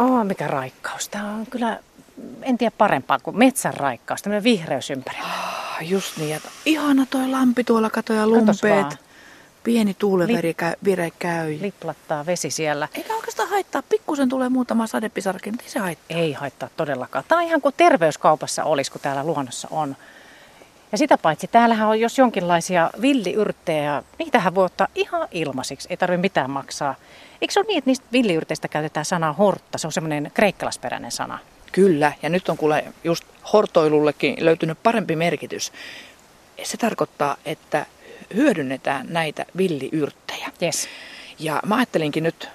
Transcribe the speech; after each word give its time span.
Oh, 0.00 0.24
mikä 0.24 0.46
raikkaus. 0.46 1.08
Tämä 1.08 1.34
on 1.34 1.46
kyllä, 1.46 1.78
en 2.42 2.58
tiedä 2.58 2.74
parempaa 2.78 3.18
kuin 3.18 3.38
metsän 3.38 3.74
raikkaus, 3.74 4.22
tämmöinen 4.22 4.44
vihreys 4.44 4.90
ympärillä. 4.90 5.24
Oh, 5.24 5.88
just 5.88 6.16
niin, 6.16 6.36
että 6.36 6.48
ihana 6.64 7.06
toi 7.10 7.28
lampi 7.28 7.64
tuolla 7.64 7.90
katoja 7.90 8.26
lumpeet. 8.26 8.96
Pieni 9.64 9.94
tuuleveri 9.94 10.54
käy, 10.54 10.72
vire 10.84 11.10
käy. 11.18 11.58
Liplattaa 11.60 12.26
vesi 12.26 12.50
siellä. 12.50 12.88
Eikä 12.94 13.14
oikeastaan 13.14 13.48
haittaa. 13.48 13.82
Pikkusen 13.82 14.28
tulee 14.28 14.48
muutama 14.48 14.86
sadepisarkin, 14.86 15.54
niin 15.54 15.70
se 15.70 15.78
haittaa. 15.78 16.16
Ei 16.16 16.32
haittaa 16.32 16.68
todellakaan. 16.76 17.24
Tämä 17.28 17.40
on 17.40 17.46
ihan 17.46 17.60
kuin 17.60 17.74
terveyskaupassa 17.76 18.64
olisi, 18.64 18.92
kun 18.92 19.00
täällä 19.00 19.24
luonnossa 19.24 19.68
on. 19.70 19.96
Ja 20.92 20.98
sitä 20.98 21.18
paitsi 21.18 21.46
täällähän 21.46 21.88
on 21.88 22.00
jos 22.00 22.18
jonkinlaisia 22.18 22.90
villiyrttejä, 23.00 24.02
niitähän 24.18 24.54
voi 24.54 24.64
ottaa 24.64 24.86
ihan 24.94 25.28
ilmaisiksi, 25.32 25.88
ei 25.90 25.96
tarvitse 25.96 26.20
mitään 26.20 26.50
maksaa. 26.50 26.94
Eikö 27.40 27.52
se 27.52 27.60
ole 27.60 27.66
niin, 27.66 27.78
että 27.78 27.90
niistä 27.90 28.06
villiyrteistä 28.12 28.68
käytetään 28.68 29.06
sanaa 29.06 29.32
hortta? 29.32 29.78
Se 29.78 29.86
on 29.86 29.92
semmoinen 29.92 30.30
kreikkalasperäinen 30.34 31.12
sana. 31.12 31.38
Kyllä, 31.72 32.12
ja 32.22 32.28
nyt 32.28 32.48
on 32.48 32.56
kuule 32.56 32.84
just 33.04 33.24
hortoilullekin 33.52 34.36
löytynyt 34.44 34.78
parempi 34.82 35.16
merkitys. 35.16 35.72
Se 36.62 36.76
tarkoittaa, 36.76 37.36
että 37.44 37.86
hyödynnetään 38.34 39.06
näitä 39.10 39.46
villiyrttejä. 39.56 40.48
Yes. 40.62 40.88
Ja 41.38 41.60
mä 41.66 41.76
ajattelinkin 41.76 42.22
nyt 42.22 42.48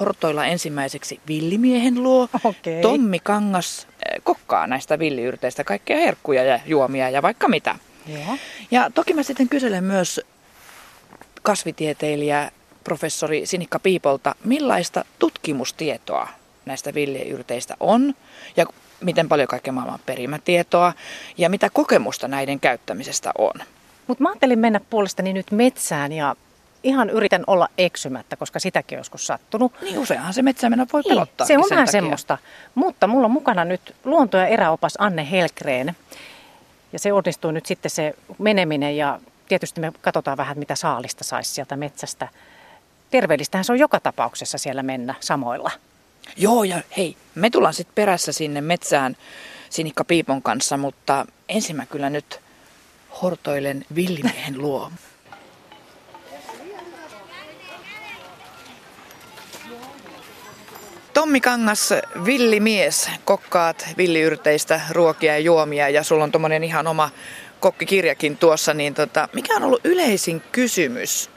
hortoilla 0.00 0.46
ensimmäiseksi 0.46 1.20
villimiehen 1.28 2.02
luo. 2.02 2.28
Okay. 2.44 2.80
Tommi 2.82 3.18
Kangas 3.18 3.86
eh, 3.88 4.20
kokkaa 4.24 4.66
näistä 4.66 4.98
villiyrteistä 4.98 5.64
kaikkea 5.64 5.96
herkkuja 5.96 6.44
ja 6.44 6.60
juomia 6.66 7.10
ja 7.10 7.22
vaikka 7.22 7.48
mitä. 7.48 7.76
Joo. 8.06 8.38
Ja 8.70 8.90
toki 8.94 9.14
mä 9.14 9.22
sitten 9.22 9.48
kyselen 9.48 9.84
myös 9.84 10.20
kasvitieteilijä 11.42 12.50
professori 12.84 13.46
Sinikka 13.46 13.78
Piipolta, 13.78 14.34
millaista 14.44 15.04
tutkimustietoa 15.18 16.28
näistä 16.66 16.94
villiyrteistä 16.94 17.76
on 17.80 18.14
ja 18.56 18.66
miten 19.00 19.28
paljon 19.28 19.48
kaikkea 19.48 19.72
maailman 19.72 20.00
perimätietoa 20.06 20.92
ja 21.38 21.50
mitä 21.50 21.70
kokemusta 21.70 22.28
näiden 22.28 22.60
käyttämisestä 22.60 23.32
on. 23.38 23.54
Mutta 24.06 24.22
mä 24.22 24.28
ajattelin 24.28 24.58
mennä 24.58 24.80
puolestani 24.90 25.32
nyt 25.32 25.50
metsään 25.50 26.12
ja 26.12 26.36
ihan 26.84 27.10
yritän 27.10 27.44
olla 27.46 27.68
eksymättä, 27.78 28.36
koska 28.36 28.58
sitäkin 28.58 28.98
on 28.98 29.00
joskus 29.00 29.26
sattunut. 29.26 29.72
Niin 29.82 29.98
useinhan 29.98 30.34
se 30.34 30.42
metsään 30.42 30.86
voi 30.92 31.02
pelottaa. 31.02 31.46
Se 31.46 31.58
on 31.58 31.64
vähän 31.70 31.88
semmoista. 31.88 32.38
Mutta 32.74 33.06
mulla 33.06 33.24
on 33.24 33.30
mukana 33.30 33.64
nyt 33.64 33.94
luonto- 34.04 34.36
ja 34.36 34.46
eräopas 34.46 34.94
Anne 34.98 35.30
Helkreen. 35.30 35.96
Ja 36.92 36.98
se 36.98 37.12
onnistuu 37.12 37.50
nyt 37.50 37.66
sitten 37.66 37.90
se 37.90 38.14
meneminen 38.38 38.96
ja 38.96 39.20
tietysti 39.48 39.80
me 39.80 39.92
katsotaan 40.00 40.36
vähän, 40.36 40.58
mitä 40.58 40.74
saalista 40.74 41.24
saisi 41.24 41.50
sieltä 41.50 41.76
metsästä. 41.76 42.28
Terveellistähän 43.10 43.64
se 43.64 43.72
on 43.72 43.78
joka 43.78 44.00
tapauksessa 44.00 44.58
siellä 44.58 44.82
mennä 44.82 45.14
samoilla. 45.20 45.70
Joo, 46.36 46.64
ja 46.64 46.80
hei, 46.96 47.16
me 47.34 47.50
tullaan 47.50 47.74
sitten 47.74 47.94
perässä 47.94 48.32
sinne 48.32 48.60
metsään 48.60 49.16
Sinikka 49.70 50.04
Piipon 50.04 50.42
kanssa, 50.42 50.76
mutta 50.76 51.26
ensin 51.48 51.76
mä 51.76 51.86
kyllä 51.86 52.10
nyt 52.10 52.40
hortoilen 53.22 53.84
villimiehen 53.94 54.58
luo. 54.58 54.90
Tommi 61.14 61.40
Kangas, 61.40 61.90
villimies, 62.24 63.10
kokkaat 63.24 63.86
villiyrteistä 63.96 64.80
ruokia 64.90 65.32
ja 65.32 65.38
juomia 65.38 65.88
ja 65.88 66.02
sulla 66.02 66.24
on 66.24 66.32
tommonen 66.32 66.64
ihan 66.64 66.86
oma 66.86 67.10
kokkikirjakin 67.60 68.36
tuossa, 68.36 68.74
niin 68.74 68.94
tota, 68.94 69.28
mikä 69.32 69.56
on 69.56 69.62
ollut 69.62 69.80
yleisin 69.84 70.40
kysymys, 70.52 71.30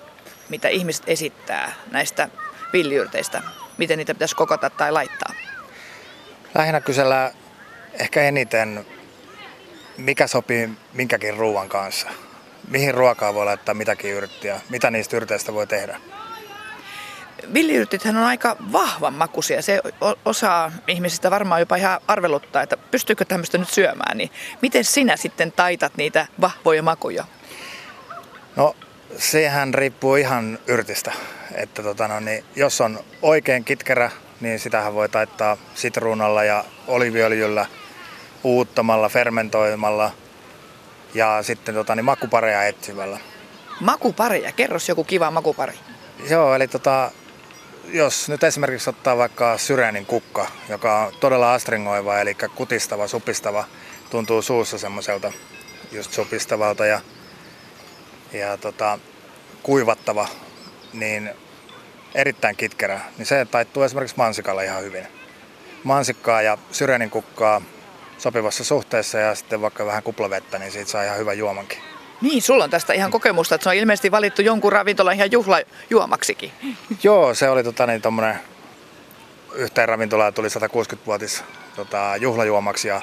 mitä 0.49 0.67
ihmiset 0.67 1.03
esittää 1.07 1.73
näistä 1.91 2.29
villiyrteistä? 2.73 3.41
Miten 3.77 3.97
niitä 3.97 4.13
pitäisi 4.13 4.35
kokata 4.35 4.69
tai 4.69 4.91
laittaa? 4.91 5.33
Lähinnä 6.55 6.81
kysellä 6.81 7.31
ehkä 7.93 8.21
eniten, 8.21 8.85
mikä 9.97 10.27
sopii 10.27 10.69
minkäkin 10.93 11.37
ruoan 11.37 11.69
kanssa. 11.69 12.07
Mihin 12.67 12.93
ruokaa 12.93 13.33
voi 13.33 13.45
laittaa 13.45 13.75
mitäkin 13.75 14.11
yrttiä, 14.11 14.61
mitä 14.69 14.91
niistä 14.91 15.17
yrteistä 15.17 15.53
voi 15.53 15.67
tehdä 15.67 15.99
villiyrtithän 17.53 18.17
on 18.17 18.23
aika 18.23 18.55
vahvan 18.71 19.13
makuisia. 19.13 19.61
Se 19.61 19.81
osaa 20.25 20.71
ihmisistä 20.87 21.31
varmaan 21.31 21.61
jopa 21.61 21.75
ihan 21.75 21.99
arveluttaa, 22.07 22.61
että 22.61 22.77
pystyykö 22.77 23.25
tämmöistä 23.25 23.57
nyt 23.57 23.69
syömään. 23.69 24.17
Niin 24.17 24.31
miten 24.61 24.83
sinä 24.83 25.17
sitten 25.17 25.51
taitat 25.51 25.97
niitä 25.97 26.27
vahvoja 26.41 26.83
makuja? 26.83 27.25
No 28.55 28.75
sehän 29.17 29.73
riippuu 29.73 30.15
ihan 30.15 30.59
yrtistä. 30.67 31.11
Että 31.55 31.83
tota, 31.83 32.07
no, 32.07 32.19
niin, 32.19 32.45
jos 32.55 32.81
on 32.81 32.99
oikein 33.21 33.63
kitkerä, 33.63 34.11
niin 34.41 34.59
sitähän 34.59 34.93
voi 34.93 35.09
taittaa 35.09 35.57
sitruunalla 35.75 36.43
ja 36.43 36.65
oliviöljyllä, 36.87 37.65
uuttamalla, 38.43 39.09
fermentoimalla 39.09 40.11
ja 41.13 41.43
sitten 41.43 41.75
tota, 41.75 41.95
niin 41.95 42.05
makupareja 42.05 42.63
etsivällä. 42.63 43.19
Makupareja? 43.81 44.51
Kerros 44.51 44.89
joku 44.89 45.03
kiva 45.03 45.31
makupari. 45.31 45.73
Joo, 46.29 46.55
eli 46.55 46.67
tota, 46.67 47.11
jos 47.87 48.29
nyt 48.29 48.43
esimerkiksi 48.43 48.89
ottaa 48.89 49.17
vaikka 49.17 49.57
syrenin 49.57 50.05
kukka, 50.05 50.47
joka 50.69 50.99
on 50.99 51.13
todella 51.19 51.53
astringoiva, 51.53 52.19
eli 52.19 52.37
kutistava, 52.55 53.07
supistava, 53.07 53.63
tuntuu 54.09 54.41
suussa 54.41 54.77
semmoiselta 54.77 55.31
just 55.91 56.13
supistavalta 56.13 56.85
ja, 56.85 57.01
ja 58.33 58.57
tota, 58.57 58.99
kuivattava, 59.63 60.27
niin 60.93 61.29
erittäin 62.15 62.55
kitkerä, 62.55 63.01
niin 63.17 63.25
se 63.25 63.45
taittuu 63.45 63.83
esimerkiksi 63.83 64.17
mansikalla 64.17 64.61
ihan 64.61 64.83
hyvin. 64.83 65.07
Mansikkaa 65.83 66.41
ja 66.41 66.57
syrenin 66.71 67.09
kukkaa 67.09 67.61
sopivassa 68.17 68.63
suhteessa 68.63 69.17
ja 69.17 69.35
sitten 69.35 69.61
vaikka 69.61 69.85
vähän 69.85 70.03
kuplavettä, 70.03 70.59
niin 70.59 70.71
siitä 70.71 70.91
saa 70.91 71.03
ihan 71.03 71.17
hyvä 71.17 71.33
juomankin. 71.33 71.96
Niin, 72.21 72.41
sulla 72.41 72.63
on 72.63 72.69
tästä 72.69 72.93
ihan 72.93 73.11
kokemusta, 73.11 73.55
että 73.55 73.63
se 73.63 73.69
on 73.69 73.75
ilmeisesti 73.75 74.11
valittu 74.11 74.41
jonkun 74.41 74.71
ravintolan 74.71 75.15
ihan 75.15 75.31
juhlajuomaksikin. 75.31 76.51
Joo, 77.03 77.33
se 77.33 77.49
oli 77.49 77.63
tota, 77.63 77.85
niin, 77.85 78.01
tommonen, 78.01 78.39
yhteen 79.53 79.89
ravintolaan 79.89 80.33
tuli 80.33 80.47
160-vuotis 80.47 81.43
tota, 81.75 82.13
juhlajuomaksi 82.19 82.87
ja, 82.87 83.01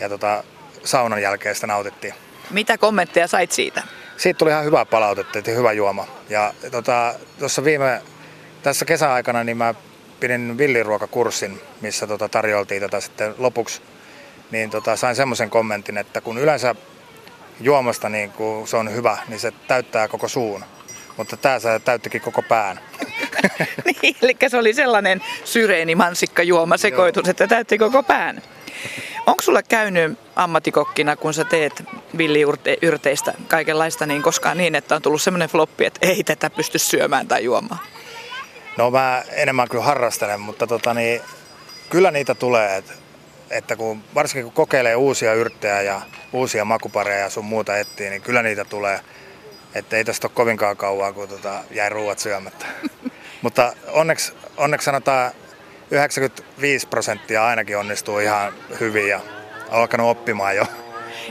ja 0.00 0.08
tota, 0.08 0.44
saunan 0.84 1.22
jälkeen 1.22 1.54
sitä 1.54 1.66
nautittiin. 1.66 2.14
Mitä 2.50 2.78
kommentteja 2.78 3.26
sait 3.26 3.52
siitä? 3.52 3.82
Siitä 4.16 4.38
tuli 4.38 4.50
ihan 4.50 4.64
hyvää 4.64 4.84
palautetta, 4.84 5.38
että 5.38 5.50
hyvä 5.50 5.72
juoma. 5.72 6.06
Ja 6.28 6.54
tota, 6.70 7.14
tuossa 7.38 7.64
viime, 7.64 8.02
tässä 8.62 8.84
kesäaikana 8.84 9.44
niin 9.44 9.56
mä 9.56 9.74
pidin 10.20 10.58
villiruokakurssin, 10.58 11.60
missä 11.80 12.06
tota, 12.06 12.28
tarjoltiin 12.28 12.82
tätä 12.82 13.00
sitten 13.00 13.34
lopuksi. 13.38 13.82
Niin 14.50 14.70
tota, 14.70 14.96
sain 14.96 15.16
semmoisen 15.16 15.50
kommentin, 15.50 15.98
että 15.98 16.20
kun 16.20 16.38
yleensä 16.38 16.74
juomasta 17.60 18.08
niin 18.08 18.30
kun 18.30 18.68
se 18.68 18.76
on 18.76 18.94
hyvä, 18.94 19.18
niin 19.28 19.40
se 19.40 19.52
täyttää 19.68 20.08
koko 20.08 20.28
suun. 20.28 20.64
Mutta 21.16 21.36
tämä 21.36 21.58
se 21.58 21.80
täyttikin 21.84 22.20
koko 22.20 22.42
pään. 22.42 22.80
niin, 24.02 24.16
eli 24.22 24.36
se 24.48 24.58
oli 24.58 24.74
sellainen 24.74 25.22
syreeni 25.44 25.94
mansikka 25.94 26.42
juoma 26.42 26.76
sekoitus, 26.76 27.28
että 27.28 27.46
täytti 27.46 27.78
koko 27.78 28.02
pään. 28.02 28.42
Onko 29.26 29.42
sulla 29.42 29.62
käynyt 29.62 30.18
ammatikokkina, 30.36 31.16
kun 31.16 31.34
sä 31.34 31.44
teet 31.44 31.84
villiyrteistä 32.18 33.34
kaikenlaista, 33.48 34.06
niin 34.06 34.22
koskaan 34.22 34.58
niin, 34.58 34.74
että 34.74 34.94
on 34.94 35.02
tullut 35.02 35.22
semmoinen 35.22 35.48
floppi, 35.48 35.84
että 35.84 36.06
ei 36.06 36.24
tätä 36.24 36.50
pysty 36.50 36.78
syömään 36.78 37.28
tai 37.28 37.44
juomaan? 37.44 37.80
No 38.76 38.90
mä 38.90 39.22
enemmän 39.32 39.68
kyllä 39.68 39.84
harrastelen, 39.84 40.40
mutta 40.40 40.66
tota 40.66 40.94
niin, 40.94 41.20
kyllä 41.90 42.10
niitä 42.10 42.34
tulee. 42.34 42.76
Että 42.76 42.92
että 43.50 43.76
kun, 43.76 44.04
varsinkin 44.14 44.44
kun 44.44 44.52
kokeilee 44.52 44.96
uusia 44.96 45.34
yrttejä 45.34 45.82
ja 45.82 46.00
uusia 46.32 46.64
makupareja 46.64 47.18
ja 47.18 47.30
sun 47.30 47.44
muuta 47.44 47.76
etsii, 47.76 48.10
niin 48.10 48.22
kyllä 48.22 48.42
niitä 48.42 48.64
tulee. 48.64 49.00
Että 49.74 49.96
ei 49.96 50.04
tästä 50.04 50.26
ole 50.26 50.32
kovinkaan 50.34 50.76
kauaa, 50.76 51.12
kun 51.12 51.28
tota, 51.28 51.64
jäi 51.70 51.88
ruuat 51.88 52.18
syömättä. 52.18 52.66
Mutta 53.42 53.72
onneksi, 53.88 54.32
onneksi 54.56 54.84
sanotaan 54.84 55.32
95 55.90 56.86
prosenttia 56.86 57.46
ainakin 57.46 57.78
onnistuu 57.78 58.18
ihan 58.18 58.52
hyvin 58.80 59.08
ja 59.08 59.20
on 59.68 59.78
alkanut 59.80 60.10
oppimaan 60.10 60.56
jo. 60.56 60.66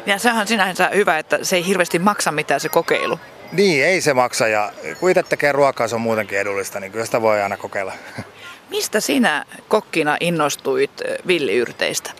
Ja 0.05 0.19
sehän 0.19 0.41
on 0.41 0.47
sinänsä 0.47 0.89
hyvä, 0.93 1.17
että 1.17 1.39
se 1.41 1.55
ei 1.55 1.65
hirveästi 1.65 1.99
maksa 1.99 2.31
mitään 2.31 2.59
se 2.59 2.69
kokeilu. 2.69 3.19
Niin, 3.51 3.85
ei 3.85 4.01
se 4.01 4.13
maksa 4.13 4.47
ja 4.47 4.73
kun 4.99 5.09
itse 5.09 5.23
tekee 5.23 5.51
ruokaa, 5.51 5.87
se 5.87 5.95
on 5.95 6.01
muutenkin 6.01 6.39
edullista, 6.39 6.79
niin 6.79 6.91
kyllä 6.91 7.05
sitä 7.05 7.21
voi 7.21 7.41
aina 7.41 7.57
kokeilla. 7.57 7.93
Mistä 8.69 8.99
sinä 8.99 9.45
kokkina 9.67 10.17
innostuit 10.19 10.91
villiyrteistä? 11.27 12.11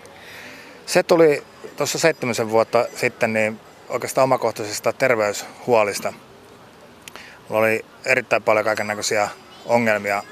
Se 0.85 1.03
tuli 1.03 1.43
tuossa 1.77 1.99
seitsemän 1.99 2.49
vuotta 2.49 2.85
sitten 2.95 3.33
niin 3.33 3.59
oikeastaan 3.89 4.23
omakohtaisista 4.23 4.93
terveyshuolista. 4.93 6.13
Mulla 7.49 7.61
oli 7.61 7.85
erittäin 8.05 8.43
paljon 8.43 8.65
kaikenlaisia 8.65 9.27
ongelmia, 9.65 10.23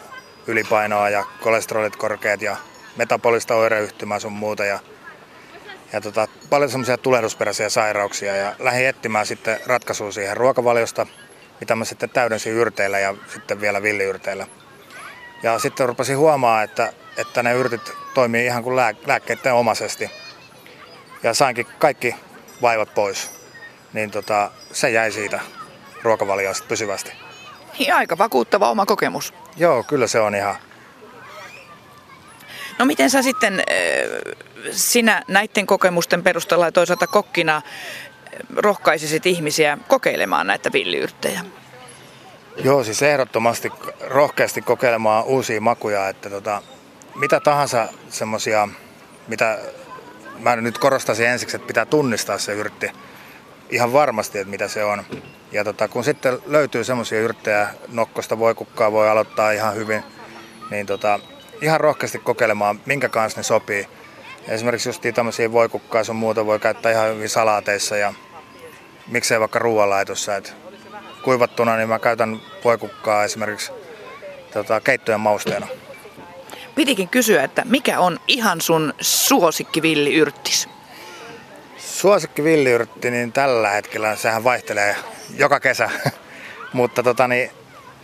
ylipainoa 0.48 1.10
ja 1.10 1.26
kolesterolit 1.42 1.96
korkeat 1.96 2.42
ja 2.42 2.58
metabolista 2.96 3.56
oireyhtymää 3.56 4.20
sun 4.20 4.34
muuta. 4.34 4.66
Ja, 4.66 4.80
ja 5.94 6.02
tota, 6.02 6.28
paljon 6.50 6.70
semmoisia 6.70 6.98
tulehdusperäisiä 6.98 7.70
sairauksia 7.70 8.36
ja 8.36 8.56
lähdin 8.60 8.88
etsimään 8.88 9.26
sitten 9.26 9.60
ratkaisua 9.66 10.12
siihen 10.12 10.38
ruokavaliosta, 10.38 11.08
mitä 11.60 11.76
mä 11.76 11.86
sitten 11.86 12.10
täydensin 12.10 12.54
yrteillä 12.54 13.00
ja 13.00 13.16
sitten 13.34 13.62
vielä 13.62 13.82
villiyrteillä. 13.82 14.48
Ja 15.44 15.60
sitten 15.60 15.88
rupesin 15.88 16.18
huomaa, 16.18 16.64
että, 16.64 16.94
että 17.18 17.44
ne 17.44 17.54
yrtit 17.54 17.92
toimii 18.14 18.46
ihan 18.46 18.64
kuin 18.64 18.76
lää, 18.76 18.94
lääkkeiden 19.06 19.54
omaisesti. 19.54 20.12
Ja 21.24 21.34
sainkin 21.34 21.68
kaikki 21.80 22.16
vaivat 22.62 22.94
pois. 22.94 23.32
Niin 23.94 24.12
tota, 24.12 24.52
se 24.72 24.90
jäi 24.90 25.12
siitä 25.12 25.40
ruokavaliosta 26.04 26.68
pysyvästi. 26.68 27.12
Niin 27.80 27.94
aika 27.94 28.18
vakuuttava 28.18 28.70
oma 28.70 28.86
kokemus. 28.86 29.34
Joo, 29.58 29.84
kyllä 29.84 30.08
se 30.08 30.20
on 30.20 30.36
ihan. 30.36 30.56
No 32.80 32.86
miten 32.86 33.10
sä 33.10 33.22
sitten 33.22 33.64
sinä 34.72 35.24
näiden 35.28 35.68
kokemusten 35.68 36.24
perusteella 36.24 36.66
ja 36.66 36.72
toisaalta 36.72 37.08
kokkina 37.08 37.62
rohkaisisit 38.56 39.26
ihmisiä 39.26 39.78
kokeilemaan 39.88 40.48
näitä 40.48 40.72
villiyrttejä? 40.74 41.42
Joo, 42.64 42.84
siis 42.84 43.02
ehdottomasti 43.02 43.72
rohkeasti 44.08 44.62
kokeilemaan 44.62 45.24
uusia 45.24 45.62
makuja, 45.62 46.10
että 46.10 46.30
tota, 46.30 46.62
mitä 47.16 47.40
tahansa 47.40 47.88
semmoisia, 48.10 48.68
mitä 49.28 49.60
mä 50.40 50.56
nyt 50.56 50.78
korostaisin 50.78 51.28
ensiksi, 51.28 51.56
että 51.56 51.68
pitää 51.68 51.86
tunnistaa 51.86 52.38
se 52.38 52.54
yrtti 52.54 52.92
ihan 53.70 53.94
varmasti, 53.94 54.40
että 54.40 54.52
mitä 54.52 54.68
se 54.68 54.84
on. 54.84 55.04
Ja 55.52 55.64
tota, 55.64 55.88
kun 55.88 56.04
sitten 56.04 56.40
löytyy 56.46 56.84
semmoisia 56.84 57.20
yrttejä, 57.20 57.68
nokkosta 57.88 58.40
voi 58.40 58.56
kukkaa 58.56 58.92
voi 58.92 59.10
aloittaa 59.10 59.52
ihan 59.52 59.76
hyvin, 59.76 60.04
niin 60.72 60.86
tota, 60.86 61.20
ihan 61.62 61.80
rohkeasti 61.80 62.20
kokeilemaan, 62.20 62.82
minkä 62.86 63.10
kanssa 63.10 63.40
ne 63.40 63.44
sopii. 63.44 63.88
Esimerkiksi 64.48 64.90
just 64.90 65.04
tämmöisiä 65.16 65.52
voikukkaa 65.52 66.04
sun 66.04 66.16
muuta 66.16 66.46
voi 66.46 66.60
käyttää 66.60 66.92
ihan 66.92 67.10
hyvin 67.10 67.30
salaateissa 67.30 67.98
ja 67.98 68.14
miksei 69.08 69.40
vaikka 69.40 69.60
ruoanlaitossa. 69.60 70.36
Et 70.36 70.67
kuivattuna 71.28 71.78
niin 71.78 71.90
mä 71.90 72.00
käytän 72.00 72.42
voikukkaa 72.64 73.24
esimerkiksi 73.24 73.72
tota, 74.54 74.82
keittojen 74.82 75.20
mausteena. 75.20 75.68
Pitikin 76.76 77.10
kysyä, 77.10 77.44
että 77.44 77.64
mikä 77.66 78.00
on 78.00 78.20
ihan 78.28 78.62
sun 78.62 78.94
suosikki 79.02 79.82
villiyrttis? 79.82 80.70
Suosikki 81.78 82.44
villiyrtti, 82.44 83.12
niin 83.12 83.32
tällä 83.32 83.70
hetkellä 83.70 84.16
sehän 84.16 84.44
vaihtelee 84.44 84.96
joka 85.38 85.60
kesä. 85.60 85.90
Mutta 86.74 87.04
tota, 87.04 87.28
niin, 87.28 87.52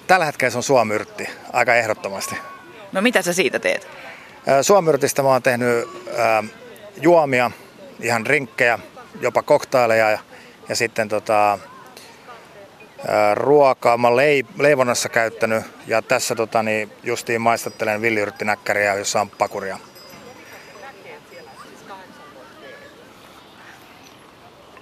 tällä 0.08 0.26
hetkellä 0.26 0.52
se 0.52 0.58
on 0.58 0.64
suomyrtti 0.64 1.30
aika 1.54 1.76
ehdottomasti. 1.76 2.36
No 2.92 3.02
mitä 3.02 3.22
sä 3.22 3.34
siitä 3.34 3.60
teet? 3.60 3.88
Suomyrtistä 4.62 5.24
mä 5.24 5.30
oon 5.30 5.44
tehnyt 5.44 5.90
ää, 6.18 6.44
juomia, 7.02 7.52
ihan 8.00 8.26
rinkkejä, 8.26 8.80
jopa 9.22 9.42
koktaileja 9.42 10.12
ja, 10.12 10.20
ja 10.70 10.76
sitten 10.76 11.10
tota, 11.10 11.60
ruokaa 13.34 13.98
mä 13.98 14.16
leip, 14.16 14.48
leivonnassa 14.60 15.10
käyttänyt 15.10 15.64
ja 15.88 16.02
tässä 16.02 16.36
tota, 16.36 16.64
niin 16.64 16.92
justiin 17.04 17.42
maistattelen 17.42 18.02
villiyrttinäkkäriä, 18.02 18.96
jossa 18.96 19.22
on 19.22 19.30
pakuria. 19.30 19.78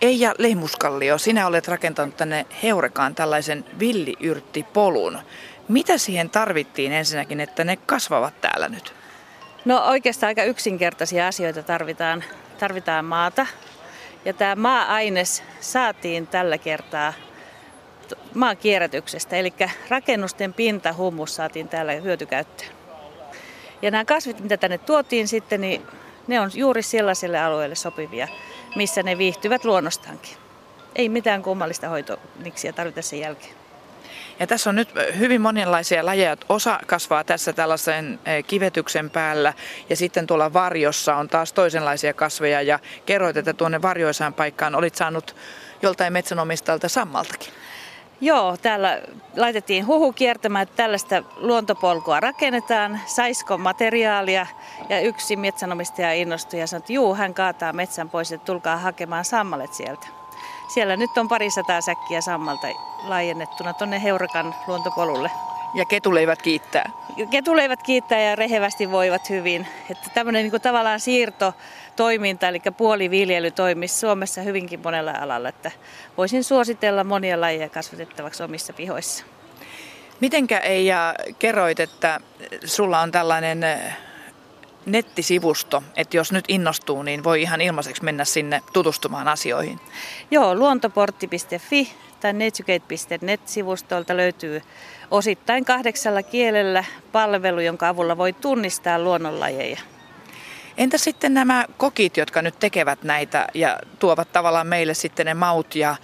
Eija 0.02 0.34
Lehmuskallio, 0.38 1.18
sinä 1.18 1.48
olet 1.48 1.68
rakentanut 1.68 2.18
tänne 2.18 2.46
Heurekaan 2.64 3.16
tällaisen 3.16 3.66
villiyrttipolun. 3.80 5.20
Mitä 5.68 5.98
siihen 5.98 6.30
tarvittiin 6.30 6.92
ensinnäkin, 6.92 7.40
että 7.40 7.64
ne 7.64 7.76
kasvavat 7.76 8.42
täällä 8.42 8.70
nyt? 8.70 8.94
No 9.66 9.84
oikeastaan 9.86 10.28
aika 10.28 10.44
yksinkertaisia 10.44 11.28
asioita 11.28 11.64
tarvitaan. 11.64 12.24
Tarvitaan 12.60 13.06
maata. 13.06 13.48
Ja 14.26 14.34
tämä 14.34 14.56
maa-aines 14.56 15.44
saatiin 15.60 16.28
tällä 16.28 16.58
kertaa 16.58 17.14
maan 18.34 18.58
kierrätyksestä, 18.58 19.36
eli 19.36 19.54
rakennusten 19.90 20.54
pinta 20.54 20.94
hummus 20.94 21.36
saatiin 21.36 21.68
täällä 21.68 21.94
hyötykäyttöön. 21.94 22.72
Ja 23.82 23.92
nämä 23.92 24.06
kasvit, 24.06 24.40
mitä 24.40 24.58
tänne 24.58 24.78
tuotiin 24.78 25.28
sitten, 25.28 25.62
niin 25.62 25.82
ne 26.28 26.40
on 26.40 26.52
juuri 26.54 26.82
sellaiselle 26.82 27.40
alueelle 27.40 27.76
sopivia, 27.76 28.28
missä 28.76 29.04
ne 29.04 29.18
viihtyvät 29.18 29.66
luonnostankin. 29.66 30.38
Ei 30.96 31.10
mitään 31.10 31.42
kummallista 31.42 31.90
hoitoniksiä 31.90 32.74
tarvita 32.74 33.02
sen 33.02 33.20
jälkeen. 33.20 33.62
Ja 34.40 34.48
tässä 34.48 34.70
on 34.70 34.76
nyt 34.76 34.90
hyvin 35.20 35.42
monenlaisia 35.42 36.06
lajeja. 36.06 36.38
Osa 36.50 36.80
kasvaa 36.86 37.24
tässä 37.24 37.54
tällaisen 37.54 38.20
eh, 38.26 38.44
kivetyksen 38.46 39.10
päällä 39.10 39.54
ja 39.90 39.96
sitten 39.96 40.28
tuolla 40.28 40.54
varjossa 40.54 41.16
on 41.16 41.30
taas 41.30 41.54
toisenlaisia 41.54 42.14
kasveja. 42.14 42.62
Ja 42.62 42.80
kerroit, 43.06 43.38
että 43.38 43.54
tuonne 43.54 43.82
varjoisaan 43.82 44.34
paikkaan 44.34 44.76
olit 44.76 44.96
saanut 44.96 45.36
joltain 45.82 46.14
metsänomistajalta 46.14 46.90
sammaltakin. 46.90 47.54
Joo, 48.24 48.58
täällä 48.58 49.02
laitettiin 49.38 49.88
huhu 49.88 50.14
kiertämään, 50.14 50.64
että 50.64 50.76
tällaista 50.76 51.24
luontopolkua 51.36 52.20
rakennetaan, 52.20 53.00
saisiko 53.06 53.58
materiaalia. 53.58 54.46
Ja 54.90 55.00
yksi 55.00 55.36
metsänomistaja 55.36 56.14
innostui 56.14 56.60
ja 56.60 56.68
sanoi, 56.68 56.80
että 56.80 56.94
juu, 56.94 57.16
hän 57.16 57.34
kaataa 57.34 57.74
metsän 57.74 58.10
pois, 58.10 58.32
että 58.32 58.46
tulkaa 58.46 58.78
hakemaan 58.78 59.26
sammalet 59.26 59.74
sieltä. 59.74 60.08
Siellä 60.74 60.96
nyt 60.96 61.18
on 61.18 61.28
parisataa 61.28 61.82
säkkiä 61.82 62.22
sammalta 62.22 62.68
laajennettuna 63.08 63.74
tuonne 63.74 64.04
Heurakan 64.04 64.56
luontopolulle. 64.68 65.32
Ja 65.74 65.86
ketuleivät 65.86 66.42
kiittää. 66.42 66.90
Ketuleivät 67.30 67.84
kiittää 67.84 68.22
ja 68.22 68.36
rehevästi 68.36 68.92
voivat 68.92 69.30
hyvin. 69.30 69.68
Että 69.90 70.10
tämmöinen 70.14 70.44
niin 70.44 70.52
kuin 70.52 70.62
tavallaan 70.62 71.00
siirtotoiminta, 71.00 72.48
eli 72.48 72.60
puoliviljely 72.78 73.52
toimisi 73.52 74.00
Suomessa 74.00 74.42
hyvinkin 74.42 74.80
monella 74.84 75.12
alalla. 75.12 75.50
Että 75.50 75.72
voisin 76.18 76.44
suositella 76.44 77.04
monia 77.04 77.42
lajeja 77.42 77.70
kasvatettavaksi 77.70 78.44
omissa 78.44 78.74
pihoissa. 78.74 79.26
Mitenkä 80.20 80.58
Eija 80.58 81.16
kerroit, 81.40 81.80
että 81.80 82.20
sulla 82.66 83.00
on 83.00 83.12
tällainen 83.12 83.66
nettisivusto, 84.86 85.84
että 85.96 86.18
jos 86.18 86.32
nyt 86.32 86.46
innostuu, 86.48 87.04
niin 87.04 87.24
voi 87.24 87.42
ihan 87.42 87.62
ilmaiseksi 87.62 88.04
mennä 88.04 88.26
sinne 88.26 88.62
tutustumaan 88.74 89.28
asioihin? 89.28 89.80
Joo, 90.32 90.56
luontoportti.fi 90.56 91.94
tai 92.20 92.34
netucate.net-sivustolta 92.34 94.18
löytyy 94.18 94.62
osittain 95.12 95.66
kahdeksalla 95.66 96.24
kielellä 96.24 96.84
palvelu, 97.12 97.60
jonka 97.60 97.88
avulla 97.88 98.18
voi 98.18 98.34
tunnistaa 98.34 99.00
luonnonlajeja. 99.00 99.80
Entä 100.78 100.98
sitten 100.98 101.34
nämä 101.34 101.66
kokit, 101.78 102.18
jotka 102.18 102.42
nyt 102.42 102.60
tekevät 102.60 103.04
näitä 103.04 103.48
ja 103.54 103.80
tuovat 104.00 104.32
tavallaan 104.32 104.68
meille 104.68 104.94
sitten 104.94 105.26
ne 105.26 105.34
maut 105.34 105.76
ja 105.76 105.96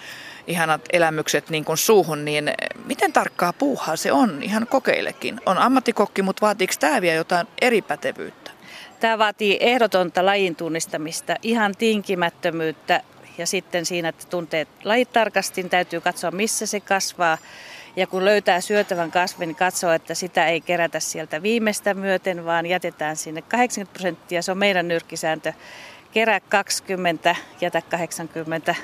ihanat 0.47 0.81
elämykset 0.93 1.49
niin 1.49 1.65
kuin 1.65 1.77
suuhun, 1.77 2.25
niin 2.25 2.51
miten 2.85 3.13
tarkkaa 3.13 3.53
puuhaa 3.53 3.95
se 3.95 4.11
on 4.11 4.43
ihan 4.43 4.67
kokeillekin? 4.67 5.41
On 5.45 5.57
ammattikokki, 5.57 6.21
mutta 6.21 6.45
vaatiiko 6.45 6.73
tämä 6.79 7.01
vielä 7.01 7.15
jotain 7.15 7.47
eri 7.61 7.81
pätevyyttä? 7.81 8.56
Tämä 8.99 9.17
vaatii 9.17 9.57
ehdotonta 9.59 10.25
lajin 10.25 10.55
tunnistamista, 10.55 11.35
ihan 11.41 11.75
tinkimättömyyttä 11.77 13.01
ja 13.37 13.47
sitten 13.47 13.85
siinä, 13.85 14.09
että 14.09 14.25
tuntee 14.29 14.67
lajit 14.83 15.11
tarkasti, 15.13 15.61
niin 15.61 15.69
täytyy 15.69 16.01
katsoa 16.01 16.31
missä 16.31 16.65
se 16.65 16.79
kasvaa. 16.79 17.37
Ja 17.95 18.07
kun 18.07 18.25
löytää 18.25 18.61
syötävän 18.61 19.11
kasvin, 19.11 19.47
niin 19.47 19.55
katsoo, 19.55 19.91
että 19.91 20.13
sitä 20.13 20.47
ei 20.47 20.61
kerätä 20.61 20.99
sieltä 20.99 21.41
viimeistä 21.41 21.93
myöten, 21.93 22.45
vaan 22.45 22.65
jätetään 22.65 23.15
sinne 23.15 23.41
80 23.41 23.93
prosenttia. 23.93 24.41
Se 24.41 24.51
on 24.51 24.57
meidän 24.57 24.87
nyrkkisääntö. 24.87 25.53
Kerää 26.11 26.39
20, 26.39 27.35
jätä 27.61 27.81
80. 27.81 28.75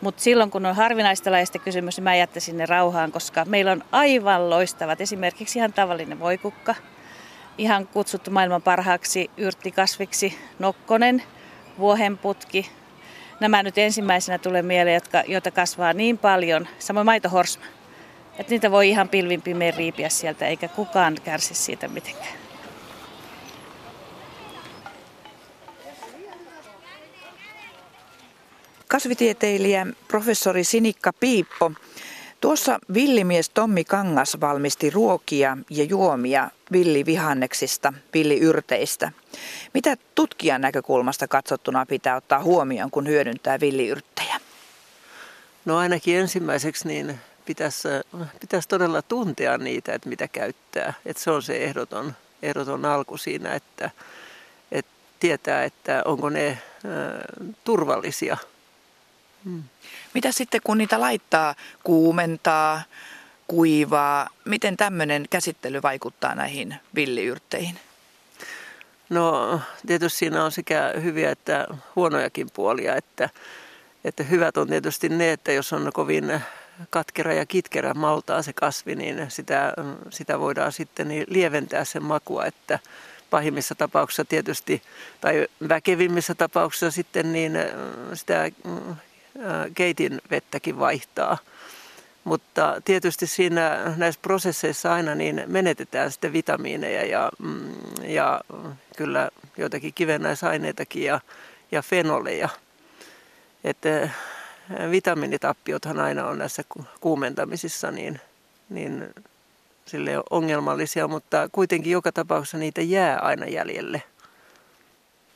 Mutta 0.00 0.22
silloin 0.22 0.50
kun 0.50 0.66
on 0.66 0.76
harvinaista 0.76 1.32
lajista 1.32 1.58
kysymys, 1.58 1.96
niin 1.96 2.04
mä 2.04 2.14
jättäisin 2.14 2.56
ne 2.56 2.66
rauhaan, 2.66 3.12
koska 3.12 3.44
meillä 3.44 3.72
on 3.72 3.84
aivan 3.92 4.50
loistavat. 4.50 5.00
Esimerkiksi 5.00 5.58
ihan 5.58 5.72
tavallinen 5.72 6.20
voikukka, 6.20 6.74
ihan 7.58 7.86
kutsuttu 7.86 8.30
maailman 8.30 8.62
parhaaksi 8.62 9.30
yrttikasviksi 9.36 10.38
nokkonen, 10.58 11.22
vuohenputki. 11.78 12.70
Nämä 13.40 13.62
nyt 13.62 13.78
ensimmäisenä 13.78 14.38
tulee 14.38 14.62
mieleen, 14.62 14.94
jotka, 14.94 15.22
joita 15.26 15.50
kasvaa 15.50 15.92
niin 15.92 16.18
paljon. 16.18 16.68
Samoin 16.78 17.06
maitohorsma. 17.06 17.64
Että 18.38 18.50
niitä 18.50 18.70
voi 18.70 18.88
ihan 18.88 19.08
pilvin 19.08 19.42
pimein 19.42 19.74
riipiä 19.74 20.08
sieltä, 20.08 20.46
eikä 20.46 20.68
kukaan 20.68 21.16
kärsi 21.24 21.54
siitä 21.54 21.88
mitenkään. 21.88 22.38
Kasvitieteilijä 28.88 29.86
professori 30.08 30.64
Sinikka 30.64 31.12
Piippo 31.12 31.72
Tuossa 32.46 32.78
villimies 32.94 33.48
Tommi 33.50 33.84
Kangas 33.84 34.40
valmisti 34.40 34.90
ruokia 34.90 35.58
ja 35.70 35.84
juomia 35.84 36.50
villivihanneksista, 36.72 37.92
villiyrteistä. 38.14 39.12
Mitä 39.74 39.96
tutkijan 40.14 40.60
näkökulmasta 40.60 41.28
katsottuna 41.28 41.86
pitää 41.86 42.16
ottaa 42.16 42.42
huomioon, 42.42 42.90
kun 42.90 43.08
hyödyntää 43.08 43.60
villiyrttejä? 43.60 44.40
No 45.64 45.76
ainakin 45.78 46.16
ensimmäiseksi 46.16 46.88
niin 46.88 47.20
pitäisi, 47.44 47.88
pitäisi 48.40 48.68
todella 48.68 49.02
tuntea 49.02 49.58
niitä, 49.58 49.94
että 49.94 50.08
mitä 50.08 50.28
käyttää. 50.28 50.94
Että 51.06 51.22
se 51.22 51.30
on 51.30 51.42
se 51.42 51.56
ehdoton, 51.56 52.14
ehdoton 52.42 52.84
alku 52.84 53.16
siinä, 53.16 53.54
että, 53.54 53.90
että 54.72 54.92
tietää, 55.20 55.64
että 55.64 56.02
onko 56.04 56.28
ne 56.28 56.48
ä, 56.48 56.58
turvallisia. 57.64 58.36
Hmm. 59.44 59.62
Mitä 60.16 60.32
sitten 60.32 60.60
kun 60.64 60.78
niitä 60.78 61.00
laittaa, 61.00 61.54
kuumentaa, 61.84 62.82
kuivaa, 63.46 64.28
miten 64.44 64.76
tämmöinen 64.76 65.26
käsittely 65.30 65.82
vaikuttaa 65.82 66.34
näihin 66.34 66.76
villiyrtteihin? 66.94 67.78
No 69.10 69.60
tietysti 69.86 70.18
siinä 70.18 70.44
on 70.44 70.52
sekä 70.52 70.92
hyviä 71.02 71.30
että 71.30 71.66
huonojakin 71.96 72.48
puolia, 72.54 72.96
että, 72.96 73.30
että 74.04 74.22
hyvät 74.22 74.56
on 74.56 74.68
tietysti 74.68 75.08
ne, 75.08 75.32
että 75.32 75.52
jos 75.52 75.72
on 75.72 75.90
kovin 75.92 76.40
katkera 76.90 77.32
ja 77.32 77.46
kitkerä 77.46 77.94
maltaa 77.94 78.42
se 78.42 78.52
kasvi, 78.52 78.94
niin 78.94 79.30
sitä, 79.30 79.74
sitä 80.10 80.40
voidaan 80.40 80.72
sitten 80.72 81.08
niin 81.08 81.24
lieventää 81.28 81.84
sen 81.84 82.02
makua, 82.02 82.44
että 82.44 82.78
pahimmissa 83.30 83.74
tapauksissa 83.74 84.24
tietysti, 84.24 84.82
tai 85.20 85.46
väkevimmissä 85.68 86.34
tapauksissa 86.34 86.90
sitten 86.90 87.32
niin 87.32 87.52
sitä 88.14 88.50
keitin 89.74 90.20
vettäkin 90.30 90.78
vaihtaa. 90.78 91.38
Mutta 92.24 92.82
tietysti 92.84 93.26
siinä 93.26 93.92
näissä 93.96 94.20
prosesseissa 94.22 94.92
aina 94.94 95.14
niin 95.14 95.42
menetetään 95.46 96.12
sitten 96.12 96.32
vitamiineja 96.32 97.06
ja, 97.06 97.30
mm, 97.38 97.74
ja 98.04 98.40
kyllä 98.96 99.30
joitakin 99.56 99.94
kivennäisaineitakin 99.94 101.04
ja, 101.04 101.20
ja 101.72 101.82
fenoleja. 101.82 102.48
Että 103.64 104.08
vitamiinitappiothan 104.90 106.00
aina 106.00 106.26
on 106.26 106.38
näissä 106.38 106.62
kuumentamisissa 107.00 107.90
niin, 107.90 108.20
niin 108.68 109.14
sille 109.86 110.10
ongelmallisia, 110.30 111.08
mutta 111.08 111.48
kuitenkin 111.52 111.92
joka 111.92 112.12
tapauksessa 112.12 112.58
niitä 112.58 112.80
jää 112.80 113.18
aina 113.18 113.46
jäljelle. 113.46 114.02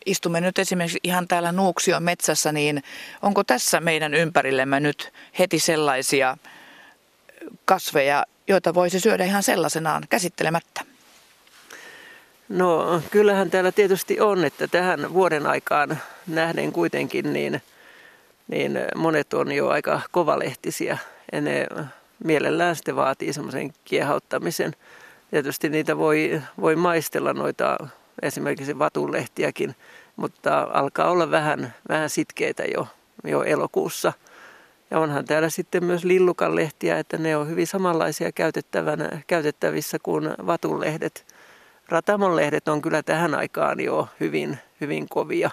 Istumme 0.06 0.40
nyt 0.40 0.58
esimerkiksi 0.58 0.98
ihan 1.02 1.28
täällä 1.28 1.52
Nuuksion 1.52 2.02
metsässä, 2.02 2.52
niin 2.52 2.82
onko 3.22 3.44
tässä 3.44 3.80
meidän 3.80 4.14
ympärillemme 4.14 4.80
nyt 4.80 5.12
heti 5.38 5.58
sellaisia 5.58 6.36
kasveja, 7.64 8.24
joita 8.48 8.74
voisi 8.74 9.00
syödä 9.00 9.24
ihan 9.24 9.42
sellaisenaan 9.42 10.02
käsittelemättä? 10.08 10.84
No 12.48 13.02
kyllähän 13.10 13.50
täällä 13.50 13.72
tietysti 13.72 14.20
on, 14.20 14.44
että 14.44 14.68
tähän 14.68 15.14
vuoden 15.14 15.46
aikaan 15.46 15.98
nähden 16.26 16.72
kuitenkin 16.72 17.32
niin, 17.32 17.62
niin 18.48 18.78
monet 18.96 19.34
on 19.34 19.52
jo 19.52 19.68
aika 19.68 20.00
kovalehtisiä 20.10 20.98
ja 21.32 21.40
ne 21.40 21.66
mielellään 22.24 22.76
sitten 22.76 22.96
vaatii 22.96 23.32
semmoisen 23.32 23.72
kiehauttamisen. 23.84 24.76
Tietysti 25.30 25.68
niitä 25.68 25.98
voi, 25.98 26.42
voi 26.60 26.76
maistella 26.76 27.32
noita 27.32 27.76
esimerkiksi 28.22 28.78
vatunlehtiäkin, 28.78 29.76
mutta 30.16 30.68
alkaa 30.72 31.10
olla 31.10 31.30
vähän, 31.30 31.74
vähän 31.88 32.10
sitkeitä 32.10 32.62
jo, 32.74 32.86
jo 33.24 33.42
elokuussa. 33.42 34.12
Ja 34.90 34.98
onhan 34.98 35.24
täällä 35.24 35.48
sitten 35.48 35.84
myös 35.84 36.04
lillukanlehtiä, 36.04 36.98
että 36.98 37.18
ne 37.18 37.36
on 37.36 37.48
hyvin 37.48 37.66
samanlaisia 37.66 38.32
käytettävänä, 38.32 39.22
käytettävissä 39.26 39.98
kuin 40.02 40.30
vatunlehdet. 40.46 41.26
Ratamonlehdet 41.88 42.68
on 42.68 42.82
kyllä 42.82 43.02
tähän 43.02 43.34
aikaan 43.34 43.80
jo 43.80 44.08
hyvin, 44.20 44.58
hyvin 44.80 45.08
kovia. 45.08 45.50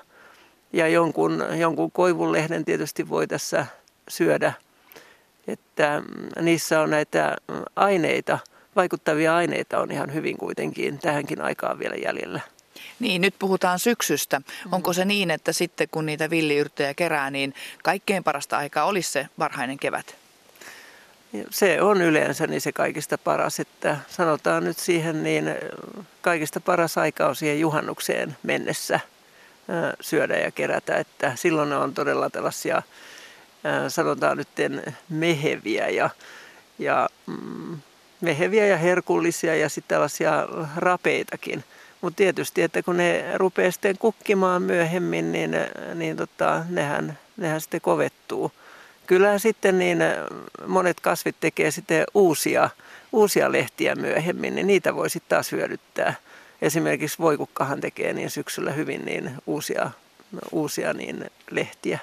Ja 0.74 0.88
jonkun, 0.88 1.44
jonkun 1.58 1.92
koivunlehden 1.92 2.66
tietysti 2.66 3.10
voi 3.10 3.28
tässä 3.28 3.66
syödä– 4.08 4.54
että 5.48 6.04
niissä 6.42 6.82
on 6.82 6.90
näitä 6.90 7.36
aineita, 7.76 8.40
vaikuttavia 8.76 9.36
aineita 9.36 9.80
on 9.80 9.92
ihan 9.92 10.14
hyvin 10.14 10.38
kuitenkin 10.38 11.00
tähänkin 11.00 11.42
aikaan 11.42 11.80
vielä 11.80 11.96
jäljellä. 11.96 12.42
Niin, 13.00 13.22
nyt 13.22 13.36
puhutaan 13.39 13.79
syksystä. 13.79 14.41
Onko 14.72 14.93
se 14.93 15.05
niin, 15.05 15.31
että 15.31 15.53
sitten 15.53 15.88
kun 15.91 16.05
niitä 16.05 16.29
villiyrttejä 16.29 16.93
kerää, 16.93 17.31
niin 17.31 17.53
kaikkein 17.84 18.24
parasta 18.24 18.57
aikaa 18.57 18.86
olisi 18.86 19.12
se 19.12 19.27
varhainen 19.39 19.79
kevät? 19.79 20.15
Se 21.50 21.81
on 21.81 22.01
yleensä 22.01 22.48
niin 22.48 22.62
se 22.62 22.72
kaikista 22.72 23.17
paras, 23.17 23.60
että 23.60 23.98
sanotaan 24.07 24.63
nyt 24.63 24.77
siihen 24.77 25.24
niin 25.24 25.55
kaikista 26.22 26.60
paras 26.60 26.98
aika 26.98 27.27
on 27.27 27.36
siihen 27.36 27.60
juhannukseen 27.60 28.38
mennessä 28.43 29.00
syödä 30.01 30.38
ja 30.38 30.51
kerätä, 30.51 30.98
että 30.98 31.31
silloin 31.36 31.69
ne 31.69 31.75
on 31.75 31.93
todella 31.93 32.29
tällaisia 32.29 32.81
sanotaan 33.88 34.38
nyt 34.38 34.48
meheviä 35.10 35.89
ja, 35.89 36.10
ja 36.79 37.10
mm, 37.25 37.77
meheviä 38.22 38.65
ja 38.65 38.77
herkullisia 38.77 39.55
ja 39.55 39.69
sitten 39.69 39.96
tällaisia 39.96 40.48
rapeitakin. 40.75 41.63
Mutta 42.01 42.18
tietysti, 42.18 42.62
että 42.62 42.84
kun 42.84 42.98
ne 42.98 43.24
rupeaa 43.36 43.72
sitten 43.72 43.98
kukkimaan 43.98 44.62
myöhemmin, 44.62 45.32
niin, 45.32 45.51
niin 45.96 46.18
tota, 46.18 46.63
nehän, 46.70 47.20
nehän 47.38 47.62
sitten 47.62 47.82
kovettuu. 47.82 48.51
Kyllähän 49.08 49.39
sitten 49.39 49.80
niin 49.80 50.00
monet 50.68 51.00
kasvit 51.00 51.36
tekee 51.39 51.72
sitten 51.72 52.06
uusia, 52.13 52.70
uusia 53.12 53.51
lehtiä 53.51 53.96
myöhemmin, 53.96 54.56
niin 54.56 54.68
niitä 54.68 54.96
voi 54.96 55.10
sitten 55.10 55.30
taas 55.30 55.51
hyödyttää. 55.51 56.13
Esimerkiksi 56.62 57.18
voikukkahan 57.20 57.82
tekee 57.82 58.13
niin 58.13 58.30
syksyllä 58.30 58.72
hyvin 58.72 59.06
niin 59.06 59.32
uusia, 59.46 59.92
uusia 60.51 60.94
niin 60.94 61.32
lehtiä. 61.51 62.00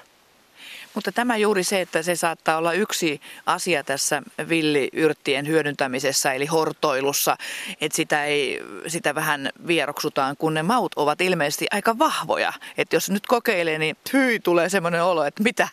Mutta 0.95 1.11
tämä 1.11 1.37
juuri 1.37 1.63
se, 1.63 1.81
että 1.81 2.03
se 2.03 2.15
saattaa 2.15 2.57
olla 2.57 2.73
yksi 2.73 3.21
asia 3.45 3.83
tässä 3.83 4.21
villiyrttien 4.49 5.47
hyödyntämisessä, 5.47 6.33
eli 6.33 6.45
hortoilussa, 6.45 7.37
että 7.81 7.95
sitä, 7.95 8.25
ei, 8.25 8.63
sitä 8.87 9.15
vähän 9.15 9.49
vieroksutaan, 9.67 10.37
kun 10.37 10.53
ne 10.53 10.63
maut 10.63 10.91
ovat 10.95 11.21
ilmeisesti 11.21 11.67
aika 11.71 11.99
vahvoja. 11.99 12.53
Että 12.77 12.95
jos 12.95 13.09
nyt 13.09 13.27
kokeilee, 13.27 13.77
niin 13.77 13.97
hyi, 14.13 14.39
tulee 14.39 14.69
semmoinen 14.69 15.03
olo, 15.03 15.23
että 15.23 15.43
mitä, 15.43 15.67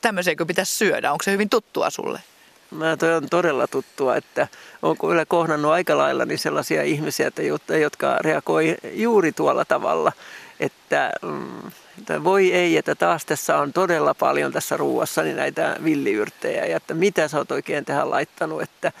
tämmöisenkö 0.00 0.46
pitäisi 0.46 0.76
syödä. 0.76 1.12
Onko 1.12 1.22
se 1.22 1.32
hyvin 1.32 1.48
tuttua 1.48 1.90
sulle? 1.90 2.20
Mä 2.70 2.96
toi 2.96 3.14
on 3.14 3.28
todella 3.30 3.66
tuttua, 3.66 4.16
että 4.16 4.48
on 4.82 4.98
kyllä 4.98 5.24
kohdannut 5.24 5.72
aika 5.72 5.98
lailla 5.98 6.24
niin 6.24 6.38
sellaisia 6.38 6.82
ihmisiä, 6.82 7.26
että, 7.26 7.42
jotka 7.76 8.18
reagoi 8.20 8.76
juuri 8.92 9.32
tuolla 9.32 9.64
tavalla, 9.64 10.12
että 10.60 11.12
mm, 11.22 11.70
että 11.98 12.24
voi 12.24 12.52
ei, 12.52 12.76
että 12.76 12.94
taas 12.94 13.24
tässä 13.24 13.58
on 13.58 13.72
todella 13.72 14.14
paljon 14.14 14.52
tässä 14.52 14.76
ruuassa 14.76 15.22
niin 15.22 15.36
näitä 15.36 15.76
villiyrttejä 15.84 16.66
ja 16.66 16.76
että 16.76 16.94
mitä 16.94 17.28
sä 17.28 17.38
oot 17.38 17.50
oikein 17.50 17.84
tähän 17.84 18.10
laittanut. 18.10 18.62
Että, 18.62 18.92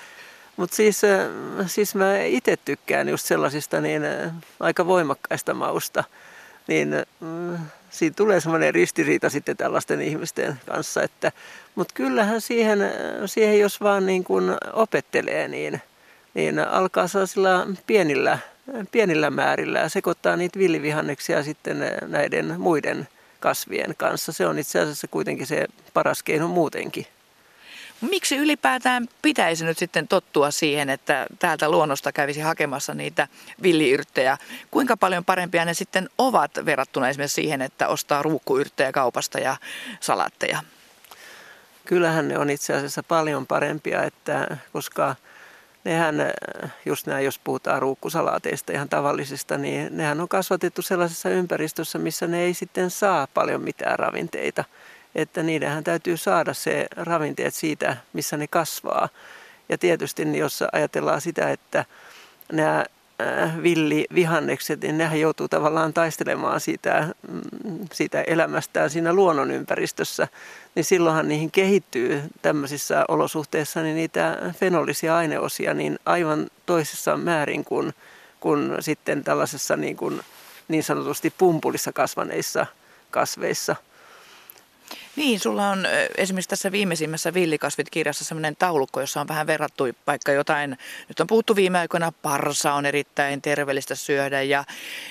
mutta 0.56 0.76
siis, 0.76 1.04
äh, 1.04 1.20
siis 1.66 1.94
mä 1.94 2.18
itse 2.18 2.56
tykkään 2.64 3.08
just 3.08 3.26
sellaisista 3.26 3.80
niin 3.80 4.04
äh, 4.04 4.32
aika 4.60 4.86
voimakkaista 4.86 5.54
mausta. 5.54 6.04
Niin 6.66 6.94
äh, 6.94 7.60
siinä 7.90 8.14
tulee 8.16 8.40
semmoinen 8.40 8.74
ristiriita 8.74 9.30
sitten 9.30 9.56
tällaisten 9.56 10.02
ihmisten 10.02 10.60
kanssa. 10.68 11.02
Että, 11.02 11.32
mutta 11.74 11.94
kyllähän 11.94 12.40
siihen, 12.40 12.78
siihen, 13.26 13.60
jos 13.60 13.80
vaan 13.80 14.06
niin 14.06 14.24
kuin 14.24 14.44
opettelee, 14.72 15.48
niin, 15.48 15.82
niin 16.34 16.58
alkaa 16.58 17.08
sellaisilla 17.08 17.66
pienillä 17.86 18.38
pienillä 18.92 19.30
määrillä 19.30 19.78
ja 19.78 19.88
sekoittaa 19.88 20.36
niitä 20.36 20.58
villivihanneksia 20.58 21.42
sitten 21.42 21.84
näiden 22.06 22.60
muiden 22.60 23.08
kasvien 23.40 23.94
kanssa. 23.96 24.32
Se 24.32 24.46
on 24.46 24.58
itse 24.58 24.80
asiassa 24.80 25.08
kuitenkin 25.08 25.46
se 25.46 25.66
paras 25.94 26.22
keino 26.22 26.48
muutenkin. 26.48 27.06
Miksi 28.00 28.36
ylipäätään 28.36 29.08
pitäisi 29.22 29.64
nyt 29.64 29.78
sitten 29.78 30.08
tottua 30.08 30.50
siihen, 30.50 30.90
että 30.90 31.26
täältä 31.38 31.70
luonnosta 31.70 32.12
kävisi 32.12 32.40
hakemassa 32.40 32.94
niitä 32.94 33.28
villiyrttejä? 33.62 34.38
Kuinka 34.70 34.96
paljon 34.96 35.24
parempia 35.24 35.64
ne 35.64 35.74
sitten 35.74 36.10
ovat 36.18 36.50
verrattuna 36.64 37.08
esimerkiksi 37.08 37.34
siihen, 37.34 37.62
että 37.62 37.88
ostaa 37.88 38.22
ruukkuyrttejä 38.22 38.92
kaupasta 38.92 39.38
ja 39.38 39.56
salatteja? 40.00 40.58
Kyllähän 41.84 42.28
ne 42.28 42.38
on 42.38 42.50
itse 42.50 42.74
asiassa 42.74 43.02
paljon 43.02 43.46
parempia, 43.46 44.02
että 44.02 44.56
koska 44.72 45.16
nehän, 45.86 46.20
äh, 46.20 46.30
just 46.86 47.06
nämä, 47.06 47.20
jos 47.20 47.38
puhutaan 47.38 47.82
ruukkusalaateista 47.82 48.72
ihan 48.72 48.88
tavallisista, 48.88 49.58
niin 49.58 49.96
nehän 49.96 50.20
on 50.20 50.28
kasvatettu 50.28 50.82
sellaisessa 50.82 51.28
ympäristössä, 51.28 51.98
missä 51.98 52.26
ne 52.26 52.40
ei 52.40 52.54
sitten 52.54 52.90
saa 52.90 53.28
paljon 53.34 53.62
mitään 53.62 53.98
ravinteita. 53.98 54.64
Että 55.14 55.42
niidenhän 55.42 55.84
täytyy 55.84 56.16
saada 56.16 56.54
se 56.54 56.86
ravinteet 56.96 57.54
siitä, 57.54 57.96
missä 58.12 58.36
ne 58.36 58.46
kasvaa. 58.46 59.08
Ja 59.68 59.78
tietysti 59.78 60.24
niin 60.24 60.40
jos 60.40 60.64
ajatellaan 60.72 61.20
sitä, 61.20 61.50
että 61.50 61.84
nämä 62.52 62.84
Äh, 63.22 63.62
villivihannekset, 63.62 64.80
niin 64.80 64.98
nehän 64.98 65.20
joutuu 65.20 65.48
tavallaan 65.48 65.92
taistelemaan 65.92 66.60
siitä, 66.60 67.14
mm, 67.32 67.40
siitä 67.92 68.22
elämästään 68.22 68.90
siinä 68.90 69.12
luonnonympäristössä, 69.12 70.28
niin 70.74 70.84
silloinhan 70.84 71.28
niihin 71.28 71.50
kehittyy 71.50 72.22
tämmöisissä 72.42 73.04
olosuhteissa 73.08 73.82
niin 73.82 73.96
niitä 73.96 74.38
fenolisia 74.60 75.16
aineosia 75.16 75.74
niin 75.74 75.98
aivan 76.06 76.46
toisessa 76.66 77.16
määrin 77.16 77.64
kuin, 77.64 77.94
kuin 78.40 78.72
sitten 78.80 79.24
tällaisessa 79.24 79.76
niin, 79.76 79.96
kuin 79.96 80.20
niin 80.68 80.84
sanotusti 80.84 81.34
pumpulissa 81.38 81.92
kasvaneissa 81.92 82.66
kasveissa. 83.10 83.76
Niin, 85.16 85.40
sulla 85.40 85.68
on 85.68 85.86
esimerkiksi 86.16 86.48
tässä 86.48 86.72
viimeisimmässä 86.72 87.34
Villikasvit-kirjassa 87.34 88.24
sellainen 88.24 88.56
taulukko, 88.56 89.00
jossa 89.00 89.20
on 89.20 89.28
vähän 89.28 89.46
verrattu 89.46 89.84
vaikka 90.06 90.32
jotain, 90.32 90.78
nyt 91.08 91.20
on 91.20 91.26
puhuttu 91.26 91.56
viime 91.56 91.78
aikoina, 91.78 92.12
parsa 92.12 92.72
on 92.74 92.86
erittäin 92.86 93.42
terveellistä 93.42 93.94
syödä 93.94 94.42
ja 94.42 94.64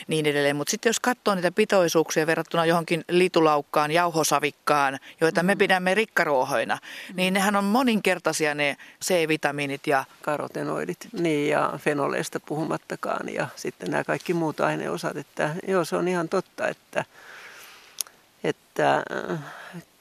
niin 0.07 0.25
edelleen. 0.25 0.55
Mutta 0.55 0.71
sitten 0.71 0.89
jos 0.89 0.99
katsoo 0.99 1.35
niitä 1.35 1.51
pitoisuuksia 1.51 2.27
verrattuna 2.27 2.65
johonkin 2.65 3.05
litulaukkaan, 3.09 3.91
jauhosavikkaan, 3.91 4.99
joita 5.21 5.43
me 5.43 5.55
mm. 5.55 5.57
pidämme 5.57 5.93
rikkaruohoina, 5.93 6.75
mm. 6.75 7.15
niin 7.15 7.33
nehän 7.33 7.55
on 7.55 7.63
moninkertaisia 7.63 8.55
ne 8.55 8.77
C-vitamiinit 9.05 9.87
ja... 9.87 10.05
Karotenoidit, 10.21 11.07
niin 11.11 11.49
ja 11.49 11.73
fenoleista 11.77 12.39
puhumattakaan 12.39 13.33
ja 13.33 13.47
sitten 13.55 13.91
nämä 13.91 14.03
kaikki 14.03 14.33
muut 14.33 14.59
aineosat. 14.59 15.17
Että 15.17 15.55
joo, 15.67 15.85
se 15.85 15.95
on 15.95 16.07
ihan 16.07 16.29
totta, 16.29 16.67
että 16.67 17.05
että 18.47 19.03
äh, 19.31 19.39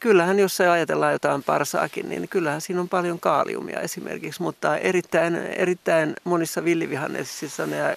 kyllähän 0.00 0.38
jos 0.38 0.60
ajatellaan 0.60 1.12
jotain 1.12 1.42
parsaakin, 1.42 2.08
niin 2.08 2.28
kyllähän 2.28 2.60
siinä 2.60 2.80
on 2.80 2.88
paljon 2.88 3.20
kaaliumia 3.20 3.80
esimerkiksi, 3.80 4.42
mutta 4.42 4.76
erittäin, 4.76 5.36
erittäin 5.36 6.14
monissa 6.24 6.64
villivihannesissa 6.64 7.66
ne 7.66 7.96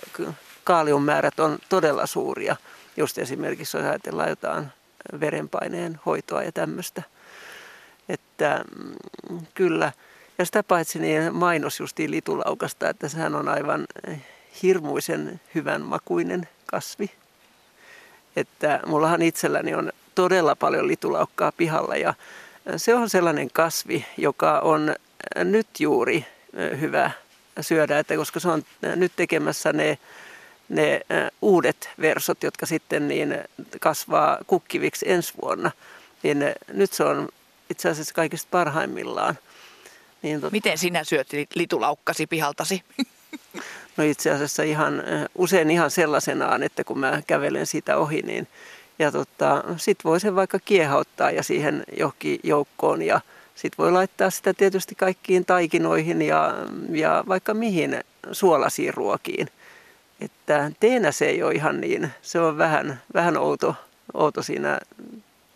kaaliummäärät 0.63 1.39
on 1.39 1.59
todella 1.69 2.05
suuria, 2.05 2.55
just 2.97 3.17
esimerkiksi 3.17 3.77
jos 3.77 3.85
ajatellaan 3.85 4.29
jotain 4.29 4.67
verenpaineen 5.19 5.99
hoitoa 6.05 6.43
ja 6.43 6.51
tämmöistä. 6.51 7.03
Että 8.09 8.63
mm, 8.79 9.45
kyllä, 9.53 9.91
ja 10.37 10.45
sitä 10.45 10.63
paitsi 10.63 10.99
niin 10.99 11.35
mainos 11.35 11.79
justiin 11.79 12.11
litulaukasta, 12.11 12.89
että 12.89 13.09
sehän 13.09 13.35
on 13.35 13.49
aivan 13.49 13.87
hirmuisen 14.63 15.41
hyvän 15.55 15.81
makuinen 15.81 16.47
kasvi. 16.65 17.11
Että 18.35 18.79
mullahan 18.85 19.21
itselläni 19.21 19.75
on 19.75 19.91
todella 20.17 20.55
paljon 20.55 20.87
litulaukkaa 20.87 21.51
pihalla 21.51 21.95
ja 21.95 22.13
se 22.77 22.95
on 22.95 23.09
sellainen 23.09 23.49
kasvi, 23.53 24.05
joka 24.17 24.59
on 24.59 24.95
nyt 25.43 25.67
juuri 25.79 26.25
hyvä 26.79 27.11
syödä, 27.61 27.99
että 27.99 28.15
koska 28.15 28.39
se 28.39 28.47
on 28.47 28.63
nyt 28.95 29.11
tekemässä 29.15 29.73
ne, 29.73 29.97
ne 30.69 31.01
uudet 31.41 31.89
versot, 32.01 32.43
jotka 32.43 32.65
sitten 32.65 33.07
niin 33.07 33.37
kasvaa 33.79 34.37
kukkiviksi 34.47 35.11
ensi 35.11 35.33
vuonna, 35.41 35.71
niin 36.23 36.37
nyt 36.73 36.93
se 36.93 37.03
on 37.03 37.29
itse 37.69 37.89
asiassa 37.89 38.13
kaikista 38.13 38.47
parhaimmillaan. 38.51 39.37
Niin 40.21 40.41
tot... 40.41 40.51
Miten 40.51 40.77
sinä 40.77 41.03
syöt 41.03 41.27
litulaukkasi 41.55 42.27
pihaltasi? 42.27 42.83
No 43.97 44.03
itse 44.03 44.31
asiassa 44.31 44.63
ihan, 44.63 45.03
usein 45.35 45.71
ihan 45.71 45.91
sellaisenaan, 45.91 46.63
että 46.63 46.83
kun 46.83 46.99
mä 46.99 47.21
kävelen 47.27 47.65
siitä 47.65 47.97
ohi, 47.97 48.21
niin 48.21 48.47
ja 48.99 49.11
tota, 49.11 49.63
sitten 49.77 50.09
voi 50.09 50.19
sen 50.19 50.35
vaikka 50.35 50.59
kiehauttaa 50.59 51.31
ja 51.31 51.43
siihen 51.43 51.83
johonkin 51.97 52.39
joukkoon 52.43 53.01
ja 53.01 53.21
sitten 53.55 53.83
voi 53.83 53.91
laittaa 53.91 54.29
sitä 54.29 54.53
tietysti 54.53 54.95
kaikkiin 54.95 55.45
taikinoihin 55.45 56.21
ja, 56.21 56.53
ja 56.89 57.23
vaikka 57.27 57.53
mihin 57.53 58.03
suolasiin 58.31 58.93
ruokiin. 58.93 59.47
Että 60.21 60.71
teenä 60.79 61.11
se 61.11 61.25
ei 61.25 61.43
ole 61.43 61.53
ihan 61.53 61.81
niin, 61.81 62.11
se 62.21 62.39
on 62.39 62.57
vähän, 62.57 63.01
vähän 63.13 63.37
outo, 63.37 63.75
outo 64.13 64.41
siinä, 64.41 64.79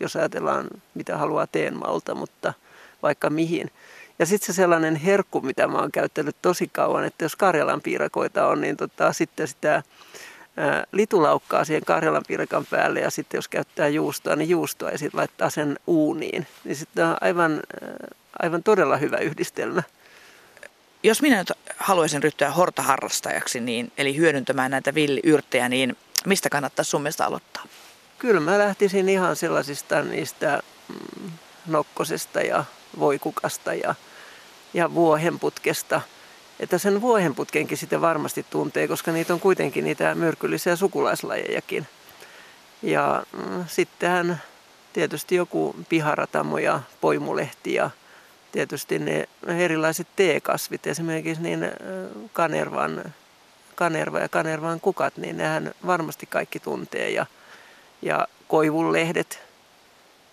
jos 0.00 0.16
ajatellaan 0.16 0.68
mitä 0.94 1.16
haluaa 1.16 1.46
teenmalta, 1.46 2.14
mutta 2.14 2.54
vaikka 3.02 3.30
mihin. 3.30 3.70
Ja 4.18 4.26
sitten 4.26 4.46
se 4.46 4.52
sellainen 4.52 4.96
herkku, 4.96 5.40
mitä 5.40 5.68
mä 5.68 5.78
oon 5.78 5.92
käyttänyt 5.92 6.36
tosi 6.42 6.70
kauan, 6.72 7.04
että 7.04 7.24
jos 7.24 7.36
Karjalan 7.36 7.80
piirakoita 7.80 8.46
on, 8.46 8.60
niin 8.60 8.76
tota, 8.76 9.12
sitten 9.12 9.48
sitä 9.48 9.82
litulaukkaa 10.92 11.64
siihen 11.64 11.84
Karjalan 11.84 12.22
pirkan 12.28 12.66
päälle 12.66 13.00
ja 13.00 13.10
sitten 13.10 13.38
jos 13.38 13.48
käyttää 13.48 13.88
juustoa, 13.88 14.36
niin 14.36 14.50
juustoa 14.50 14.90
ja 14.90 14.98
sitten 14.98 15.18
laittaa 15.18 15.50
sen 15.50 15.78
uuniin. 15.86 16.46
Niin 16.64 16.76
sitten 16.76 17.06
on 17.06 17.16
aivan, 17.20 17.62
aivan 18.42 18.62
todella 18.62 18.96
hyvä 18.96 19.16
yhdistelmä. 19.16 19.82
Jos 21.02 21.22
minä 21.22 21.38
nyt 21.38 21.52
haluaisin 21.76 22.22
ryhtyä 22.22 22.50
hortaharrastajaksi, 22.50 23.60
niin, 23.60 23.92
eli 23.98 24.16
hyödyntämään 24.16 24.70
näitä 24.70 24.94
villiyrttejä, 24.94 25.68
niin 25.68 25.96
mistä 26.26 26.50
kannattaa 26.50 26.84
sun 26.84 27.02
mielestä 27.02 27.26
aloittaa? 27.26 27.64
Kyllä 28.18 28.40
mä 28.40 28.58
lähtisin 28.58 29.08
ihan 29.08 29.36
sellaisista 29.36 30.02
niistä 30.02 30.62
mm, 30.88 31.30
nokkosesta 31.66 32.40
ja 32.40 32.64
voikukasta 32.98 33.74
ja, 33.74 33.94
ja 34.74 34.94
vuohenputkesta– 34.94 36.00
että 36.62 36.78
sen 36.78 37.00
vuohenputkenkin 37.00 37.78
sitten 37.78 38.00
varmasti 38.00 38.46
tuntee, 38.50 38.88
koska 38.88 39.12
niitä 39.12 39.34
on 39.34 39.40
kuitenkin 39.40 39.84
niitä 39.84 40.14
myrkyllisiä 40.14 40.76
sukulaislajejakin. 40.76 41.86
Ja 42.82 43.22
mm, 43.32 43.64
sittenhän 43.66 44.42
tietysti 44.92 45.34
joku 45.34 45.76
piharatamo 45.88 46.58
ja 46.58 46.80
poimulehti 47.00 47.74
ja 47.74 47.90
tietysti 48.52 48.98
ne 48.98 49.28
erilaiset 49.46 50.06
teekasvit, 50.16 50.86
esimerkiksi 50.86 51.42
niin 51.42 51.66
kanervan, 52.32 53.04
kanerva 53.74 54.18
ja 54.18 54.28
kanervan 54.28 54.80
kukat, 54.80 55.16
niin 55.16 55.36
nehän 55.36 55.74
varmasti 55.86 56.26
kaikki 56.26 56.60
tuntee. 56.60 57.10
Ja, 57.10 57.26
ja 58.02 58.28
koivunlehdet 58.48 59.40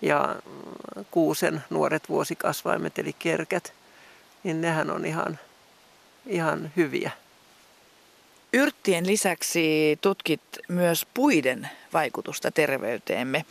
ja 0.01 0.35
mm, 0.45 1.05
kuusen 1.11 1.63
nuoret 1.69 2.09
vuosikasvaimet 2.09 2.99
eli 2.99 3.15
kerkät, 3.19 3.73
niin 4.43 4.61
nehän 4.61 4.91
on 4.91 5.05
ihan 5.05 5.39
ihan 6.25 6.71
hyviä. 6.77 7.11
Yrttien 8.53 9.07
lisäksi 9.07 9.97
tutkit 10.01 10.41
myös 10.67 11.07
puiden 11.13 11.69
vaikutusta 11.93 12.51
terveyteemme. 12.51 13.45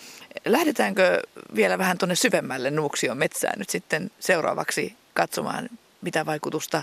Lähdetäänkö 0.45 1.23
vielä 1.55 1.79
vähän 1.79 1.99
tuonne 1.99 2.15
syvemmälle 2.15 2.71
Nuuksion 2.71 3.19
metsään 3.19 3.59
nyt 3.59 3.71
sitten 3.71 4.11
seuraavaksi 4.21 4.97
katsomaan, 5.15 5.69
mitä 6.03 6.27
vaikutusta 6.27 6.83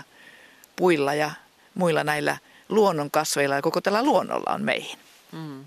puilla 0.76 1.14
ja 1.14 1.30
muilla 1.74 2.04
näillä 2.04 2.38
luonnonkasveilla 2.68 3.54
ja 3.54 3.62
koko 3.62 3.80
tällä 3.80 4.02
luonnolla 4.02 4.54
on 4.54 4.62
meihin? 4.62 4.98
Mm, 5.32 5.64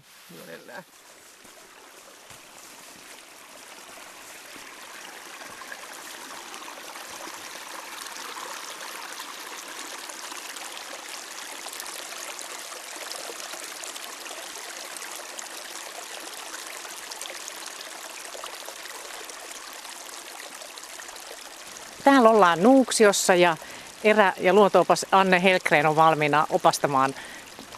Täällä 22.09 22.29
ollaan 22.29 22.63
Nuuksiossa 22.63 23.35
ja 23.35 23.57
erä- 24.03 24.33
ja 24.39 24.53
luontoopas 24.53 25.05
Anne 25.11 25.43
Helgren 25.43 25.85
on 25.85 25.95
valmiina 25.95 26.47
opastamaan 26.49 27.15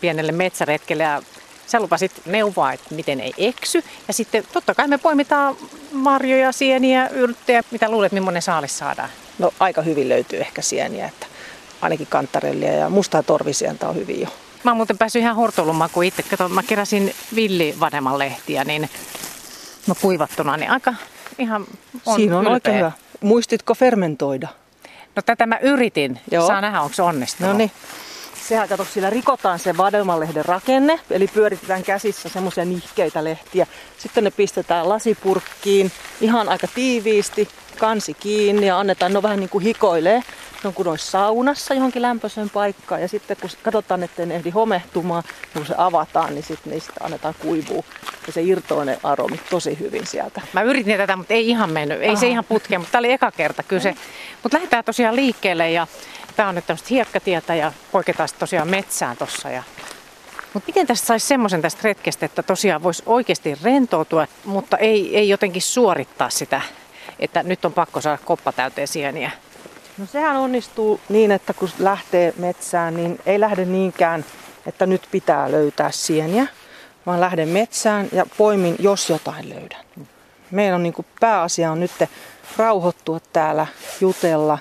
pienelle 0.02 0.32
metsäretkelle 0.32 1.04
ja 1.04 1.22
sä 1.68 1.80
lupasit 1.80 2.12
neuvoa, 2.26 2.72
että 2.74 2.96
miten 2.96 3.20
ei 3.20 3.34
eksy. 3.38 3.84
Ja 4.08 4.14
sitten 4.14 4.44
totta 4.54 4.76
kai 4.76 4.88
me 4.88 4.98
poimitaan 4.98 5.56
marjoja, 5.92 6.52
sieniä, 6.52 7.08
yrttejä. 7.08 7.64
Mitä 7.72 7.90
luulet, 7.90 8.12
millainen 8.12 8.42
saalis 8.42 8.78
saadaan? 8.78 9.10
No 9.40 9.54
aika 9.60 9.82
hyvin 9.82 10.10
löytyy 10.10 10.40
ehkä 10.40 10.62
sieniä, 10.62 11.06
että 11.06 11.26
ainakin 11.82 12.08
kantarellia 12.08 12.72
ja 12.74 12.90
mustaa 12.90 13.24
torvisientä 13.24 13.90
on 13.90 13.96
hyvin 13.96 14.22
jo. 14.22 14.28
Mä 14.64 14.72
oon 14.72 14.78
muuten 14.78 14.98
päässyt 14.98 15.22
ihan 15.22 15.36
hortolumaan, 15.36 15.90
itse 16.06 16.24
kato, 16.24 16.50
mä 16.50 16.64
keräsin 16.64 17.14
villivaneman 17.36 18.20
lehtiä, 18.20 18.64
niin 18.64 18.90
no 19.88 19.96
kuivattuna, 20.02 20.58
niin 20.58 20.72
aika 20.72 20.94
ihan 21.38 21.66
on 22.06 22.16
Siinä 22.16 22.38
on 22.38 22.42
ylpeä. 22.42 22.54
oikein 22.54 22.78
hyvä. 22.78 22.92
Muistitko 23.24 23.74
fermentoida? 23.74 24.48
No 25.16 25.22
tätä 25.22 25.46
mä 25.46 25.58
yritin. 25.62 26.20
Joo. 26.32 26.48
Saa 26.48 26.62
nähdä, 26.62 26.82
onko 26.82 26.94
se 26.94 27.02
onnistunut. 27.02 27.52
No 27.52 27.58
niin. 27.58 27.72
Sehän 28.48 28.70
kato, 28.70 28.86
sillä 28.86 29.10
rikotaan 29.10 29.60
se 29.60 29.78
vadelmanlehden 29.78 30.46
rakenne, 30.46 31.00
eli 31.10 31.28
pyöritetään 31.28 31.84
käsissä 31.84 32.30
semmoisia 32.30 32.66
nihkeitä 32.66 33.24
lehtiä. 33.24 33.68
Sitten 33.98 34.24
ne 34.24 34.32
pistetään 34.32 34.90
lasipurkkiin 34.90 35.92
ihan 36.22 36.50
aika 36.50 36.68
tiiviisti, 36.76 37.50
kansi 37.78 38.14
kiinni 38.14 38.68
ja 38.68 38.80
annetaan, 38.80 39.14
no 39.14 39.22
vähän 39.22 39.40
niin 39.40 39.50
kuin 39.50 39.64
hikoilee. 39.64 40.24
Ne 40.64 40.68
on 40.68 40.74
kuin 40.74 40.88
olisi 40.88 41.12
saunassa 41.12 41.74
johonkin 41.74 42.02
lämpöiseen 42.02 42.50
paikkaan 42.50 43.02
ja 43.02 43.08
sitten 43.08 43.38
kun 43.42 43.50
katsotaan, 43.64 44.04
ettei 44.04 44.26
ne 44.26 44.36
ehdi 44.36 44.50
homehtumaan, 44.50 45.24
niin 45.24 45.52
kun 45.54 45.66
se 45.66 45.74
avataan, 45.78 46.34
niin 46.34 46.44
sitten 46.44 46.74
niistä 46.74 46.94
annetaan 47.00 47.36
kuivua 47.40 47.84
ja 48.28 48.34
se 48.34 48.42
irtoaa 48.42 48.86
ne 48.86 49.00
aromit 49.04 49.42
tosi 49.50 49.80
hyvin 49.80 50.08
sieltä. 50.08 50.42
Mä 50.54 50.62
yritin 50.62 50.98
tätä, 50.98 51.16
mutta 51.16 51.34
ei 51.34 51.50
ihan 51.50 51.72
mennyt. 51.72 52.02
Ei 52.02 52.10
Aha. 52.10 52.20
se 52.20 52.28
ihan 52.28 52.46
putkeen, 52.46 52.82
mutta 52.82 52.92
tämä 52.92 53.00
oli 53.00 53.12
eka 53.12 53.32
kerta 53.32 53.64
kyse. 53.64 53.96
Mutta 54.44 54.58
lähdetään 54.58 54.84
tosiaan 54.84 55.16
liikkeelle 55.16 55.72
ja 55.72 55.88
tämä 56.36 56.50
on 56.50 56.56
nyt 56.56 56.68
tämmöistä 56.68 56.88
hiekkatietä 56.90 57.56
ja 57.56 57.72
poiketaan 57.92 58.30
tosiaan 58.40 58.68
metsään 58.68 59.18
tossa. 59.18 59.50
Ja... 59.50 59.64
Mutta 60.54 60.68
miten 60.68 60.88
tästä 60.88 61.08
saisi 61.08 61.28
semmoisen 61.28 61.62
tästä 61.62 61.82
retkestä, 61.84 62.26
että 62.26 62.44
tosiaan 62.44 62.84
voisi 62.84 63.04
oikeasti 63.06 63.58
rentoutua, 63.64 64.28
mutta 64.46 64.78
ei, 64.78 65.18
ei 65.18 65.30
jotenkin 65.30 65.62
suorittaa 65.62 66.30
sitä, 66.30 66.62
että 67.20 67.44
nyt 67.44 67.66
on 67.66 67.74
pakko 67.74 68.02
saada 68.02 68.18
koppa 68.26 68.52
täyteen 68.52 68.88
sieniä? 68.88 69.32
No 69.98 70.06
sehän 70.06 70.36
onnistuu 70.36 71.00
niin, 71.10 71.32
että 71.32 71.54
kun 71.54 71.70
lähtee 71.80 72.34
metsään, 72.38 72.96
niin 72.96 73.20
ei 73.26 73.40
lähde 73.40 73.66
niinkään, 73.66 74.26
että 74.66 74.86
nyt 74.86 75.08
pitää 75.12 75.52
löytää 75.52 75.92
sieniä, 75.92 76.48
vaan 77.06 77.22
lähden 77.22 77.50
metsään 77.50 78.08
ja 78.12 78.26
poimin, 78.38 78.76
jos 78.80 79.10
jotain 79.10 79.50
löydän. 79.50 79.82
Meidän 80.52 80.76
on 80.76 80.84
niin 80.84 80.94
kuin 80.94 81.06
pääasia 81.20 81.72
on 81.72 81.80
nyt 81.80 81.92
rauhoittua 82.58 83.20
täällä, 83.34 83.68
jutella, 84.02 84.58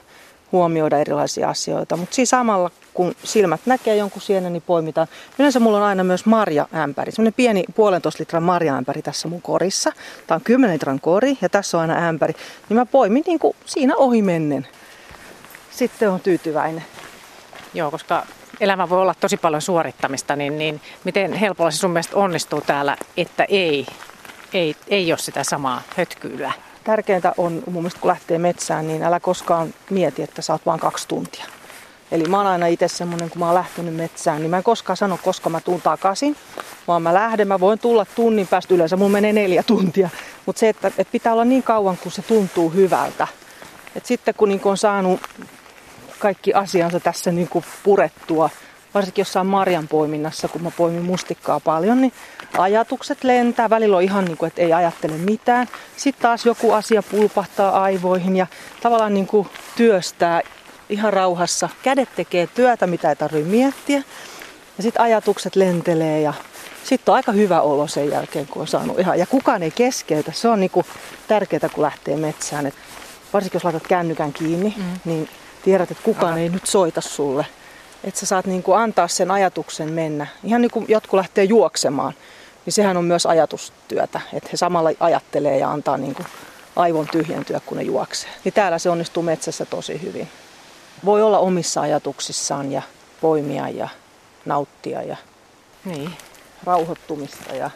huomioida 0.52 0.98
erilaisia 0.98 1.48
asioita. 1.48 1.96
Mutta 1.96 2.14
siinä 2.14 2.26
samalla, 2.26 2.70
kun 2.94 3.14
silmät 3.24 3.60
näkee 3.66 3.96
jonkun 3.96 4.22
sienen, 4.22 4.52
niin 4.52 4.62
poimitaan. 4.66 5.08
Yleensä 5.38 5.60
mulla 5.60 5.76
on 5.76 5.84
aina 5.84 6.04
myös 6.04 6.26
marjaämpäri, 6.26 7.12
semmoinen 7.12 7.34
pieni 7.34 7.64
puolentoista 7.74 8.20
litran 8.20 8.42
marjaämpäri 8.42 9.02
tässä 9.02 9.28
mun 9.28 9.42
korissa. 9.42 9.92
Tämä 10.26 10.36
on 10.36 10.42
10 10.44 10.74
litran 10.74 11.00
kori 11.00 11.38
ja 11.42 11.48
tässä 11.48 11.78
on 11.78 11.90
aina 11.90 12.08
ämpäri. 12.08 12.34
Niin 12.68 12.76
mä 12.76 12.86
poimin 12.86 13.24
niin 13.26 13.38
kuin 13.38 13.56
siinä 13.66 13.96
ohi 13.96 14.22
mennen. 14.22 14.68
Sitten 15.70 16.10
on 16.10 16.20
tyytyväinen. 16.20 16.84
Joo, 17.74 17.90
koska 17.90 18.26
elämä 18.60 18.88
voi 18.88 19.02
olla 19.02 19.14
tosi 19.20 19.36
paljon 19.36 19.62
suorittamista, 19.62 20.36
niin, 20.36 20.58
niin 20.58 20.80
miten 21.04 21.32
helpolla 21.32 21.70
se 21.70 21.76
sun 21.76 21.90
mielestä 21.90 22.16
onnistuu 22.16 22.60
täällä, 22.60 22.96
että 23.16 23.44
ei, 23.48 23.86
ei, 24.52 24.76
ei 24.88 25.12
ole 25.12 25.18
sitä 25.18 25.44
samaa 25.44 25.82
hötkyylyä? 25.96 26.52
Tärkeintä 26.84 27.32
on 27.36 27.62
mun 27.66 27.82
mielestä, 27.82 28.00
kun 28.00 28.08
lähtee 28.08 28.38
metsään, 28.38 28.86
niin 28.86 29.02
älä 29.02 29.20
koskaan 29.20 29.74
mieti, 29.90 30.22
että 30.22 30.42
sä 30.42 30.52
oot 30.52 30.66
vaan 30.66 30.80
kaksi 30.80 31.08
tuntia. 31.08 31.44
Eli 32.12 32.24
mä 32.24 32.36
oon 32.36 32.46
aina 32.46 32.66
itse 32.66 32.88
semmonen, 32.88 33.30
kun 33.30 33.38
mä 33.38 33.46
oon 33.46 33.54
lähtenyt 33.54 33.94
metsään, 33.94 34.40
niin 34.40 34.50
mä 34.50 34.56
en 34.56 34.62
koskaan 34.62 34.96
sano, 34.96 35.18
koska 35.22 35.50
mä 35.50 35.60
tuun 35.60 35.82
takaisin, 35.82 36.36
vaan 36.88 37.02
mä 37.02 37.14
lähden, 37.14 37.48
mä 37.48 37.60
voin 37.60 37.78
tulla 37.78 38.04
tunnin 38.04 38.46
päästä 38.46 38.74
yleensä, 38.74 38.96
mun 38.96 39.10
menee 39.10 39.32
neljä 39.32 39.62
tuntia. 39.62 40.08
Mutta 40.46 40.60
se, 40.60 40.68
että, 40.68 40.88
että 40.88 41.12
pitää 41.12 41.32
olla 41.32 41.44
niin 41.44 41.62
kauan, 41.62 41.98
kun 41.98 42.12
se 42.12 42.22
tuntuu 42.22 42.70
hyvältä. 42.70 43.28
Et 43.96 44.06
sitten 44.06 44.34
kun 44.34 44.48
niin 44.48 44.60
kun 44.60 44.70
on 44.70 44.78
saanut 44.78 45.20
kaikki 46.20 46.54
asiansa 46.54 47.00
tässä 47.00 47.32
niin 47.32 47.48
kuin 47.48 47.64
purettua, 47.82 48.50
varsinkin 48.94 49.22
jossain 49.22 49.46
marjan 49.46 49.88
poiminnassa, 49.88 50.48
kun 50.48 50.62
mä 50.62 50.70
poimin 50.70 51.02
mustikkaa 51.02 51.60
paljon, 51.60 52.00
niin 52.00 52.12
ajatukset 52.58 53.24
lentää. 53.24 53.70
Välillä 53.70 53.96
on 53.96 54.02
ihan 54.02 54.24
niin 54.24 54.36
kuin, 54.36 54.48
että 54.48 54.62
ei 54.62 54.72
ajattele 54.72 55.12
mitään. 55.12 55.68
Sitten 55.96 56.22
taas 56.22 56.46
joku 56.46 56.72
asia 56.72 57.02
pulpahtaa 57.02 57.82
aivoihin 57.82 58.36
ja 58.36 58.46
tavallaan 58.80 59.14
niin 59.14 59.26
kuin 59.26 59.48
työstää 59.76 60.40
ihan 60.88 61.12
rauhassa. 61.12 61.68
Kädet 61.82 62.08
tekee 62.16 62.46
työtä, 62.46 62.86
mitä 62.86 63.08
ei 63.08 63.16
tarvitse 63.16 63.50
miettiä. 63.50 64.02
Ja 64.76 64.82
sitten 64.82 65.02
ajatukset 65.02 65.56
lentelee 65.56 66.20
ja 66.20 66.34
sitten 66.84 67.12
on 67.12 67.16
aika 67.16 67.32
hyvä 67.32 67.60
olo 67.60 67.86
sen 67.86 68.10
jälkeen, 68.10 68.46
kun 68.46 68.62
on 68.62 68.68
saanut 68.68 68.98
ihan. 68.98 69.18
Ja 69.18 69.26
kukaan 69.26 69.62
ei 69.62 69.70
keskeytä. 69.70 70.32
Se 70.32 70.48
on 70.48 70.60
niin 70.60 70.70
kuin 70.70 70.86
tärkeää, 71.28 71.68
kun 71.74 71.82
lähtee 71.82 72.16
metsään. 72.16 72.66
Et 72.66 72.74
varsinkin 73.32 73.56
jos 73.56 73.64
laitat 73.64 73.86
kännykän 73.86 74.32
kiinni, 74.32 74.74
mm. 74.76 74.84
niin 75.04 75.28
tiedät, 75.62 75.90
että 75.90 76.04
kukaan 76.04 76.32
Aha. 76.32 76.38
ei 76.38 76.48
nyt 76.48 76.66
soita 76.66 77.00
sulle. 77.00 77.46
Että 78.04 78.20
sä 78.20 78.26
saat 78.26 78.46
niin 78.46 78.62
kuin 78.62 78.78
antaa 78.78 79.08
sen 79.08 79.30
ajatuksen 79.30 79.92
mennä. 79.92 80.26
Ihan 80.44 80.60
niin 80.62 80.70
kuin 80.70 80.84
jotkut 80.88 81.16
lähtee 81.16 81.44
juoksemaan, 81.44 82.12
niin 82.66 82.72
sehän 82.72 82.96
on 82.96 83.04
myös 83.04 83.26
ajatustyötä. 83.26 84.20
Että 84.32 84.48
he 84.52 84.56
samalla 84.56 84.90
ajattelee 85.00 85.58
ja 85.58 85.70
antaa 85.70 85.96
niin 85.96 86.14
kuin 86.14 86.26
aivon 86.76 87.06
tyhjentyä, 87.12 87.60
kun 87.66 87.76
ne 87.76 87.82
juoksee. 87.82 88.30
Niin 88.44 88.52
täällä 88.54 88.78
se 88.78 88.90
onnistuu 88.90 89.22
metsässä 89.22 89.64
tosi 89.64 90.02
hyvin. 90.02 90.28
Voi 91.04 91.22
olla 91.22 91.38
omissa 91.38 91.80
ajatuksissaan 91.80 92.72
ja 92.72 92.82
poimia 93.20 93.68
ja 93.68 93.88
nauttia 94.44 95.02
ja 95.02 95.16
Niin. 95.84 96.10
rauhoittumista 96.64 97.54
ja 97.54 97.70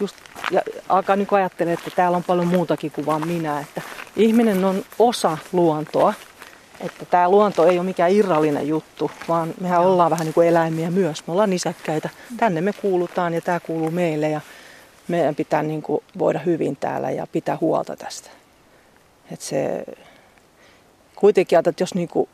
just 0.00 0.16
ja 0.50 0.62
alkaa 0.88 1.16
niin 1.16 1.28
ajattelemaan, 1.30 1.78
että 1.78 1.96
täällä 1.96 2.16
on 2.16 2.24
paljon 2.24 2.46
muutakin 2.46 2.90
kuin 2.90 3.06
vain 3.06 3.26
minä. 3.26 3.60
Että 3.60 3.82
ihminen 4.16 4.64
on 4.64 4.84
osa 4.98 5.38
luontoa. 5.52 6.14
Että 6.80 7.04
tämä 7.04 7.28
luonto 7.28 7.66
ei 7.66 7.78
ole 7.78 7.86
mikään 7.86 8.12
irrallinen 8.12 8.68
juttu, 8.68 9.10
vaan 9.28 9.54
mehän 9.60 9.80
ollaan 9.80 10.10
vähän 10.10 10.24
niin 10.24 10.34
kuin 10.34 10.48
eläimiä 10.48 10.90
myös. 10.90 11.26
Me 11.26 11.32
ollaan 11.32 11.50
nisäkkäitä. 11.50 12.08
Tänne 12.36 12.60
me 12.60 12.72
kuulutaan 12.72 13.34
ja 13.34 13.40
tämä 13.40 13.60
kuuluu 13.60 13.90
meille 13.90 14.28
ja 14.30 14.40
meidän 15.08 15.34
pitää 15.34 15.62
niin 15.62 15.82
kuin 15.82 16.04
voida 16.18 16.38
hyvin 16.38 16.76
täällä 16.76 17.10
ja 17.10 17.26
pitää 17.32 17.58
huolta 17.60 17.96
tästä. 17.96 18.30
että 19.30 19.44
se 19.46 19.84
kuitenkin 21.16 21.58
että 21.58 21.82
jos 21.82 21.94
niin 21.94 22.08
kuin 22.08 22.28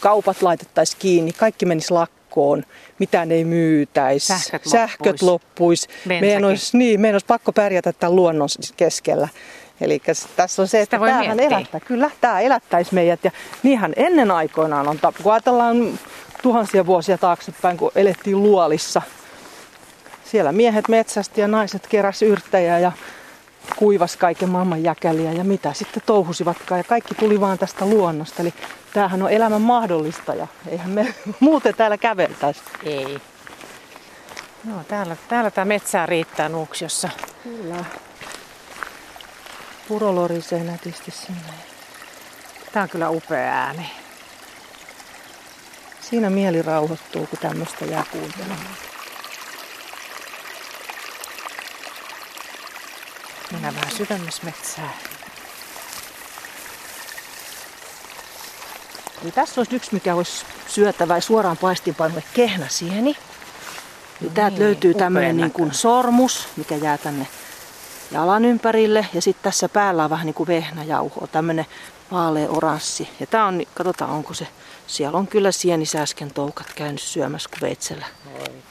kaupat 0.00 0.42
laitettaisiin 0.42 0.98
kiinni, 1.00 1.32
kaikki 1.32 1.66
menisi 1.66 1.90
lakkoon, 1.92 2.64
mitään 2.98 3.32
ei 3.32 3.44
myytäisi, 3.44 4.26
Sähköt 4.26 4.64
sähköt 4.64 5.22
loppuisi. 5.22 5.88
Meidän 6.04 6.20
Bensakin. 6.20 6.44
olisi, 6.44 6.76
niin, 6.76 7.00
meidän 7.00 7.14
olisi 7.14 7.26
pakko 7.26 7.52
pärjätä 7.52 7.92
tämän 7.92 8.16
luonnon 8.16 8.48
keskellä. 8.76 9.28
Eli 9.80 10.02
tässä 10.36 10.62
on 10.62 10.68
se, 10.68 10.80
että 10.80 10.98
tämähän 10.98 11.40
elättää. 11.40 11.80
Kyllä, 11.80 12.10
tämä 12.20 12.40
elättäisi 12.40 12.94
meidät. 12.94 13.24
Ja 13.24 13.30
niinhän 13.62 13.92
ennen 13.96 14.30
aikoinaan 14.30 14.88
on, 14.88 14.98
kun 15.22 15.32
ajatellaan 15.32 15.98
tuhansia 16.42 16.86
vuosia 16.86 17.18
taaksepäin, 17.18 17.76
kun 17.76 17.92
elettiin 17.94 18.42
luolissa. 18.42 19.02
Siellä 20.24 20.52
miehet 20.52 20.88
metsästi 20.88 21.40
ja 21.40 21.48
naiset 21.48 21.86
keräs 21.86 22.22
yrttejä 22.22 22.78
ja 22.78 22.92
kuivas 23.76 24.16
kaiken 24.16 24.48
maailman 24.48 24.82
jäkäliä 24.82 25.32
ja 25.32 25.44
mitä 25.44 25.72
sitten 25.72 26.02
touhusivatkaan. 26.06 26.78
Ja 26.78 26.84
kaikki 26.84 27.14
tuli 27.14 27.40
vaan 27.40 27.58
tästä 27.58 27.86
luonnosta. 27.86 28.42
Eli 28.42 28.54
tämähän 28.92 29.22
on 29.22 29.30
elämän 29.30 29.62
mahdollista 29.62 30.34
ja 30.34 30.46
eihän 30.68 30.90
me 30.90 31.14
muuten 31.40 31.74
täällä 31.74 31.96
käveltäisi. 31.96 32.60
Ei. 32.84 33.18
No, 34.64 34.74
täällä, 34.88 35.16
täällä 35.28 35.50
tämä 35.50 35.64
metsää 35.64 36.06
riittää 36.06 36.48
Nuuksiossa. 36.48 37.08
Kyllä. 37.42 37.84
Puro 39.92 40.14
lorisee 40.14 40.64
nätisti 40.64 41.10
sinne. 41.10 41.52
Tämä 42.72 42.82
on 42.82 42.88
kyllä 42.88 43.10
upea 43.10 43.52
ääni. 43.52 43.90
Siinä 46.00 46.30
mieli 46.30 46.62
rauhoittuu, 46.62 47.26
kun 47.26 47.38
tämmöistä 47.38 47.84
jää 47.84 48.04
kuuntelemaan. 48.12 48.76
Mennään 53.52 53.74
vähän 53.74 53.96
syvemmäs 53.96 54.42
metsää. 54.42 54.92
Eli 59.22 59.32
tässä 59.32 59.60
olisi 59.60 59.76
yksi, 59.76 59.94
mikä 59.94 60.14
olisi 60.14 60.44
syötävä 60.68 61.20
suoraan 61.20 61.56
paistinpainolle 61.56 62.24
kehnäsieni. 62.34 63.16
Eli 64.22 64.30
täältä 64.30 64.56
niin, 64.56 64.64
löytyy 64.64 64.94
tämmöinen 64.94 65.36
niin 65.36 65.52
kuin 65.52 65.74
sormus, 65.74 66.48
mikä 66.56 66.76
jää 66.76 66.98
tänne 66.98 67.26
jalan 68.12 68.44
ympärille. 68.44 69.06
Ja 69.14 69.22
sitten 69.22 69.44
tässä 69.44 69.68
päällä 69.68 70.04
on 70.04 70.10
vähän 70.10 70.26
niin 70.26 70.34
kuin 70.34 70.46
vehnäjauhoa, 70.46 71.26
tämmöinen 71.26 71.66
vaalea 72.12 72.50
oranssi. 72.50 73.08
Ja 73.20 73.26
tää 73.26 73.44
on, 73.44 73.62
katsotaan 73.74 74.10
onko 74.10 74.34
se, 74.34 74.46
siellä 74.86 75.18
on 75.18 75.26
kyllä 75.26 75.52
sienissä 75.52 76.02
äsken 76.02 76.34
toukat 76.34 76.66
käynyt 76.76 77.02
syömässä 77.02 77.50
kuin 77.50 77.60
veitsellä 77.60 78.06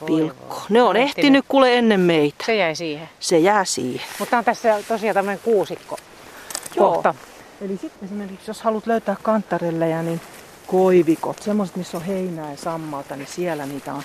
pilkko. 0.06 0.62
Ne 0.68 0.82
on 0.82 0.96
ehtinyt 0.96 1.44
kuule 1.48 1.78
ennen 1.78 2.00
meitä. 2.00 2.44
Se 2.46 2.56
jäi 2.56 2.76
siihen. 2.76 3.08
Se 3.20 3.38
jää 3.38 3.64
siihen. 3.64 4.06
Mutta 4.18 4.38
on 4.38 4.44
tässä 4.44 4.82
tosiaan 4.88 5.14
tämmöinen 5.14 5.40
kuusikko. 5.44 5.98
Joo. 6.76 6.92
Kohta. 6.92 7.14
Eli 7.60 7.78
sitten 7.80 8.04
esimerkiksi 8.04 8.50
jos 8.50 8.62
haluat 8.62 8.86
löytää 8.86 9.16
kantarelleja, 9.22 10.02
niin 10.02 10.20
koivikot, 10.66 11.42
semmoiset 11.42 11.76
missä 11.76 11.96
on 11.96 12.04
heinää 12.04 12.50
ja 12.50 12.56
sammalta, 12.56 13.16
niin 13.16 13.28
siellä 13.28 13.66
niitä 13.66 13.94
on. 13.94 14.02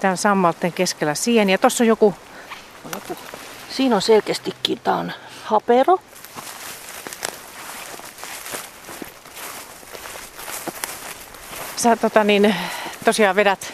Täällä 0.00 0.16
sammalten 0.16 0.72
keskellä 0.72 1.14
sieniä. 1.14 1.58
Tuossa 1.58 1.84
on 1.84 1.88
joku, 1.88 2.14
on 2.84 2.90
joku. 2.94 3.20
Siinä 3.70 3.96
on 3.96 4.02
selkeästikin, 4.02 4.80
tää 4.84 4.94
on 4.94 5.12
hapero. 5.44 5.98
sä 11.78 11.96
tota 11.96 12.24
niin, 12.24 12.54
tosiaan 13.04 13.36
vedät 13.36 13.72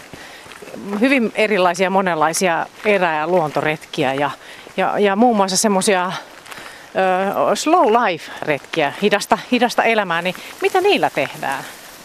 hyvin 1.00 1.32
erilaisia 1.34 1.90
monenlaisia 1.90 2.66
erä- 2.84 3.16
ja 3.16 3.26
luontoretkiä 3.26 4.14
ja, 4.14 4.30
ja, 4.76 4.98
ja 4.98 5.16
muun 5.16 5.36
muassa 5.36 5.56
semmoisia 5.56 6.12
slow 7.54 7.92
life-retkiä, 7.92 8.92
hidasta, 9.02 9.38
hidasta 9.52 9.84
elämää, 9.84 10.22
niin 10.22 10.34
mitä 10.62 10.80
niillä 10.80 11.10
tehdään? 11.10 11.64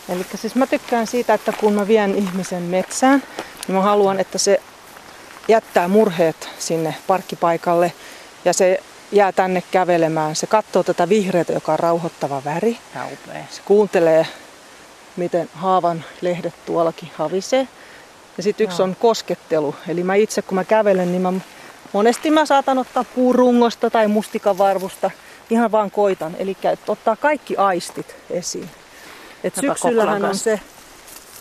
Eli 0.09 0.25
siis 0.35 0.55
mä 0.55 0.67
tykkään 0.67 1.07
siitä, 1.07 1.33
että 1.33 1.51
kun 1.51 1.73
mä 1.73 1.87
vien 1.87 2.15
ihmisen 2.15 2.63
metsään, 2.63 3.23
niin 3.67 3.75
mä 3.75 3.81
haluan, 3.81 4.19
että 4.19 4.37
se 4.37 4.61
jättää 5.49 5.87
murheet 5.87 6.49
sinne 6.59 6.95
parkkipaikalle 7.07 7.93
ja 8.45 8.53
se 8.53 8.79
jää 9.11 9.31
tänne 9.31 9.63
kävelemään. 9.71 10.35
Se 10.35 10.47
katsoo 10.47 10.83
tätä 10.83 11.09
vihreätä, 11.09 11.53
joka 11.53 11.73
on 11.73 11.79
rauhoittava 11.79 12.41
väri. 12.45 12.77
Se 13.49 13.61
kuuntelee, 13.65 14.27
miten 15.17 15.49
haavan 15.53 16.03
lehdet 16.21 16.53
tuollakin 16.65 17.11
havisee. 17.15 17.67
Ja 18.37 18.43
sitten 18.43 18.63
yksi 18.63 18.81
on 18.81 18.95
koskettelu. 18.99 19.75
Eli 19.87 20.03
mä 20.03 20.15
itse 20.15 20.41
kun 20.41 20.55
mä 20.55 20.63
kävelen, 20.63 21.11
niin 21.11 21.21
mä 21.21 21.33
monesti 21.93 22.31
mä 22.31 22.45
saatan 22.45 22.77
ottaa 22.77 23.03
puurungosta 23.03 23.89
tai 23.89 24.07
mustikavarvusta. 24.07 25.11
Ihan 25.49 25.71
vaan 25.71 25.91
koitan. 25.91 26.35
Eli 26.39 26.57
ottaa 26.87 27.15
kaikki 27.15 27.57
aistit 27.57 28.15
esiin. 28.29 28.69
Et 29.43 29.55
syksyllähän 29.55 30.25
on 30.25 30.35
se, 30.37 30.59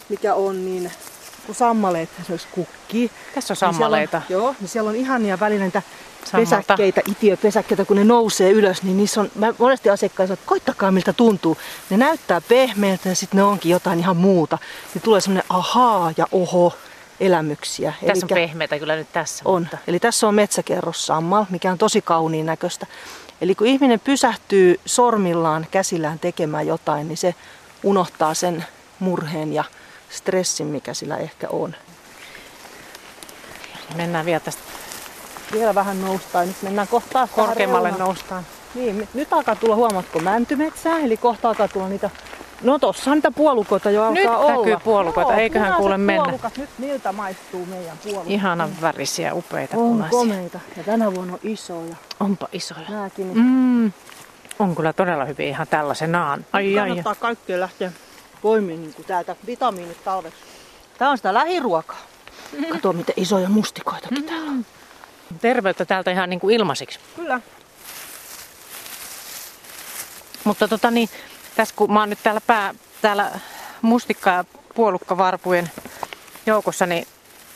mikä 0.08 0.34
on 0.34 0.64
niin, 0.64 0.90
kun 1.48 1.54
sammaleet 1.54 2.08
esimerkiksi 2.20 2.48
kukkii. 2.52 3.10
Tässä 3.34 3.52
on 3.52 3.54
Niin 3.54 3.58
siellä 3.58 3.72
sammaleita. 3.72 4.22
joo, 4.28 4.54
niin 4.60 4.68
siellä 4.68 4.90
on 4.90 4.96
ihania 4.96 5.36
Sammalta. 5.36 6.56
pesäkkeitä, 6.56 7.00
itiöpesäkkeitä, 7.10 7.84
kun 7.84 7.96
ne 7.96 8.04
nousee 8.04 8.50
ylös, 8.50 8.82
niin 8.82 8.96
niissä 8.96 9.20
on, 9.20 9.30
mä 9.34 9.54
monesti 9.58 9.90
asiakkaille 9.90 10.26
sanon, 10.28 10.38
että 10.38 10.48
koittakaa 10.48 10.90
miltä 10.90 11.12
tuntuu. 11.12 11.58
Ne 11.90 11.96
näyttää 11.96 12.40
pehmeältä 12.40 13.08
ja 13.08 13.14
sitten 13.14 13.38
ne 13.38 13.42
onkin 13.44 13.72
jotain 13.72 13.98
ihan 13.98 14.16
muuta. 14.16 14.58
Niin 14.94 15.02
tulee 15.02 15.20
semmoinen 15.20 15.44
ahaa 15.48 16.12
ja 16.16 16.26
oho 16.32 16.74
elämyksiä. 17.20 17.90
Tässä 17.92 18.04
on 18.06 18.10
Elikkä- 18.10 18.34
pehmeitä 18.34 18.78
kyllä 18.78 18.96
nyt 18.96 19.12
tässä. 19.12 19.42
on. 19.46 19.62
Mutta 19.62 19.78
Eli 19.86 19.98
tässä 19.98 20.28
on 20.28 20.34
metsäkerrossammal, 20.34 21.44
mikä 21.50 21.72
on 21.72 21.78
tosi 21.78 22.02
kauniin 22.02 22.46
näköistä. 22.46 22.86
Eli 23.40 23.54
kun 23.54 23.66
ihminen 23.66 24.00
pysähtyy 24.00 24.80
sormillaan, 24.86 25.66
käsillään 25.70 26.18
tekemään 26.18 26.66
jotain, 26.66 27.08
niin 27.08 27.16
se 27.18 27.34
unohtaa 27.82 28.34
sen 28.34 28.64
murheen 28.98 29.52
ja 29.52 29.64
stressin, 30.10 30.66
mikä 30.66 30.94
sillä 30.94 31.16
ehkä 31.16 31.48
on. 31.50 31.74
Mennään 33.96 34.26
vielä 34.26 34.40
tästä 34.40 34.62
Vielä 35.52 35.74
vähän 35.74 36.00
noustaan. 36.00 36.48
Nyt 36.48 36.62
mennään 36.62 36.88
kohta 36.88 37.28
korkeammalle 37.36 37.90
noustaan. 37.90 38.46
Niin, 38.74 39.08
nyt 39.14 39.32
alkaa 39.32 39.56
tulla, 39.56 39.76
huomatko, 39.76 40.18
mäntymetsää, 40.18 40.98
eli 40.98 41.16
kohta 41.16 41.48
alkaa 41.48 41.68
tulla 41.68 41.88
niitä 41.88 42.10
No 42.62 42.78
tossa 42.78 43.14
niitä 43.14 43.30
puolukoita 43.30 43.90
jo 43.90 44.10
Nyt 44.10 44.26
alkaa 44.26 44.48
näkyy 44.48 44.72
olla. 44.72 44.80
puolukoita, 44.84 45.32
Joo, 45.32 45.40
eiköhän 45.40 45.74
kuule 45.74 45.98
mennä. 45.98 46.22
Puolukat, 46.22 46.56
nyt 46.56 46.70
niiltä 46.78 47.12
maistuu 47.12 47.66
meidän 47.66 47.98
puolukat. 48.04 48.30
Ihanan 48.30 48.70
värisiä, 48.80 49.34
upeita 49.34 49.76
on 49.76 49.88
punaisia. 49.92 50.18
komeita. 50.18 50.60
Ja 50.76 50.82
tänä 50.84 51.14
vuonna 51.14 51.32
on 51.32 51.40
isoja. 51.42 51.96
Onpa 52.20 52.48
isoja. 52.52 52.88
Nääkin. 52.88 53.30
Mm. 53.34 53.92
On 54.58 54.76
kyllä 54.76 54.92
todella 54.92 55.24
hyvin 55.24 55.48
ihan 55.48 55.66
tällaisenaan. 55.70 56.44
Ai, 56.52 56.66
ai, 56.66 56.78
ai. 56.78 56.88
Kannattaa 56.88 57.14
kaikkea 57.14 57.60
lähteä 57.60 57.92
poimimaan 58.42 58.80
niin 58.82 59.04
täältä 59.06 59.36
vitamiinit 59.46 60.04
talveksi. 60.04 60.40
Tää 60.98 61.10
on 61.10 61.16
sitä 61.16 61.34
lähiruokaa. 61.34 61.98
Kato 62.68 62.92
miten 62.92 63.14
isoja 63.16 63.48
mustikoitakin 63.48 64.24
täällä 64.24 64.50
on. 64.50 64.66
Terveyttä 65.40 65.84
täältä 65.84 66.10
ihan 66.10 66.30
niin 66.30 66.40
kuin 66.40 66.54
ilmaisiksi. 66.54 66.98
Kyllä. 67.16 67.40
Mutta 70.44 70.68
tota 70.68 70.90
niin, 70.90 71.08
tässä 71.56 71.74
kun 71.76 71.92
mä 71.92 72.00
oon 72.00 72.10
nyt 72.10 72.18
täällä, 72.22 72.40
pää, 72.46 72.74
täällä 73.02 73.30
mustikka- 73.82 74.30
ja 74.30 74.44
puolukkavarpujen 74.74 75.70
joukossa, 76.46 76.86
niin 76.86 77.06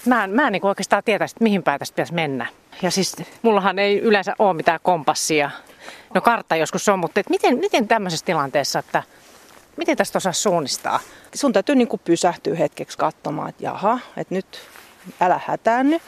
mä 0.07 0.25
en, 0.25 0.31
mä 0.31 0.47
en 0.47 0.53
niin 0.53 0.67
oikeastaan 0.67 1.03
tiedä, 1.05 1.25
että 1.25 1.45
mihin 1.45 1.63
päin 1.63 1.79
tästä 1.79 1.95
pitäisi 1.95 2.15
mennä. 2.15 2.47
Ja 2.83 2.91
siis 2.91 3.17
mullahan 3.43 3.79
ei 3.79 3.99
yleensä 3.99 4.35
ole 4.39 4.55
mitään 4.55 4.81
kompassia. 4.83 5.51
No 6.15 6.21
kartta 6.21 6.57
joskus 6.57 6.89
on, 6.89 6.99
mutta 6.99 7.21
et 7.21 7.31
miten, 7.31 7.59
miten 7.59 7.89
tämmöisessä 7.89 8.27
tilanteessa, 8.27 8.79
että 8.79 9.03
miten 9.77 9.97
tästä 9.97 10.19
osaa 10.19 10.33
suunnistaa? 10.33 11.01
Sun 11.35 11.53
täytyy 11.53 11.75
niin 11.75 11.89
kuin 11.89 12.01
pysähtyä 12.05 12.55
hetkeksi 12.55 12.99
katsomaan, 12.99 13.49
että 13.49 13.65
jaha, 13.65 13.99
että 14.17 14.35
nyt 14.35 14.47
älä 15.21 15.41
hätäänny. 15.47 15.99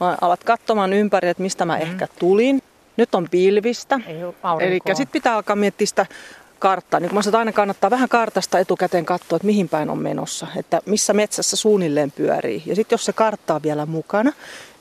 Vaan 0.00 0.18
alat 0.20 0.44
katsomaan 0.44 0.92
ympäri, 0.92 1.28
että 1.28 1.42
mistä 1.42 1.64
mä 1.64 1.76
mm. 1.76 1.82
ehkä 1.82 2.08
tulin. 2.18 2.62
Nyt 2.96 3.14
on 3.14 3.28
pilvistä. 3.30 4.00
Eli 4.60 4.78
sitten 4.86 5.12
pitää 5.12 5.34
alkaa 5.34 5.56
miettiä 5.56 5.86
sitä 5.86 6.06
karttaa. 6.58 7.00
Niin 7.00 7.08
kuin 7.08 7.18
mä 7.18 7.22
sanoin, 7.22 7.28
että 7.28 7.38
aina 7.38 7.52
kannattaa 7.52 7.90
vähän 7.90 8.08
kartasta 8.08 8.58
etukäteen 8.58 9.04
katsoa, 9.04 9.36
että 9.36 9.46
mihin 9.46 9.68
päin 9.68 9.90
on 9.90 9.98
menossa. 9.98 10.46
Että 10.56 10.80
missä 10.86 11.12
metsässä 11.12 11.56
suunnilleen 11.56 12.10
pyörii. 12.10 12.62
Ja 12.66 12.76
sitten 12.76 12.94
jos 12.94 13.04
se 13.04 13.12
kartta 13.12 13.54
on 13.54 13.62
vielä 13.62 13.86
mukana, 13.86 14.30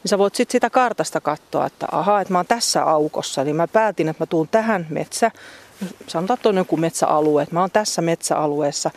niin 0.04 0.10
sä 0.10 0.18
voit 0.18 0.36
sitten 0.36 0.52
sitä 0.52 0.70
kartasta 0.70 1.22
katsoa, 1.22 1.66
että 1.66 1.88
ahaa, 1.92 2.22
että 2.22 2.34
mä 2.34 2.40
oon 2.40 2.46
tässä 2.46 2.84
aukossa. 2.84 3.44
Niin 3.44 3.56
mä 3.56 3.68
päätin, 3.68 4.10
että 4.10 4.22
mä 4.22 4.26
tuun 4.26 4.48
tähän 4.48 4.88
metsä, 4.90 5.32
sanotaan, 6.08 6.36
että 6.38 6.50
on 6.50 6.58
joku 6.58 6.78
metsäalue, 6.78 7.44
että 7.44 7.56
mä 7.56 7.60
oon 7.62 7.72
tässä 7.72 8.02
metsäalueessa. 8.02 8.92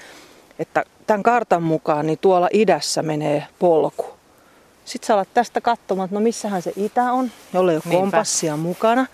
Että 0.59 0.85
tämän 1.07 1.23
kartan 1.23 1.63
mukaan, 1.63 2.07
niin 2.07 2.19
tuolla 2.19 2.49
idässä 2.53 3.03
menee 3.03 3.47
polku. 3.59 4.07
Sitten 4.85 5.07
sä 5.07 5.15
alat 5.15 5.29
tästä 5.35 5.61
katsomaan, 5.61 6.05
että 6.05 6.15
no 6.15 6.21
missähän 6.21 6.63
se 6.63 6.73
itä 6.77 7.13
on, 7.13 7.31
jolle 7.53 7.73
ei 7.73 7.77
ole 7.77 7.83
Niinpä. 7.85 8.01
kompassia 8.01 8.57
mukana. 8.57 9.07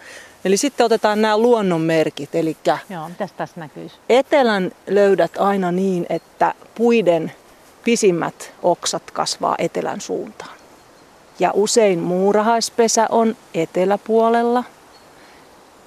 Eli 0.45 0.57
sitten 0.57 0.87
otetaan 0.87 1.23
nämä 1.23 1.39
luonnonmerkit, 1.39 2.35
eli 2.35 2.57
Joo, 2.91 3.09
mitäs 3.09 3.33
tässä 3.33 3.61
näkyisi? 3.61 3.95
etelän 4.09 4.71
löydät 4.87 5.33
aina 5.39 5.73
niin, 5.73 6.07
että 6.11 6.55
puiden 6.75 7.33
pisimmät 7.85 8.53
oksat 8.63 9.11
kasvaa 9.11 9.55
etelän 9.59 10.01
suuntaan. 10.01 10.57
Ja 11.39 11.51
usein 11.55 11.99
muurahaispesä 11.99 13.07
on 13.11 13.37
eteläpuolella, 13.55 14.65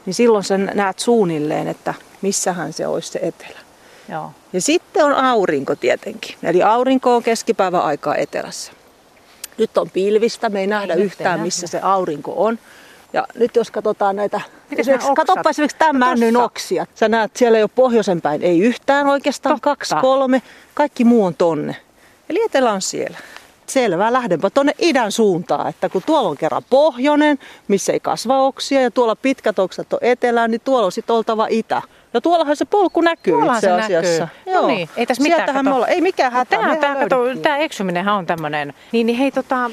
niin 0.05 0.13
silloin 0.13 0.43
sä 0.43 0.57
näet 0.57 0.99
suunnilleen, 0.99 1.67
että 1.67 1.93
missähän 2.21 2.73
se 2.73 2.87
olisi 2.87 3.11
se 3.11 3.19
etelä. 3.21 3.59
Joo. 4.09 4.31
Ja 4.53 4.61
sitten 4.61 5.05
on 5.05 5.13
aurinko 5.13 5.75
tietenkin. 5.75 6.35
Eli 6.43 6.63
aurinko 6.63 7.15
on 7.15 7.23
keskipäivän 7.23 7.81
aikaa 7.81 8.15
etelässä. 8.15 8.71
Nyt 9.57 9.77
on 9.77 9.89
pilvistä, 9.89 10.49
me 10.49 10.59
ei 10.59 10.67
nähdä 10.67 10.93
ei 10.93 11.01
yhtään 11.01 11.31
nähdä. 11.31 11.43
missä 11.43 11.67
se 11.67 11.79
aurinko 11.81 12.33
on. 12.35 12.59
Ja 13.13 13.27
nyt 13.35 13.55
jos 13.55 13.71
katsotaan 13.71 14.15
näitä, 14.15 14.41
esimerkiksi, 14.77 15.09
esimerkiksi 15.49 15.77
tämän 15.77 15.95
männyn 15.95 16.37
oksia. 16.37 16.85
Sä 16.95 17.09
näet, 17.09 17.35
siellä 17.35 17.57
ei 17.57 17.63
ole 17.63 17.69
pohjoisen 17.75 18.21
päin, 18.21 18.41
ei 18.41 18.59
yhtään 18.59 19.07
oikeastaan, 19.07 19.55
Totta. 19.55 19.69
kaksi, 19.69 19.95
kolme, 20.01 20.41
kaikki 20.73 21.03
muu 21.03 21.25
on 21.25 21.35
tonne. 21.35 21.75
Eli 22.29 22.43
etelä 22.43 22.71
on 22.71 22.81
siellä. 22.81 23.17
Selvä, 23.67 24.13
lähdenpä 24.13 24.49
tonne 24.49 24.73
idän 24.79 25.11
suuntaan, 25.11 25.67
että 25.69 25.89
kun 25.89 26.01
tuolla 26.05 26.29
on 26.29 26.37
kerran 26.37 26.61
pohjoinen, 26.69 27.39
missä 27.67 27.93
ei 27.93 27.99
kasva 27.99 28.37
oksia, 28.41 28.81
ja 28.81 28.91
tuolla 28.91 29.15
pitkät 29.15 29.59
oksat 29.59 29.93
on 29.93 29.99
etelään, 30.01 30.51
niin 30.51 30.61
tuolla 30.61 30.85
on 30.85 30.91
sitten 30.91 31.15
oltava 31.15 31.47
itä. 31.49 31.81
Ja 32.13 32.21
tuollahan 32.21 32.55
se 32.55 32.65
polku 32.65 33.01
näkyy 33.01 33.33
Tuollahan 33.33 33.57
itse 33.57 33.67
se 33.67 33.73
asiassa. 33.73 34.27
näkyy. 34.45 34.53
No 34.53 34.67
niin, 34.67 34.89
ei 34.95 35.05
tässä 35.05 35.23
mitään, 35.23 35.39
Sieltähän 35.39 35.65
kato. 35.65 35.69
me 35.69 35.75
ollaan. 35.75 35.91
Ei 35.91 36.01
mikään 36.01 36.31
hätä. 36.31 36.57
Tämä, 36.57 36.75
tämä, 36.75 36.95
kato, 36.95 37.17
tämä 37.41 37.57
eksyminenhän 37.57 38.15
on 38.15 38.25
tämmöinen. 38.25 38.73
Niin, 38.91 39.07
niin 39.07 39.17
hei 39.17 39.31
tota, 39.31 39.71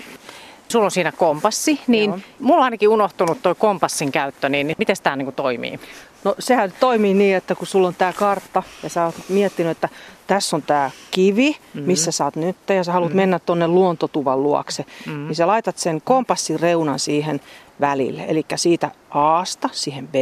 sulla 0.70 0.85
on 0.85 0.90
siinä 0.90 1.12
kompassi, 1.12 1.80
niin 1.87 2.11
Joo. 2.11 2.18
mulla 2.40 2.56
on 2.59 2.64
ainakin 2.64 2.88
unohtunut 2.88 3.42
toi 3.42 3.54
kompassin 3.54 4.12
käyttö, 4.12 4.48
niin, 4.48 4.74
miten 4.78 4.96
tämä 5.02 5.16
niinku 5.16 5.33
toimii? 5.33 5.80
No 6.24 6.35
sehän 6.38 6.72
toimii 6.80 7.14
niin, 7.14 7.37
että 7.37 7.54
kun 7.54 7.66
sulla 7.66 7.88
on 7.88 7.94
tämä 7.94 8.12
kartta 8.12 8.62
ja 8.83 8.88
sä 8.88 9.04
oot 9.04 9.14
miettinyt, 9.28 9.70
että 9.70 9.88
tässä 10.26 10.56
on 10.56 10.62
tämä 10.62 10.90
kivi, 11.11 11.56
Mhm. 11.74 11.85
missä 11.85 12.11
sä 12.11 12.24
oot 12.24 12.37
nyt 12.37 12.56
ja 12.68 12.85
sä 12.85 12.92
haluat 12.92 13.14
mennä 13.14 13.38
tuonne 13.38 13.68
luontotuvan 13.68 14.42
luokse, 14.42 14.85
Mhm. 15.06 15.26
niin 15.26 15.37
sä 15.37 15.46
laitat 15.46 15.78
sen 15.78 16.00
kompassin 16.04 16.61
reunan 16.61 16.98
siihen 16.98 17.40
välille. 17.80 18.24
Eli 18.28 18.44
siitä 18.56 18.90
Aasta 19.11 19.68
siihen 19.72 20.09
b 20.09 20.14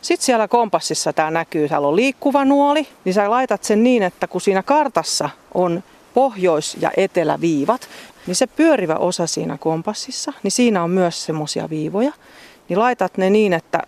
Sitten 0.00 0.24
siellä 0.26 0.48
kompassissa 0.48 1.12
tämä 1.12 1.30
näkyy, 1.30 1.68
täällä 1.68 1.88
on 1.88 1.96
liikkuva 1.96 2.44
nuoli, 2.44 2.86
niin 3.04 3.14
sä 3.14 3.30
laitat 3.30 3.64
sen 3.64 3.82
niin, 3.84 4.02
että 4.02 4.26
kun 4.26 4.40
siinä 4.40 4.62
kartassa 4.62 5.30
on 5.54 5.82
pohjois- 6.14 6.76
ja 6.80 6.90
eteläviivat, 6.96 7.88
niin 8.26 8.34
se 8.34 8.46
pyörivä 8.46 8.94
osa 8.94 9.26
siinä 9.26 9.58
kompassissa, 9.58 10.32
niin 10.42 10.52
siinä 10.52 10.82
on 10.82 10.90
myös 10.90 11.24
semmoisia 11.24 11.70
viivoja. 11.70 12.12
Niin 12.68 12.78
laitat 12.78 13.16
ne 13.16 13.30
niin, 13.30 13.52
että 13.52 13.82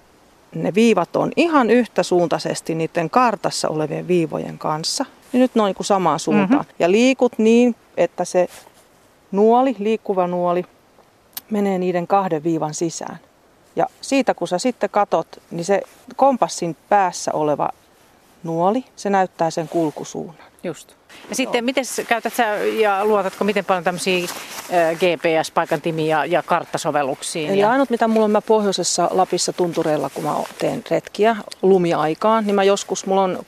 ne 0.55 0.75
viivat 0.75 1.17
on 1.17 1.33
ihan 1.37 1.71
yhtä 1.71 2.03
suuntaisesti 2.03 2.75
niiden 2.75 3.11
kartassa 3.11 3.69
olevien 3.69 4.09
viivojen 4.09 4.59
kanssa. 4.59 5.05
Niin 5.33 5.41
nyt 5.41 5.55
noin 5.55 5.75
kuin 5.75 5.87
samaan 5.87 6.21
suuntaan. 6.21 6.61
Mm-hmm. 6.61 6.75
Ja 6.79 6.91
liikut 6.91 7.33
niin, 7.39 7.77
että 7.97 8.25
se 8.25 8.49
nuoli, 9.33 9.77
liikkuva 9.79 10.27
nuoli, 10.27 10.65
menee 11.51 11.79
niiden 11.79 12.07
kahden 12.07 12.45
viivan 12.45 12.75
sisään. 12.75 13.19
Ja 13.77 13.87
siitä 14.01 14.35
kun 14.35 14.49
sä 14.49 14.59
sitten 14.59 14.91
katot, 14.91 15.27
niin 15.51 15.65
se 15.65 15.83
kompassin 16.17 16.77
päässä 16.89 17.33
oleva 17.33 17.69
nuoli, 18.43 18.85
se 18.97 19.11
näyttää 19.11 19.51
sen 19.51 19.69
kulkusuunnan. 19.69 20.47
Just. 20.62 20.96
Ja 21.29 21.37
sitten, 21.37 21.64
miten 21.64 21.85
käytät 22.09 22.35
sä 22.35 22.45
ja 22.57 23.05
luotatko 23.05 23.45
miten 23.45 23.64
paljon 23.64 23.85
tämmöisiä 23.85 24.27
GPS-paikantimiä 24.95 26.07
ja, 26.07 26.25
ja 26.25 26.42
karttasovelluksia? 26.42 27.51
Eli 27.51 27.61
ja... 27.61 27.71
ainut 27.71 27.90
mitä 27.90 28.09
mulla 28.09 28.25
on 28.25 28.31
mä 28.31 28.40
pohjoisessa 28.40 29.09
Lapissa 29.11 29.53
tuntureilla, 29.53 30.11
kun 30.11 30.25
mä 30.25 30.35
teen 30.59 30.83
retkiä 30.90 31.37
lumiaikaan, 31.62 32.47
niin 32.47 32.55
mä 32.55 32.64
joskus, 32.64 33.07
mulla 33.07 33.23
on 33.23 33.47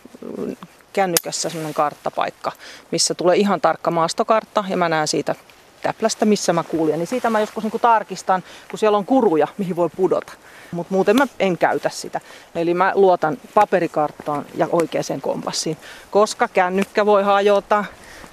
kännykässä 0.93 1.49
sellainen 1.49 1.75
karttapaikka, 1.75 2.53
missä 2.91 3.15
tulee 3.15 3.37
ihan 3.37 3.61
tarkka 3.61 3.91
maastokartta 3.91 4.65
ja 4.69 4.77
mä 4.77 4.89
näen 4.89 5.09
siitä 5.09 5.35
täplästä, 5.83 6.25
missä 6.25 6.53
mä 6.53 6.63
kuljen. 6.63 6.99
Niin 6.99 7.07
siitä 7.07 7.31
mä 7.31 7.41
joskus 7.41 7.65
niin 7.65 7.81
tarkistan, 7.81 8.43
kun 8.71 8.79
siellä 8.79 8.99
on 8.99 9.05
kuruja, 9.05 9.49
mihin 9.59 9.77
voi 9.77 9.89
pudota. 9.97 10.33
Mutta 10.73 10.95
muuten 10.95 11.17
mä 11.17 11.27
en 11.39 11.59
käytä 11.59 11.89
sitä. 11.89 12.21
Eli 12.55 12.75
mä 12.75 12.93
luotan 12.95 13.39
paperikarttaan 13.55 14.47
ja 14.55 14.69
oikeaan 14.73 15.21
kompassiin, 15.21 15.77
koska 16.11 16.49
kännykkä 16.49 17.07
voi 17.07 17.23
hajota. 17.23 17.85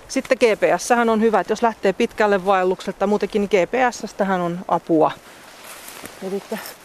Sitten 0.08 0.38
GPS 0.38 0.91
on 1.12 1.21
hyvä, 1.21 1.39
että 1.39 1.51
jos 1.51 1.62
lähtee 1.62 1.93
pitkälle 1.93 2.45
vaellukselle 2.45 2.99
tai 2.99 3.08
muutenkin, 3.08 3.41
niin 3.41 3.65
GPS-stähän 3.65 4.41
on 4.41 4.60
apua. 4.67 5.12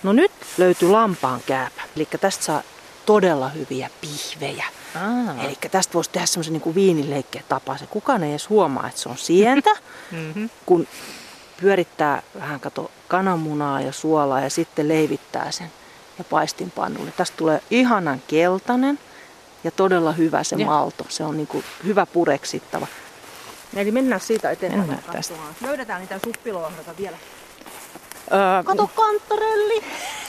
No 0.03 0.13
nyt 0.13 0.33
löytyi 0.59 0.89
lampaan 0.89 1.41
kääpä. 1.47 1.83
Eli 1.97 2.09
tästä 2.21 2.45
saa 2.45 2.63
todella 3.07 3.49
hyviä 3.49 3.91
pihvejä. 4.01 4.65
Aa. 4.97 5.45
Eli 5.45 5.59
tästä 5.71 5.95
voisi 5.95 6.11
tehdä 6.11 6.27
semmoisen 6.27 6.53
niin 6.53 6.75
viinileikkeen 6.75 7.45
tapaisen. 7.49 7.89
Kukaan 7.89 8.23
ei 8.23 8.31
edes 8.31 8.49
huomaa, 8.49 8.89
että 8.89 9.01
se 9.01 9.09
on 9.09 9.19
sientä, 9.19 9.71
Mm-hmm. 10.11 10.51
kun 10.67 10.87
pyörittää 11.61 12.23
vähän 12.35 12.61
kato 12.61 12.91
kananmunaa 13.09 13.81
ja 13.81 13.93
suolaa 13.93 14.41
ja 14.41 14.51
sitten 14.51 14.89
leivittää 14.89 15.51
sen 15.51 15.71
ja 16.19 16.25
paistinpannulle. 16.25 17.13
Tästä 17.17 17.37
tulee 17.37 17.63
ihanan 17.71 18.23
keltainen 18.29 18.99
ja 19.65 19.71
todella 19.71 20.13
hyvä 20.13 20.45
se 20.45 20.57
Joo. 20.57 20.71
malto. 20.71 21.07
Se 21.09 21.25
on 21.25 21.37
niin 21.37 21.47
kuin 21.47 21.65
hyvä 21.85 22.07
pureksittava. 22.07 22.87
Eli 23.77 23.91
mennään 23.91 24.21
siitä 24.21 24.51
eteenpäin. 24.51 24.81
Mennään 24.83 25.13
tästä. 25.13 25.35
Löydetään 25.61 26.01
niitä 26.01 26.21
suppilohdoita 26.25 26.97
vielä. 26.99 27.17
Öö, 28.33 28.63
Kato 28.65 28.91
kantarelli! 28.95 29.85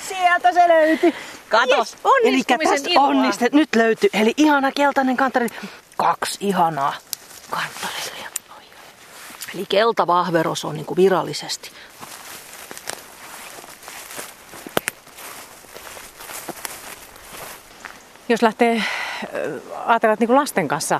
Sieltä 0.07 0.53
se 0.53 0.67
löytyi. 0.67 1.13
Kato. 1.51 1.77
Yes, 1.77 1.97
Eli 2.23 2.43
tästä 2.43 2.89
onniste. 2.99 3.49
Nyt 3.51 3.75
löytyi. 3.75 4.09
Eli 4.13 4.33
ihana 4.37 4.71
keltainen 4.71 5.17
kantarelli. 5.17 5.55
Kaksi 5.97 6.37
ihanaa 6.41 6.93
kantarellia. 7.49 8.29
Eli 9.55 9.65
keltavahveros 9.69 10.65
on 10.65 10.75
niin 10.75 10.85
kuin 10.85 10.97
virallisesti. 10.97 11.71
jos 18.29 18.41
lähtee 18.41 18.83
ajatella 19.85 20.15
niin 20.19 20.35
lasten 20.35 20.67
kanssa 20.67 20.99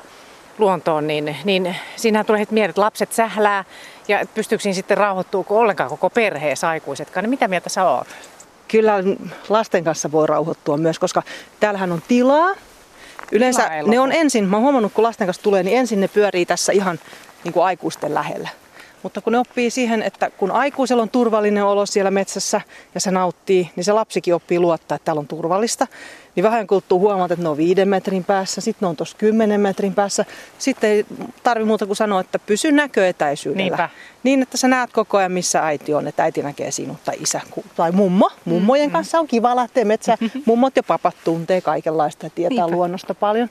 luontoon, 0.58 1.08
niin, 1.08 1.38
niin 1.44 1.76
siinähän 1.96 2.26
tulee 2.26 2.40
heti 2.40 2.54
mieleen, 2.54 2.70
että 2.70 2.82
lapset 2.82 3.14
sählää 3.14 3.66
ja 4.08 4.26
pystyykö 4.34 4.74
sitten 4.74 4.98
rauhoittuuko 4.98 5.60
ollenkaan 5.60 5.90
koko 5.90 6.10
perheessä 6.10 6.70
aikuisetkaan. 6.70 7.24
Niin 7.24 7.30
mitä 7.30 7.48
mieltä 7.48 7.70
sä 7.70 7.84
oot? 7.84 8.08
Kyllä 8.72 9.04
lasten 9.50 9.84
kanssa 9.84 10.12
voi 10.12 10.28
rauhoittua 10.28 10.78
myös, 10.78 11.00
koska 11.00 11.24
täällähän 11.60 11.92
on 11.92 12.02
tilaa. 12.08 12.56
Yleensä 13.32 13.70
ne 13.86 14.00
on 14.00 14.12
ensin, 14.12 14.46
mä 14.46 14.56
oon 14.56 14.64
huomannut 14.64 14.94
kun 14.94 15.04
lasten 15.04 15.28
kanssa 15.28 15.44
tulee, 15.44 15.64
niin 15.64 15.78
ensin 15.78 16.02
ne 16.02 16.08
pyörii 16.08 16.46
tässä 16.46 16.72
ihan 16.72 17.00
niin 17.44 17.54
kuin 17.54 17.66
aikuisten 17.66 18.14
lähellä. 18.14 18.50
Mutta 19.04 19.22
kun 19.22 19.34
ne 19.34 19.40
oppii 19.40 19.70
siihen, 19.70 20.04
että 20.04 20.30
kun 20.30 20.52
aikuisella 20.52 21.04
on 21.04 21.10
turvallinen 21.10 21.66
olo 21.66 21.86
siellä 21.86 22.12
metsässä 22.12 22.62
ja 22.96 23.00
se 23.00 23.12
nauttii, 23.12 23.70
niin 23.76 23.84
se 23.84 23.92
lapsikin 23.94 24.36
oppii 24.36 24.60
luottaa, 24.60 24.96
että 24.96 25.06
täällä 25.06 25.20
on 25.20 25.28
turvallista. 25.28 25.88
Niin 26.36 26.44
vähän 26.44 26.68
kuluttuu 26.68 27.00
huomata, 27.00 27.34
että 27.34 27.44
ne 27.44 27.50
on 27.50 27.58
viiden 27.58 27.90
metrin 27.90 28.24
päässä, 28.24 28.62
sitten 28.62 28.86
ne 28.86 28.90
on 28.90 28.96
tuossa 28.96 29.18
kymmenen 29.18 29.62
metrin 29.62 29.94
päässä. 29.94 30.26
Sitten 30.58 30.90
ei 30.90 31.06
tarvi 31.44 31.66
muuta 31.66 31.86
kuin 31.86 31.98
sanoa, 31.98 32.22
että 32.22 32.40
pysy 32.40 32.72
näköetäisyydellä. 32.72 33.78
Niinpä. 33.78 33.90
Niin, 34.24 34.42
että 34.42 34.58
sä 34.58 34.68
näet 34.68 34.92
koko 34.94 35.18
ajan, 35.18 35.32
missä 35.32 35.60
äiti 35.66 35.94
on, 35.94 36.08
että 36.08 36.24
äiti 36.24 36.44
näkee 36.44 36.72
sinut 36.72 36.98
tai 37.04 37.16
isä 37.20 37.42
tai 37.76 37.92
mummo. 37.92 38.30
Mummojen 38.46 38.86
mm-hmm. 38.86 38.94
kanssa 38.94 39.20
on 39.20 39.28
kiva 39.28 39.56
lähteä 39.56 39.86
metsään. 39.86 40.18
Mummot 40.46 40.76
ja 40.76 40.84
papat 40.84 41.16
tuntee 41.24 41.62
kaikenlaista 41.62 42.26
ja 42.26 42.30
tietää 42.30 42.58
Niinpä. 42.58 42.76
luonnosta 42.76 43.16
paljon. 43.16 43.50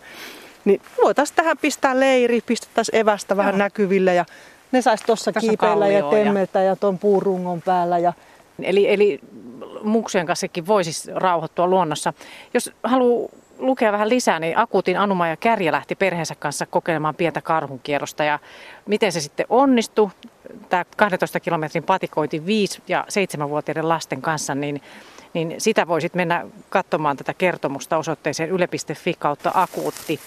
Niin 0.65 0.83
voitaisiin 1.05 1.37
tähän 1.37 1.59
pistää 1.59 2.01
leiri, 2.01 2.41
pistettäisiin 2.47 2.97
evästä 2.97 3.37
vähän 3.37 3.55
Joo. 3.55 3.59
näkyville 3.59 4.15
ja 4.15 4.25
ne 4.73 4.83
saisi 4.83 5.05
tuossa 5.05 5.33
kiipeillä 5.33 5.89
ja 5.89 6.03
temmeltä 6.11 6.59
ja, 6.59 6.65
ja 6.65 6.77
tuon 6.77 6.99
puurungon 6.99 7.63
päällä. 7.63 7.99
Ja... 7.99 8.13
Eli, 8.63 8.93
eli 8.93 9.21
muksujen 9.83 10.27
kanssakin 10.27 10.67
voisi 10.67 11.13
rauhoittua 11.15 11.67
luonnossa. 11.67 12.13
Jos 12.55 12.73
haluaa 12.83 13.29
lukea 13.61 13.93
vähän 13.93 14.09
lisää, 14.09 14.41
niin 14.41 14.59
Akuutin 14.59 14.99
Anuma 14.99 15.29
ja 15.29 15.37
Kärjä 15.37 15.73
lähti 15.73 15.95
perheensä 15.95 16.35
kanssa 16.35 16.67
kokeilemaan 16.67 17.15
pientä 17.15 17.41
karhunkierrosta 17.43 18.25
ja 18.25 18.39
miten 18.87 19.13
se 19.13 19.21
sitten 19.21 19.47
onnistui. 19.49 20.11
Tämä 20.69 20.85
12 20.97 21.41
kilometrin 21.41 21.83
patikointi 21.83 22.39
5- 22.39 22.43
ja 22.89 23.07
7-vuotiaiden 23.45 23.89
lasten 23.89 24.23
kanssa, 24.23 24.55
niin, 24.55 24.83
niin 25.35 25.55
sitä 25.59 25.89
voisit 25.89 26.15
mennä 26.15 26.47
katsomaan 26.69 27.17
tätä 27.17 27.35
kertomusta 27.35 27.97
osoitteeseen 27.97 28.51
yle.fi 28.51 29.15
kautta 29.19 29.51
akuutti. 29.55 30.21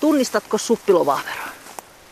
Tunnistatko 0.00 0.58
suppilovahveroa? 0.58 1.57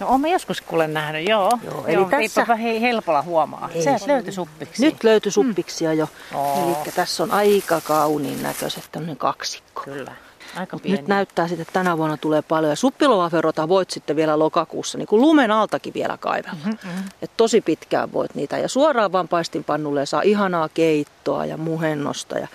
No 0.01 0.09
olen 0.09 0.33
joskus 0.33 0.61
kuulen 0.61 0.95
nähnyt, 0.95 1.29
joo. 1.29 1.59
joo 1.65 1.85
eli 1.87 1.95
joo, 1.95 2.09
tässä... 2.11 2.57
hei, 2.57 2.81
helpolla 2.81 3.23
huomaa. 3.23 3.69
Ei. 3.75 3.83
Se 3.83 3.97
löytyi 4.07 4.33
suppiksi. 4.33 4.85
Nyt 4.85 5.05
löytyi 5.05 5.33
suppiksia 5.33 5.91
mm. 5.91 5.99
jo. 5.99 6.09
Oh. 6.35 6.69
Eli 6.69 6.93
tässä 6.95 7.23
on 7.23 7.31
aika 7.31 7.81
kauniin 7.81 8.43
näköiset 8.43 8.89
tämmöinen 8.93 9.17
kaksikko. 9.17 9.83
Kyllä. 9.83 10.13
Aika 10.57 10.79
pieni. 10.79 10.97
Nyt 10.97 11.09
näyttää 11.09 11.49
sitten, 11.49 11.63
että 11.63 11.73
tänä 11.73 11.99
vuonna 11.99 12.17
tulee 12.17 12.43
paljon. 12.43 12.71
Ja 12.71 12.77
suppilovaferota 12.77 13.69
voit 13.69 13.91
sitten 13.91 14.17
vielä 14.17 14.39
lokakuussa, 14.39 14.99
niin 14.99 15.09
kuin 15.09 15.23
lumen 15.23 15.51
altakin 15.51 15.95
vielä 15.95 16.17
kaivella. 16.21 16.57
Mm-hmm, 16.65 16.89
mm-hmm. 16.89 17.05
Et 17.23 17.31
tosi 17.37 17.61
pitkään 17.61 18.13
voit 18.13 18.35
niitä. 18.35 18.59
Ja 18.59 18.69
suoraan 18.69 19.13
vaan 19.13 19.29
paistinpannulle 19.29 20.07
saa 20.07 20.23
ihanaa 20.23 20.69
keittoa 20.69 21.47
ja 21.47 21.57
muhennosta. 21.57 22.39
Ja 22.39 22.49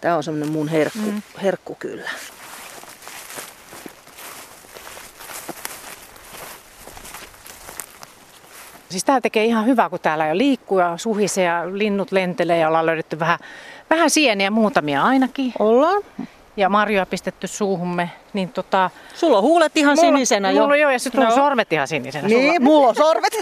tämä 0.00 0.16
on 0.16 0.22
semmoinen 0.22 0.52
mun 0.52 0.68
herkku, 0.68 1.10
mm. 1.10 1.22
herkku 1.42 1.74
kyllä. 1.74 2.10
Siis 8.92 9.04
tämä 9.04 9.20
tekee 9.20 9.44
ihan 9.44 9.66
hyvää, 9.66 9.88
kun 9.88 10.00
täällä 10.00 10.26
jo 10.26 10.36
liikkuu 10.36 10.78
ja 10.78 10.96
suhisee 10.96 11.44
ja 11.44 11.62
linnut 11.72 12.12
lentelee 12.12 12.58
ja 12.58 12.68
ollaan 12.68 12.86
löydetty 12.86 13.18
vähän, 13.18 13.38
vähän 13.90 14.10
sieniä, 14.10 14.50
muutamia 14.50 15.02
ainakin. 15.02 15.52
Ollaan. 15.58 16.02
Ja 16.56 16.68
marjoja 16.68 17.06
pistetty 17.06 17.46
suuhumme. 17.46 18.10
Niin 18.32 18.48
tota, 18.48 18.90
sulla 19.14 19.36
on 19.36 19.42
huulet 19.42 19.76
ihan 19.76 19.96
mulla, 19.96 20.08
sinisenä 20.08 20.48
mulla, 20.48 20.60
jo. 20.60 20.62
Mulla 20.62 20.76
joo, 20.76 20.90
ja 20.90 20.98
sitten 20.98 21.20
no. 21.20 21.26
on 21.26 21.34
sormet 21.34 21.72
ihan 21.72 21.88
sinisenä. 21.88 22.28
Niin, 22.28 22.54
sulla. 22.54 22.60
mulla 22.60 22.88
on 22.88 22.94
sormet. 22.94 23.32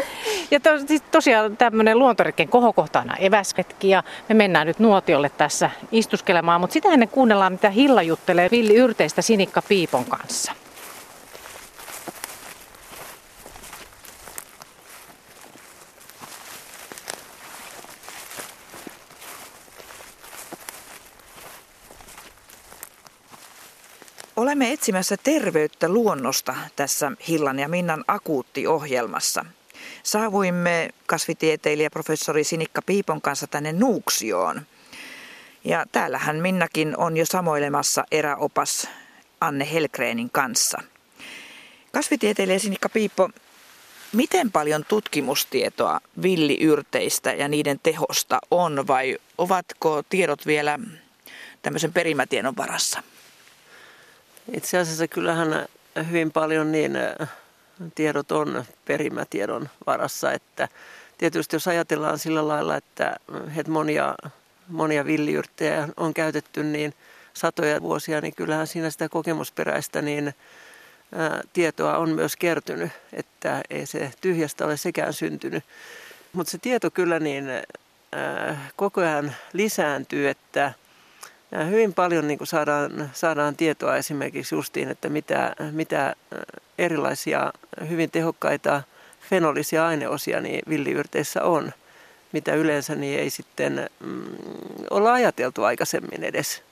ja 0.50 0.60
to, 0.60 0.70
siis 0.86 1.02
tosiaan 1.10 1.56
tämmöinen 1.56 1.98
luontoretken 1.98 2.48
kohokohtaana 2.48 3.16
eväsretki 3.16 3.88
ja 3.88 4.02
me 4.28 4.34
mennään 4.34 4.66
nyt 4.66 4.78
nuotiolle 4.78 5.28
tässä 5.28 5.70
istuskelemaan. 5.92 6.60
Mutta 6.60 6.74
sitä 6.74 6.88
ennen 6.88 7.08
kuunnellaan, 7.08 7.52
mitä 7.52 7.70
Hilla 7.70 8.02
juttelee 8.02 8.48
Villi 8.50 8.74
Yrteistä 8.74 9.22
Sinikka 9.22 9.62
Piipon 9.62 10.04
kanssa. 10.04 10.52
Olemme 24.36 24.72
etsimässä 24.72 25.16
terveyttä 25.16 25.88
luonnosta 25.88 26.54
tässä 26.76 27.12
Hillan 27.28 27.58
ja 27.58 27.68
Minnan 27.68 28.04
akuuttiohjelmassa. 28.08 29.44
Saavuimme 30.02 30.90
kasvitieteilijä 31.06 31.90
professori 31.90 32.44
Sinikka 32.44 32.82
Piipon 32.82 33.20
kanssa 33.20 33.46
tänne 33.46 33.72
Nuuksioon. 33.72 34.62
Ja 35.64 35.84
täällähän 35.92 36.36
Minnakin 36.36 36.96
on 36.96 37.16
jo 37.16 37.26
samoilemassa 37.26 38.04
eräopas 38.10 38.88
Anne 39.40 39.72
Helgreenin 39.72 40.30
kanssa. 40.30 40.78
Kasvitieteilijä 41.92 42.58
Sinikka 42.58 42.88
Piippo, 42.88 43.30
miten 44.12 44.52
paljon 44.52 44.84
tutkimustietoa 44.84 46.00
villiyrteistä 46.22 47.32
ja 47.32 47.48
niiden 47.48 47.80
tehosta 47.82 48.38
on 48.50 48.86
vai 48.86 49.18
ovatko 49.38 50.02
tiedot 50.08 50.46
vielä 50.46 50.78
tämmöisen 51.62 51.92
perimätiedon 51.92 52.56
varassa? 52.56 53.02
Itse 54.52 54.78
asiassa 54.78 55.08
kyllähän 55.08 55.66
hyvin 56.08 56.32
paljon 56.32 56.72
niin 56.72 56.98
tiedot 57.94 58.32
on 58.32 58.64
perimätiedon 58.84 59.68
varassa, 59.86 60.32
että 60.32 60.68
tietysti 61.18 61.56
jos 61.56 61.68
ajatellaan 61.68 62.18
sillä 62.18 62.48
lailla, 62.48 62.76
että, 62.76 63.16
että 63.56 63.72
monia, 63.72 64.14
monia 64.68 65.04
villiyrttejä 65.04 65.88
on 65.96 66.14
käytetty 66.14 66.64
niin 66.64 66.94
satoja 67.34 67.82
vuosia, 67.82 68.20
niin 68.20 68.34
kyllähän 68.34 68.66
siinä 68.66 68.90
sitä 68.90 69.08
kokemusperäistä 69.08 70.02
niin 70.02 70.34
tietoa 71.52 71.96
on 71.96 72.10
myös 72.10 72.36
kertynyt, 72.36 72.92
että 73.12 73.62
ei 73.70 73.86
se 73.86 74.12
tyhjästä 74.20 74.64
ole 74.64 74.76
sekään 74.76 75.12
syntynyt. 75.12 75.64
Mutta 76.32 76.50
se 76.50 76.58
tieto 76.58 76.90
kyllä 76.90 77.18
niin 77.18 77.44
koko 78.76 79.00
ajan 79.00 79.34
lisääntyy, 79.52 80.28
että 80.28 80.72
ja 81.50 81.64
hyvin 81.64 81.94
paljon 81.94 82.28
niin 82.28 82.38
kuin 82.38 82.48
saadaan, 82.48 83.10
saadaan 83.12 83.56
tietoa 83.56 83.96
esimerkiksi 83.96 84.54
justiin, 84.54 84.88
että 84.88 85.08
mitä, 85.08 85.56
mitä 85.72 86.16
erilaisia 86.78 87.52
hyvin 87.88 88.10
tehokkaita 88.10 88.82
fenolisia 89.30 89.86
aineosia 89.86 90.40
niin 90.40 90.62
villiyrteissä 90.68 91.42
on, 91.42 91.72
mitä 92.32 92.54
yleensä 92.54 92.94
niin 92.94 93.20
ei 93.20 93.30
sitten 93.30 93.90
mm, 94.00 94.24
olla 94.90 95.12
ajateltu 95.12 95.64
aikaisemmin 95.64 96.24
edes. 96.24 96.62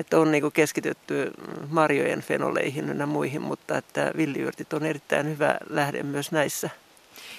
Että 0.00 0.18
on 0.18 0.32
niin 0.32 0.42
kuin 0.42 0.52
keskitytty 0.52 1.32
marjojen 1.68 2.20
fenoleihin 2.20 2.98
ja 2.98 3.06
muihin, 3.06 3.42
mutta 3.42 3.78
että 3.78 4.12
villiyrtit 4.16 4.72
on 4.72 4.86
erittäin 4.86 5.28
hyvä 5.28 5.56
lähde 5.70 6.02
myös 6.02 6.32
näissä. 6.32 6.70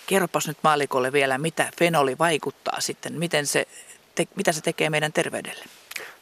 Kerropas 0.07 0.47
nyt 0.47 0.57
maalikolle 0.63 1.11
vielä, 1.11 1.37
mitä 1.37 1.71
fenoli 1.79 2.17
vaikuttaa 2.19 2.81
sitten, 2.81 3.13
miten 3.13 3.47
se, 3.47 3.67
te, 4.15 4.27
mitä 4.35 4.51
se 4.51 4.61
tekee 4.61 4.89
meidän 4.89 5.13
terveydelle? 5.13 5.65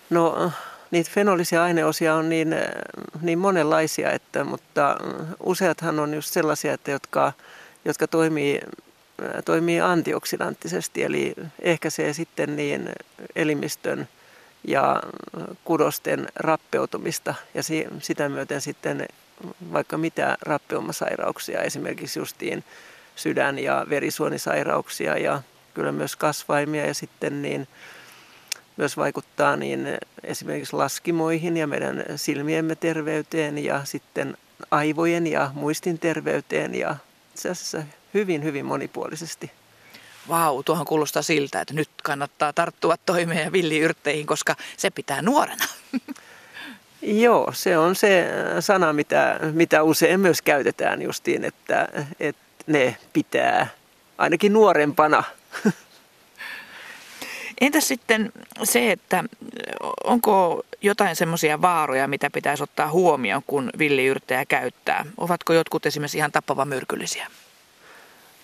No 0.10 0.52
niitä 0.92 1.12
fenolisia 1.14 1.64
aineosia 1.64 2.16
on 2.16 2.30
niin, 2.30 2.56
niin 3.22 3.40
monenlaisia, 3.40 4.12
että, 4.12 4.44
mutta 4.44 4.98
useathan 5.44 6.00
on 6.00 6.14
just 6.14 6.34
sellaisia, 6.34 6.74
että 6.74 6.92
jotka, 6.92 7.34
jotka 7.86 8.08
toimii, 8.08 8.62
toimii 9.46 9.82
antioksidanttisesti, 9.82 11.04
eli 11.04 11.34
ehkäisee 11.60 12.14
sitten 12.14 12.56
niin 12.56 12.90
elimistön 13.36 14.08
ja 14.68 15.02
kudosten 15.64 16.28
rappeutumista 16.36 17.36
ja 17.54 17.64
si, 17.64 17.86
sitä 18.00 18.30
myöten 18.30 18.62
sitten 18.62 19.06
vaikka 19.74 19.98
mitä 19.98 20.38
rappeumasairauksia, 20.42 21.62
esimerkiksi 21.62 22.20
justiin 22.20 22.64
sydän- 23.16 23.60
ja 23.60 23.86
verisuonisairauksia 23.90 25.18
ja 25.18 25.42
kyllä 25.74 25.92
myös 25.92 26.16
kasvaimia 26.16 26.86
ja 26.86 26.94
sitten 26.94 27.42
niin 27.42 27.68
myös 28.78 28.98
vaikuttaa 28.98 29.56
niin 29.56 29.88
esimerkiksi 30.24 30.76
laskimoihin 30.76 31.58
ja 31.58 31.68
meidän 31.68 32.04
silmiemme 32.16 32.76
terveyteen 32.76 33.58
ja 33.58 33.86
sitten 33.86 34.38
aivojen 34.72 35.28
ja 35.28 35.52
muistin 35.54 36.00
terveyteen 36.00 36.76
ja 36.76 36.96
itse 37.34 37.50
asiassa 37.50 37.84
hyvin, 38.14 38.44
hyvin 38.44 38.66
monipuolisesti. 38.66 39.52
Vau, 40.30 40.64
tuohon 40.64 40.86
kuulostaa 40.86 41.22
siltä, 41.22 41.62
että 41.62 41.74
nyt 41.74 41.90
kannattaa 42.04 42.54
tarttua 42.54 42.96
toimeen 43.06 43.44
ja 43.46 43.52
villiyrtteihin, 43.52 44.26
koska 44.26 44.56
se 44.78 44.90
pitää 44.90 45.22
nuorena. 45.22 45.66
Joo, 47.02 47.52
se 47.54 47.78
on 47.78 47.96
se 47.96 48.28
sana, 48.60 48.94
mitä, 48.94 49.40
mitä 49.52 49.84
usein 49.84 50.20
myös 50.20 50.42
käytetään 50.42 51.02
justiin, 51.02 51.44
että, 51.44 51.88
että 52.20 52.42
ne 52.68 52.98
pitää 53.14 53.68
ainakin 54.18 54.54
nuorempana 54.54 55.24
Entä 57.62 57.82
sitten 57.82 58.32
se, 58.64 58.92
että 58.92 59.24
onko 60.04 60.64
jotain 60.82 61.16
semmoisia 61.16 61.62
vaaroja, 61.62 62.08
mitä 62.08 62.30
pitäisi 62.30 62.64
ottaa 62.64 62.92
huomioon, 62.92 63.44
kun 63.48 63.70
villiyrttejä 63.78 64.46
käyttää? 64.46 65.06
Ovatko 65.18 65.54
jotkut 65.54 65.86
esimerkiksi 65.86 66.18
ihan 66.18 66.32
tappava 66.32 66.66
myrkyllisiä? 66.66 67.28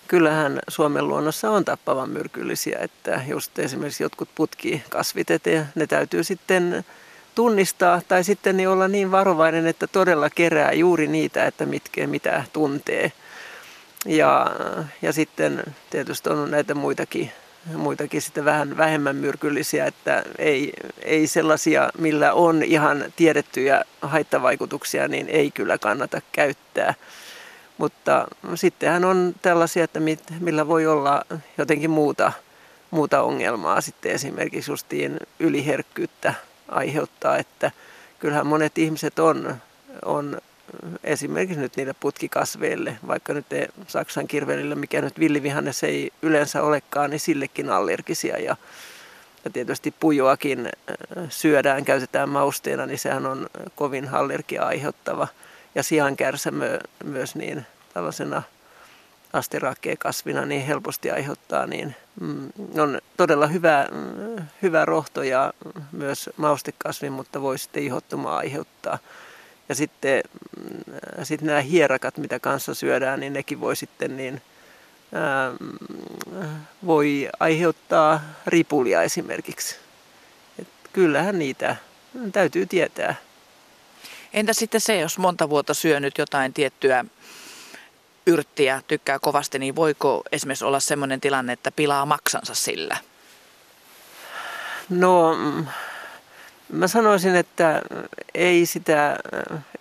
Kyllähän 0.08 0.58
Suomen 0.68 1.08
luonnossa 1.08 1.50
on 1.50 1.64
tappavan 1.64 2.10
myrkyllisiä, 2.10 2.78
että 2.78 3.20
just 3.28 3.58
esimerkiksi 3.58 4.02
jotkut 4.02 4.28
putkikasvit, 4.34 5.30
että 5.30 5.66
ne 5.74 5.86
täytyy 5.86 6.24
sitten 6.24 6.84
tunnistaa 7.34 8.00
tai 8.08 8.24
sitten 8.24 8.56
niin 8.56 8.68
olla 8.68 8.88
niin 8.88 9.10
varovainen, 9.10 9.66
että 9.66 9.86
todella 9.86 10.30
kerää 10.30 10.72
juuri 10.72 11.06
niitä, 11.06 11.46
että 11.46 11.66
mitkä, 11.66 12.06
mitä 12.06 12.44
tuntee. 12.52 13.12
Ja, 14.06 14.46
ja 15.02 15.12
sitten 15.12 15.62
tietysti 15.90 16.28
on 16.30 16.50
näitä 16.50 16.74
muitakin, 16.74 17.32
muitakin 17.76 18.22
sitten 18.22 18.44
vähän 18.44 18.76
vähemmän 18.76 19.16
myrkyllisiä, 19.16 19.86
että 19.86 20.22
ei, 20.38 20.72
ei 21.02 21.26
sellaisia, 21.26 21.90
millä 21.98 22.32
on 22.32 22.62
ihan 22.62 23.04
tiedettyjä 23.16 23.84
haittavaikutuksia, 24.02 25.08
niin 25.08 25.28
ei 25.28 25.50
kyllä 25.50 25.78
kannata 25.78 26.20
käyttää. 26.32 26.94
Mutta 27.78 28.28
sittenhän 28.54 29.04
on 29.04 29.34
tällaisia, 29.42 29.84
että 29.84 30.00
mit, 30.00 30.22
millä 30.40 30.68
voi 30.68 30.86
olla 30.86 31.22
jotenkin 31.58 31.90
muuta, 31.90 32.32
muuta 32.90 33.22
ongelmaa, 33.22 33.80
sitten 33.80 34.12
esimerkiksi 34.12 34.70
justiin 34.70 35.20
yliherkkyyttä 35.40 36.34
aiheuttaa, 36.68 37.38
että 37.38 37.70
kyllähän 38.18 38.46
monet 38.46 38.78
ihmiset 38.78 39.18
on, 39.18 39.56
on 40.04 40.40
esimerkiksi 41.04 41.60
nyt 41.60 41.76
niille 41.76 41.94
putkikasveille, 42.00 42.98
vaikka 43.06 43.32
nyt 43.32 43.46
Saksan 43.86 44.28
kirvelillä, 44.28 44.74
mikä 44.74 45.00
nyt 45.00 45.18
villivihannes 45.18 45.82
ei 45.84 46.10
yleensä 46.22 46.62
olekaan, 46.62 47.10
niin 47.10 47.20
sillekin 47.20 47.70
allergisia 47.70 48.38
ja, 48.38 48.56
ja 49.44 49.50
tietysti 49.50 49.94
pujoakin 50.00 50.66
äh, 50.66 51.26
syödään, 51.28 51.84
käytetään 51.84 52.28
mausteena, 52.28 52.86
niin 52.86 52.98
sehän 52.98 53.26
on 53.26 53.46
kovin 53.76 54.08
allergia 54.14 54.62
aiheuttava. 54.62 55.28
Ja 55.74 55.82
siankärsämö 55.82 56.78
myös 57.04 57.34
niin 57.34 57.66
tällaisena 57.94 58.42
asterakkeen 59.32 59.98
kasvina 59.98 60.46
niin 60.46 60.66
helposti 60.66 61.10
aiheuttaa, 61.10 61.66
niin 61.66 61.96
mm, 62.20 62.52
on 62.78 63.00
todella 63.16 63.46
hyvä, 63.46 63.88
mm, 63.92 64.44
hyvä 64.62 64.84
rohto 64.84 65.22
ja 65.22 65.52
myös 65.92 66.30
maustekasvi, 66.36 67.10
mutta 67.10 67.42
voi 67.42 67.58
sitten 67.58 67.82
ihottumaa 67.82 68.36
aiheuttaa. 68.36 68.98
Ja 69.72 69.76
sitten 69.76 70.22
mm, 70.56 71.24
sitten 71.24 71.46
nämä 71.46 71.60
hierakat, 71.60 72.18
mitä 72.18 72.38
kanssa 72.40 72.74
syödään, 72.74 73.20
niin 73.20 73.32
nekin 73.32 73.60
voi 73.60 73.76
sitten 73.76 74.16
niin, 74.16 74.42
ää, 75.12 75.52
voi 76.86 77.28
aiheuttaa 77.40 78.20
ripulia 78.46 79.02
esimerkiksi. 79.02 79.76
Et 80.58 80.68
kyllähän 80.92 81.38
niitä 81.38 81.76
täytyy 82.32 82.66
tietää. 82.66 83.14
Entä 84.32 84.52
sitten 84.52 84.80
se, 84.80 85.00
jos 85.00 85.18
monta 85.18 85.48
vuotta 85.48 85.74
syönyt 85.74 86.18
jotain 86.18 86.52
tiettyä 86.52 87.04
yrttiä, 88.26 88.82
tykkää 88.88 89.18
kovasti, 89.18 89.58
niin 89.58 89.76
voiko 89.76 90.22
esimerkiksi 90.32 90.64
olla 90.64 90.80
sellainen 90.80 91.20
tilanne, 91.20 91.52
että 91.52 91.70
pilaa 91.70 92.06
maksansa 92.06 92.54
sillä? 92.54 92.96
No, 94.88 95.36
mä 96.72 96.88
sanoisin, 96.88 97.36
että 97.36 97.82
ei 98.34 98.66
sitä, 98.66 99.16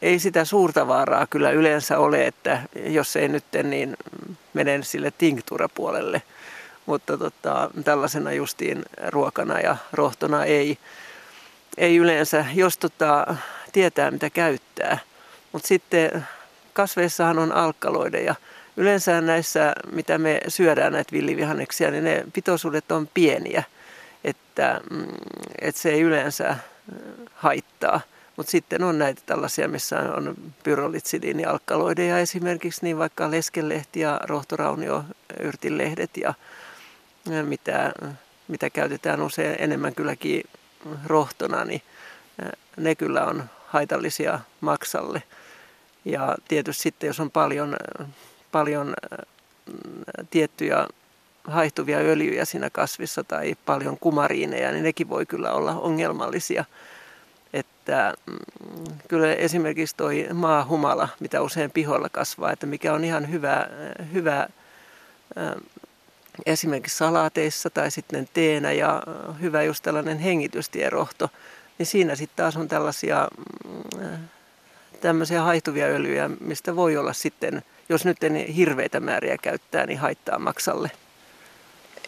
ei 0.02 0.20
sitä 0.20 0.46
suurta 0.46 0.88
vaaraa 0.88 1.28
kyllä 1.28 1.52
yleensä 1.52 2.00
ole, 2.00 2.28
että 2.28 2.62
jos 2.86 3.16
ei 3.16 3.28
nyt 3.28 3.44
niin 3.64 3.98
mene 4.54 4.80
sille 4.84 5.14
tinkturapuolelle. 5.18 6.22
Mutta 6.86 7.18
tota, 7.18 7.72
tällaisena 7.84 8.32
justiin 8.32 8.84
ruokana 9.08 9.60
ja 9.60 9.78
rohtona 9.94 10.46
ei, 10.46 10.78
ei 11.78 11.98
yleensä, 11.98 12.46
jos 12.54 12.78
tota, 12.78 13.36
tietää 13.72 14.12
mitä 14.12 14.30
käyttää. 14.30 14.98
Mutta 15.52 15.68
sitten 15.68 16.26
kasveissahan 16.74 17.39
on 17.39 17.52
alkaloideja. 17.52 18.36
Yleensä 18.78 19.22
näissä, 19.22 19.74
mitä 19.92 20.18
me 20.18 20.42
syödään 20.48 20.94
näitä 20.94 21.12
villivihanneksia, 21.12 21.92
niin 21.92 22.04
ne 22.04 22.24
pitoisuudet 22.34 22.92
on 22.92 23.10
pieniä. 23.14 23.64
Että, 24.24 24.82
mm, 24.89 25.08
että 25.62 25.82
se 25.82 25.89
ei 25.89 26.02
yleensä 26.02 26.56
haittaa. 27.34 28.02
Mutta 28.38 28.52
sitten 28.52 28.84
on 28.84 29.00
näitä 29.00 29.22
tällaisia, 29.26 29.68
missä 29.68 30.00
on 30.00 30.36
pyrolitsidiinialkkaloideja 30.64 32.20
esimerkiksi, 32.20 32.80
niin 32.84 32.98
vaikka 32.98 33.32
leskelehti 33.32 34.00
ja 34.00 34.20
rohtoraunio 34.24 35.04
yrtinlehdet 35.39 36.18
ja 36.18 36.34
mitä, 37.44 37.94
mitä 38.48 38.70
käytetään 38.70 39.22
usein 39.22 39.56
enemmän 39.60 39.96
kylläkin 39.96 40.44
rohtona, 41.06 41.66
niin 41.66 41.82
ne 42.78 42.96
kyllä 42.96 43.26
on 43.26 43.44
haitallisia 43.68 44.39
maksalle. 44.62 45.24
Ja 46.06 46.36
tietysti 46.48 46.84
sitten, 46.84 47.08
jos 47.08 47.20
on 47.20 47.32
paljon, 47.32 47.76
paljon 48.52 48.94
tiettyjä 50.30 50.88
haihtuvia 51.44 51.98
öljyjä 51.98 52.46
siinä 52.46 52.70
kasvissa 52.70 53.24
tai 53.24 53.56
paljon 53.66 53.98
kumariineja, 54.00 54.72
niin 54.72 54.84
nekin 54.84 55.10
voi 55.10 55.26
kyllä 55.26 55.52
olla 55.52 55.72
ongelmallisia. 55.72 56.66
Että 57.54 58.14
mm, 58.26 58.38
kyllä 59.08 59.34
esimerkiksi 59.34 59.96
toi 59.96 60.28
maahumala, 60.34 61.10
mitä 61.20 61.42
usein 61.42 61.72
pihoilla 61.72 62.10
kasvaa, 62.10 62.52
että 62.52 62.66
mikä 62.66 62.94
on 62.94 63.04
ihan 63.04 63.32
hyvä, 63.32 63.68
hyvä 64.14 64.48
esimerkiksi 66.46 66.98
salaateissa 66.98 67.70
tai 67.70 67.92
sitten 67.92 68.30
teenä 68.34 68.72
ja 68.72 69.04
hyvä 69.42 69.64
just 69.64 69.84
tällainen 69.84 70.20
hengitystierohto, 70.20 71.30
niin 71.78 71.86
siinä 71.86 72.16
sitten 72.16 72.38
taas 72.38 72.58
on 72.58 72.68
tällaisia 72.68 73.28
mm, 73.98 74.18
tämmöisiä 75.02 75.42
haihtuvia 75.42 75.86
öljyjä, 75.86 76.30
mistä 76.39 76.76
voi 76.76 76.98
olla 76.98 77.14
sitten, 77.14 77.62
jos 77.89 78.06
nyt 78.06 78.24
en 78.24 78.36
hirveitä 78.36 79.00
määriä 79.00 79.38
käyttää, 79.38 79.86
niin 79.86 80.00
haittaa 80.00 80.39
maksalle. 80.39 80.92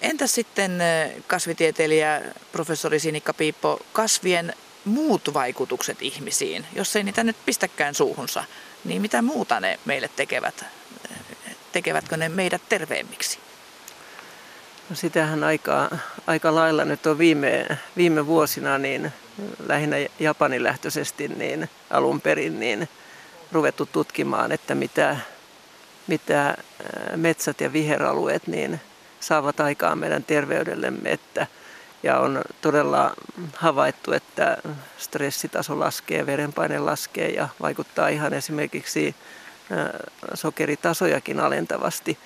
Entä 0.03 0.27
sitten 0.27 0.79
kasvitieteilijä 1.27 2.21
professori 2.51 2.99
Sinikka 2.99 3.33
Piippo, 3.33 3.79
kasvien 3.93 4.53
muut 4.85 5.33
vaikutukset 5.33 6.01
ihmisiin? 6.01 6.65
Jos 6.75 6.95
ei 6.95 7.03
niitä 7.03 7.23
nyt 7.23 7.35
pistäkään 7.45 7.95
suuhunsa, 7.95 8.43
niin 8.83 9.01
mitä 9.01 9.21
muuta 9.21 9.59
ne 9.59 9.79
meille 9.85 10.09
tekevät? 10.15 10.65
Tekevätkö 11.71 12.17
ne 12.17 12.29
meidät 12.29 12.61
terveemmiksi? 12.69 13.39
No 14.89 14.95
sitähän 14.95 15.43
aika, 15.43 15.97
aika 16.27 16.55
lailla 16.55 16.85
nyt 16.85 17.05
on 17.05 17.17
viime, 17.17 17.67
viime 17.97 18.25
vuosina 18.25 18.77
niin 18.77 19.13
lähinnä 19.67 19.95
Japanilähtöisesti 20.19 21.27
niin 21.27 21.69
alun 21.89 22.21
perin 22.21 22.59
niin 22.59 22.89
ruvettu 23.51 23.85
tutkimaan, 23.85 24.51
että 24.51 24.75
mitä, 24.75 25.17
mitä 26.07 26.57
metsät 27.15 27.61
ja 27.61 27.73
viheralueet 27.73 28.47
niin 28.47 28.81
saavat 29.23 29.59
aikaan 29.59 29.97
meidän 29.97 30.23
terveydellemme. 30.23 31.11
Että, 31.11 31.47
ja 32.03 32.19
on 32.19 32.41
todella 32.61 33.13
havaittu, 33.55 34.11
että 34.11 34.57
stressitaso 34.97 35.79
laskee, 35.79 36.25
verenpaine 36.25 36.79
laskee 36.79 37.29
ja 37.29 37.49
vaikuttaa 37.61 38.07
ihan 38.07 38.33
esimerkiksi 38.33 39.15
sokeritasojakin 40.33 41.39
alentavasti. 41.39 42.17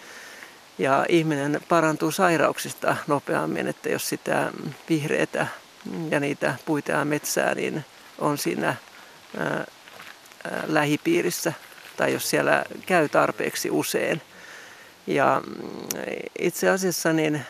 Ja 0.78 1.06
ihminen 1.10 1.62
parantuu 1.70 2.12
sairauksista 2.12 2.95
nopeammin, 3.08 3.68
että 3.68 3.89
jos 3.89 4.10
sitä 4.10 4.52
vihreätä 4.89 5.48
ja 6.10 6.20
niitä 6.20 6.56
puita 6.66 6.91
ja 6.91 7.06
metsää 7.06 7.56
niin 7.56 7.86
on 8.20 8.38
siinä 8.38 8.76
lähipiirissä 10.68 11.54
tai 11.98 12.14
jos 12.14 12.30
siellä 12.30 12.64
käy 12.86 13.10
tarpeeksi 13.10 13.70
usein. 13.72 14.22
Ja 15.08 15.41
mm, 15.45 15.53
itse 16.39 16.70
asiassa 16.70 17.14
niin, 17.14 17.41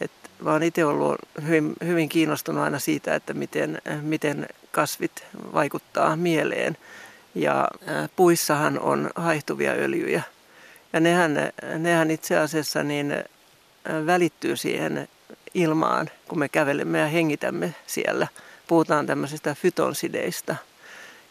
että 0.00 0.28
mä 0.42 0.52
oon 0.52 0.62
itse 0.62 0.84
ollut 0.84 1.16
hyvin, 1.46 1.72
hyvin 1.84 2.08
kiinnostunut 2.08 2.64
aina 2.64 2.78
siitä, 2.78 3.14
että 3.14 3.34
miten, 3.34 3.82
miten 4.02 4.46
kasvit 4.72 5.24
vaikuttaa 5.52 6.16
mieleen. 6.16 6.76
Ja 7.34 7.68
puissahan 8.16 8.78
on 8.78 9.10
haihtuvia 9.16 9.72
öljyjä. 9.72 10.22
Ja 10.92 11.00
nehän, 11.00 11.52
nehän 11.78 12.10
itse 12.10 12.38
asiassa 12.38 12.82
niin 12.82 13.24
välittyy 14.06 14.56
siihen 14.56 15.08
ilmaan, 15.54 16.10
kun 16.28 16.38
me 16.38 16.48
kävelemme 16.48 16.98
ja 16.98 17.06
hengitämme 17.06 17.74
siellä. 17.86 18.28
Puhutaan 18.66 19.06
tämmöisistä 19.06 19.54
fytonsideista. 19.54 20.56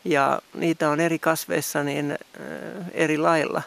Ja 0.06 0.42
niitä 0.54 0.90
on 0.90 1.00
eri 1.00 1.20
kasveissa 1.20 1.84
niin 1.84 2.18
eri 2.94 3.18
lailla. 3.18 3.62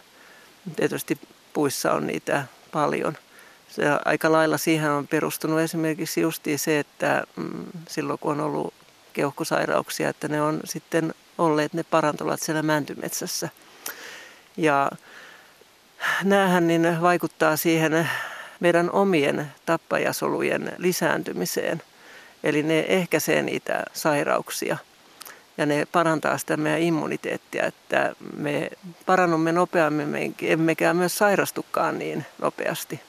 Tietysti 0.76 1.18
puissa 1.58 1.92
on 1.92 2.06
niitä 2.06 2.44
paljon. 2.72 3.16
Se 3.68 3.82
aika 4.04 4.32
lailla 4.32 4.58
siihen 4.58 4.90
on 4.90 5.06
perustunut 5.06 5.60
esimerkiksi 5.60 6.20
justiin 6.20 6.58
se, 6.58 6.78
että 6.78 7.24
mm, 7.36 7.64
silloin 7.88 8.18
kun 8.18 8.32
on 8.32 8.40
ollut 8.40 8.74
keuhkosairauksia, 9.12 10.08
että 10.08 10.28
ne 10.28 10.42
on 10.42 10.60
sitten 10.64 11.14
olleet 11.38 11.72
ne 11.72 11.82
parantulat 11.82 12.42
siellä 12.42 12.62
mäntymetsässä. 12.62 13.48
Ja 14.56 14.90
näähän 16.24 16.66
niin 16.66 17.00
vaikuttaa 17.00 17.56
siihen 17.56 18.10
meidän 18.60 18.90
omien 18.90 19.52
tappajasolujen 19.66 20.72
lisääntymiseen. 20.76 21.82
Eli 22.44 22.62
ne 22.62 22.84
ehkäisee 22.88 23.42
niitä 23.42 23.84
sairauksia 23.92 24.76
ja 25.58 25.66
ne 25.66 25.86
parantaa 25.92 26.38
sitä 26.38 26.56
meidän 26.56 26.82
immuniteettia, 26.82 27.66
että 27.66 28.14
me 28.36 28.70
parannumme 29.06 29.52
nopeammin, 29.52 30.34
emmekä 30.42 30.94
myös 30.94 31.18
sairastukaan 31.18 31.98
niin 31.98 32.26
nopeasti. 32.42 33.00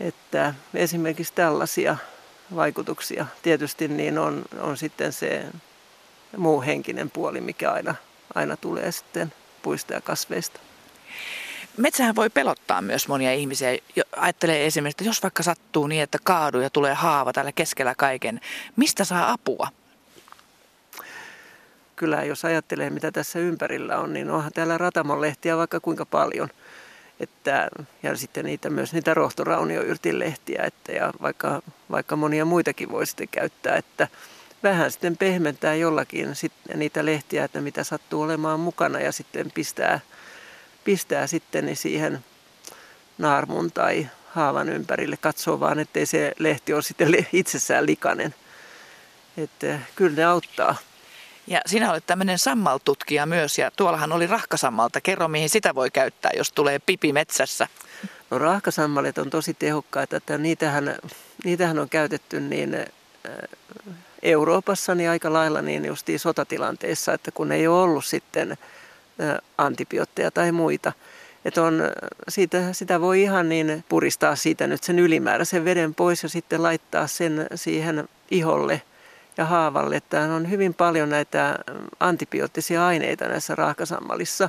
Että 0.00 0.54
esimerkiksi 0.74 1.32
tällaisia 1.32 1.96
vaikutuksia 2.56 3.26
tietysti 3.42 3.88
niin 3.88 4.18
on, 4.18 4.44
on 4.60 4.76
sitten 4.76 5.12
se 5.12 5.46
muu 6.36 6.62
henkinen 6.62 7.10
puoli, 7.10 7.40
mikä 7.40 7.72
aina, 7.72 7.94
aina 8.34 8.56
tulee 8.56 8.92
sitten 8.92 9.32
puista 9.62 9.94
ja 9.94 10.00
kasveista. 10.00 10.60
Metsähän 11.76 12.16
voi 12.16 12.30
pelottaa 12.30 12.82
myös 12.82 13.08
monia 13.08 13.32
ihmisiä. 13.32 13.68
Ajattelee 14.16 14.66
esimerkiksi, 14.66 14.94
että 14.94 15.10
jos 15.10 15.22
vaikka 15.22 15.42
sattuu 15.42 15.86
niin, 15.86 16.02
että 16.02 16.18
kaadu 16.24 16.60
ja 16.60 16.70
tulee 16.70 16.94
haava 16.94 17.32
täällä 17.32 17.52
keskellä 17.52 17.94
kaiken, 17.94 18.40
mistä 18.76 19.04
saa 19.04 19.32
apua? 19.32 19.68
Kyllä, 21.98 22.24
jos 22.24 22.44
ajattelee 22.44 22.90
mitä 22.90 23.12
tässä 23.12 23.38
ympärillä 23.38 23.98
on, 23.98 24.12
niin 24.12 24.30
onhan 24.30 24.52
täällä 24.52 24.78
Ratamon 24.78 25.20
lehtiä 25.20 25.56
vaikka 25.56 25.80
kuinka 25.80 26.06
paljon. 26.06 26.48
Että, 27.20 27.68
ja 28.02 28.16
sitten 28.16 28.44
niitä 28.44 28.70
myös 28.70 28.92
niitä 28.92 29.14
rohtoraunioyrtinlehtiä, 29.14 30.62
että, 30.62 30.92
ja 30.92 31.12
vaikka, 31.22 31.62
vaikka 31.90 32.16
monia 32.16 32.44
muitakin 32.44 32.90
voi 32.90 33.06
sitten 33.06 33.28
käyttää, 33.28 33.76
että 33.76 34.08
vähän 34.62 34.90
sitten 34.90 35.16
pehmentää 35.16 35.74
jollakin 35.74 36.34
sit 36.34 36.52
niitä 36.74 37.06
lehtiä, 37.06 37.44
että 37.44 37.60
mitä 37.60 37.84
sattuu 37.84 38.22
olemaan 38.22 38.60
mukana 38.60 39.00
ja 39.00 39.12
sitten 39.12 39.50
pistää, 39.54 40.00
pistää 40.84 41.26
sitten 41.26 41.76
siihen 41.76 42.24
naarmun 43.18 43.72
tai 43.72 44.08
haavan 44.28 44.68
ympärille. 44.68 45.16
Katsoo 45.16 45.60
vaan, 45.60 45.78
ettei 45.78 46.06
se 46.06 46.34
lehti 46.38 46.74
ole 46.74 46.82
sitten 46.82 47.26
itsessään 47.32 47.86
likainen. 47.86 48.34
Että 49.36 49.78
kyllä 49.96 50.16
ne 50.16 50.24
auttaa. 50.24 50.76
Ja 51.48 51.60
sinä 51.66 51.90
olet 51.90 52.06
tämmöinen 52.06 52.38
sammaltutkija 52.38 53.26
myös 53.26 53.58
ja 53.58 53.70
tuollahan 53.70 54.12
oli 54.12 54.26
rahkasammalta. 54.26 55.00
Kerro 55.00 55.28
mihin 55.28 55.50
sitä 55.50 55.74
voi 55.74 55.90
käyttää, 55.90 56.30
jos 56.36 56.52
tulee 56.52 56.78
pipi 56.78 57.12
metsässä. 57.12 57.68
No 58.30 58.38
rahkasammalet 58.38 59.18
on 59.18 59.30
tosi 59.30 59.54
tehokkaita, 59.54 60.16
että 60.16 60.38
niitähän, 60.38 60.96
niitähän 61.44 61.78
on 61.78 61.88
käytetty 61.88 62.40
niin 62.40 62.76
Euroopassa 64.22 64.94
niin 64.94 65.10
aika 65.10 65.32
lailla 65.32 65.62
niin 65.62 65.84
justiin 65.84 66.18
sotatilanteissa, 66.18 67.12
että 67.12 67.30
kun 67.30 67.52
ei 67.52 67.66
ole 67.66 67.82
ollut 67.82 68.04
sitten 68.04 68.58
antibiootteja 69.58 70.30
tai 70.30 70.52
muita, 70.52 70.92
että 71.44 71.62
on, 71.62 71.82
siitä, 72.28 72.72
sitä 72.72 73.00
voi 73.00 73.22
ihan 73.22 73.48
niin 73.48 73.84
puristaa 73.88 74.36
siitä 74.36 74.66
nyt 74.66 74.84
sen 74.84 74.98
ylimääräisen 74.98 75.64
veden 75.64 75.94
pois 75.94 76.22
ja 76.22 76.28
sitten 76.28 76.62
laittaa 76.62 77.06
sen 77.06 77.46
siihen 77.54 78.08
iholle 78.30 78.82
ja 79.38 79.44
haavalle. 79.44 79.96
Että 79.96 80.20
on 80.22 80.50
hyvin 80.50 80.74
paljon 80.74 81.10
näitä 81.10 81.58
antibioottisia 82.00 82.86
aineita 82.86 83.28
näissä 83.28 83.54
raakasammalissa. 83.54 84.48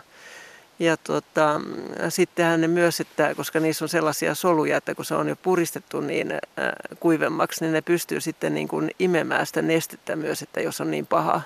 Ja 0.79 0.97
tota, 0.97 1.61
sittenhän 2.09 2.61
ne 2.61 2.67
myös, 2.67 2.99
että 2.99 3.35
koska 3.35 3.59
niissä 3.59 3.85
on 3.85 3.89
sellaisia 3.89 4.35
soluja, 4.35 4.77
että 4.77 4.95
kun 4.95 5.05
se 5.05 5.15
on 5.15 5.27
jo 5.27 5.35
puristettu 5.35 6.01
niin 6.01 6.33
kuivemmaksi, 6.99 7.61
niin 7.61 7.73
ne 7.73 7.81
pystyy 7.81 8.21
sitten 8.21 8.53
niin 8.53 8.67
kuin 8.67 8.91
imemään 8.99 9.45
sitä 9.45 9.61
nestettä 9.61 10.15
myös, 10.15 10.41
että 10.41 10.61
jos 10.61 10.81
on 10.81 10.91
niin 10.91 11.05
paha, 11.05 11.41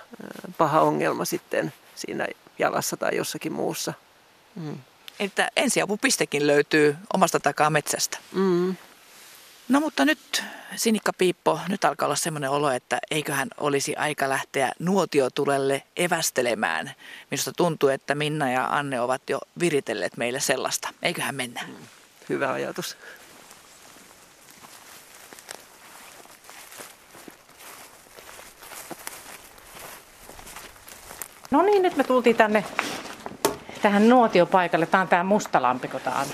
paha 0.57 0.81
ongelma 0.81 1.25
sitten 1.25 1.73
siinä 1.95 2.27
jalassa 2.59 2.97
tai 2.97 3.15
jossakin 3.15 3.51
muussa. 3.51 3.93
Mm. 4.55 4.77
Että 5.19 5.49
ensiapupistekin 5.55 6.47
löytyy 6.47 6.95
omasta 7.13 7.39
takaa 7.39 7.69
metsästä. 7.69 8.17
Mm. 8.31 8.75
No 9.69 9.79
mutta 9.79 10.05
nyt 10.05 10.43
Sinikka 10.75 11.13
Piippo, 11.13 11.59
nyt 11.67 11.85
alkaa 11.85 12.05
olla 12.05 12.15
semmoinen 12.15 12.49
olo, 12.49 12.71
että 12.71 12.99
eiköhän 13.11 13.47
olisi 13.57 13.95
aika 13.95 14.29
lähteä 14.29 14.71
nuotiotulelle 14.79 15.83
evästelemään. 15.97 16.91
Minusta 17.31 17.51
tuntuu, 17.57 17.89
että 17.89 18.15
Minna 18.15 18.51
ja 18.51 18.65
Anne 18.65 19.01
ovat 19.01 19.29
jo 19.29 19.39
viritelleet 19.59 20.17
meille 20.17 20.39
sellaista. 20.39 20.89
Eiköhän 21.01 21.35
mennä. 21.35 21.61
Hyvä 22.29 22.51
ajatus. 22.51 22.97
No 31.51 31.61
niin, 31.61 31.81
nyt 31.81 31.95
me 31.95 32.03
tultiin 32.03 32.35
tänne 32.35 32.65
tähän 33.81 34.09
nuotiopaikalle. 34.09 34.85
Tämä 34.85 35.01
on 35.01 35.07
tämä 35.07 35.23
Mustalampi, 35.23 35.87
kun 35.87 36.01
tämä 36.01 36.19
on. 36.19 36.27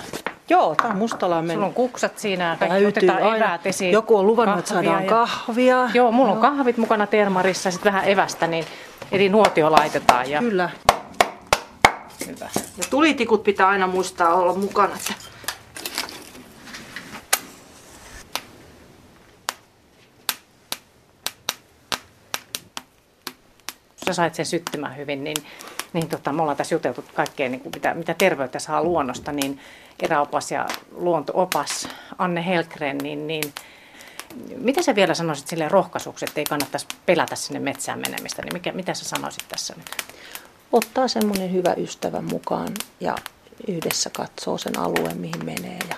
Joo, 0.49 0.75
tämä 0.75 0.89
on 0.89 0.97
Mustalammen. 0.97 1.53
Sulla 1.55 1.67
on 1.67 1.73
kuksat 1.73 2.17
siinä, 2.19 2.57
kaikki 2.59 2.85
otetaan 2.85 3.23
aina. 3.23 3.35
eväät 3.45 3.65
esiin. 3.67 3.91
Joku 3.91 4.17
on 4.17 4.27
luvannut, 4.27 4.59
että 4.59 4.73
kahvia 4.73 4.89
saadaan 4.89 5.03
ja- 5.05 5.09
kahvia. 5.09 5.89
Joo, 5.93 6.11
mulla 6.11 6.31
on 6.31 6.37
kahvit 6.41 6.77
mukana 6.77 7.07
termarissa, 7.07 7.71
sitten 7.71 7.93
vähän 7.93 8.09
evästä, 8.09 8.47
niin 8.47 8.65
eli 9.11 9.29
nuotio 9.29 9.71
laitetaan. 9.71 10.29
Ja... 10.29 10.39
Kyllä. 10.39 10.69
Hyvä. 12.27 12.49
Ja 12.77 12.83
tulitikut 12.89 13.43
pitää 13.43 13.67
aina 13.67 13.87
muistaa 13.87 14.33
olla 14.33 14.53
mukana. 14.53 14.93
Että 14.95 15.13
sä 24.05 24.13
sait 24.13 24.35
sen 24.35 24.45
syttymään 24.45 24.97
hyvin, 24.97 25.23
niin, 25.23 25.37
niin 25.93 26.09
tota, 26.09 26.33
me 26.33 26.41
ollaan 26.41 26.57
tässä 26.57 26.75
juteltu 26.75 27.03
kaikkea, 27.13 27.49
niin 27.49 27.61
kuin 27.61 27.73
mitä, 27.75 27.93
mitä 27.93 28.15
terveyttä 28.17 28.59
saa 28.59 28.83
luonnosta, 28.83 29.31
niin 29.31 29.59
eräopas 30.01 30.51
ja 30.51 30.67
luontoopas 30.91 31.87
Anne 32.17 32.45
Helgren, 32.45 32.97
niin, 32.97 33.27
niin 33.27 33.53
mitä 34.55 34.81
sä 34.81 34.95
vielä 34.95 35.13
sanoisit 35.13 35.47
sille 35.47 35.69
rohkaisuksi, 35.69 36.25
että 36.25 36.41
ei 36.41 36.45
kannattaisi 36.45 36.87
pelätä 37.05 37.35
sinne 37.35 37.59
metsään 37.59 37.99
menemistä, 37.99 38.41
niin 38.41 38.53
mikä, 38.53 38.71
mitä 38.71 38.93
sä 38.93 39.05
sanoisit 39.05 39.45
tässä 39.49 39.73
nyt? 39.77 39.85
ottaa 40.71 41.07
semmoinen 41.07 41.53
hyvä 41.53 41.73
ystävä 41.77 42.21
mukaan 42.21 42.69
ja 42.99 43.15
yhdessä 43.67 44.09
katsoo 44.09 44.57
sen 44.57 44.79
alueen, 44.79 45.17
mihin 45.17 45.45
menee. 45.45 45.79
Ja... 45.89 45.95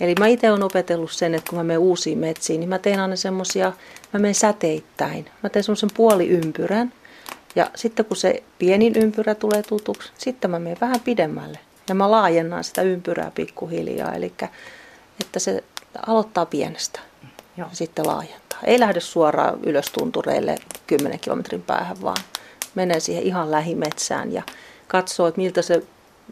Eli 0.00 0.14
mä 0.18 0.26
itse 0.26 0.50
olen 0.50 0.62
opetellut 0.62 1.12
sen, 1.12 1.34
että 1.34 1.50
kun 1.50 1.58
mä 1.58 1.64
menen 1.64 1.78
uusiin 1.78 2.18
metsiin, 2.18 2.60
niin 2.60 2.68
mä 2.68 2.78
teen 2.78 3.00
aina 3.00 3.16
semmoisia, 3.16 3.72
mä 4.12 4.20
menen 4.20 4.34
säteittäin. 4.34 5.30
Mä 5.42 5.48
teen 5.48 5.64
semmoisen 5.64 5.90
puoliympyrän 5.94 6.92
ja 7.56 7.70
sitten 7.74 8.04
kun 8.04 8.16
se 8.16 8.42
pienin 8.58 8.96
ympyrä 8.96 9.34
tulee 9.34 9.62
tutuksi, 9.62 10.12
sitten 10.18 10.50
mä 10.50 10.58
menen 10.58 10.78
vähän 10.80 11.00
pidemmälle. 11.00 11.58
Ja 11.88 11.94
mä 11.94 12.10
laajennan 12.10 12.64
sitä 12.64 12.82
ympyrää 12.82 13.30
pikkuhiljaa, 13.34 14.14
eli 14.14 14.32
että 15.20 15.38
se 15.38 15.64
aloittaa 16.06 16.46
pienestä 16.46 17.00
ja 17.56 17.66
sitten 17.72 18.06
laajentaa. 18.06 18.58
Ei 18.64 18.80
lähde 18.80 19.00
suoraan 19.00 19.58
ylös 19.66 19.86
tuntureille 19.86 20.54
10 20.86 21.20
kilometrin 21.20 21.62
päähän, 21.62 22.02
vaan 22.02 22.16
menee 22.74 23.00
siihen 23.00 23.22
ihan 23.22 23.50
lähimetsään 23.50 24.32
ja 24.32 24.42
katsoo, 24.88 25.26
että 25.26 25.40
miltä 25.40 25.62
se 25.62 25.82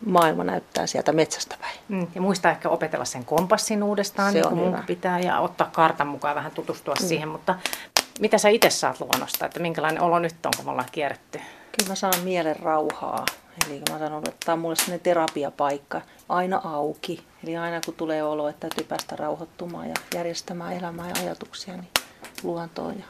maailma 0.07 0.45
näyttää 0.45 0.87
sieltä 0.87 1.13
metsästä 1.13 1.57
päin. 1.61 1.79
Mm, 1.89 2.07
ja 2.15 2.21
muista 2.21 2.51
ehkä 2.51 2.69
opetella 2.69 3.05
sen 3.05 3.25
kompassin 3.25 3.83
uudestaan, 3.83 4.33
Se 4.33 4.39
niin 4.39 4.47
on 4.47 4.59
kuin 4.59 4.85
pitää, 4.87 5.21
ja 5.21 5.41
ottaa 5.41 5.71
kartan 5.73 6.07
mukaan 6.07 6.35
vähän 6.35 6.53
tutustua 6.53 6.95
mm. 7.01 7.07
siihen. 7.07 7.29
Mutta 7.29 7.55
mitä 8.21 8.39
sä 8.39 8.49
itse 8.49 8.71
saat 8.71 9.01
luonnosta, 9.01 9.47
että 9.47 9.61
minkälainen 9.61 10.03
olo 10.03 10.19
nyt 10.19 10.47
on, 10.47 10.53
kun 10.57 10.65
me 10.65 10.71
ollaan 10.71 10.89
kierretty? 10.93 11.39
Kyllä 11.79 11.89
mä 11.89 11.95
saan 11.95 12.21
mielen 12.25 12.57
rauhaa. 12.57 13.27
Eli 13.67 13.83
mä 13.91 13.99
sanon, 13.99 14.23
että 14.29 14.45
tämä 14.45 14.55
on 14.55 14.59
mulle 14.59 14.77
sellainen 14.77 15.01
terapiapaikka, 15.01 16.01
aina 16.29 16.61
auki. 16.65 17.25
Eli 17.45 17.57
aina 17.57 17.81
kun 17.85 17.95
tulee 17.95 18.23
olo, 18.23 18.49
että 18.49 18.69
täytyy 18.69 18.85
päästä 18.85 19.17
rauhoittumaan 19.17 19.89
ja 19.89 19.95
järjestämään 20.15 20.73
elämää 20.73 21.09
ja 21.09 21.15
ajatuksia, 21.23 21.77
niin 21.77 21.89
luontoon. 22.43 22.99
Ja 22.99 23.05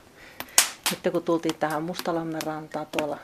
sitten 0.91 1.13
kun 1.13 1.23
tultiin 1.23 1.55
tähän 1.55 1.83
Mustalammen 1.83 2.43
rantaan 2.43 2.87
tuolla, 2.99 3.19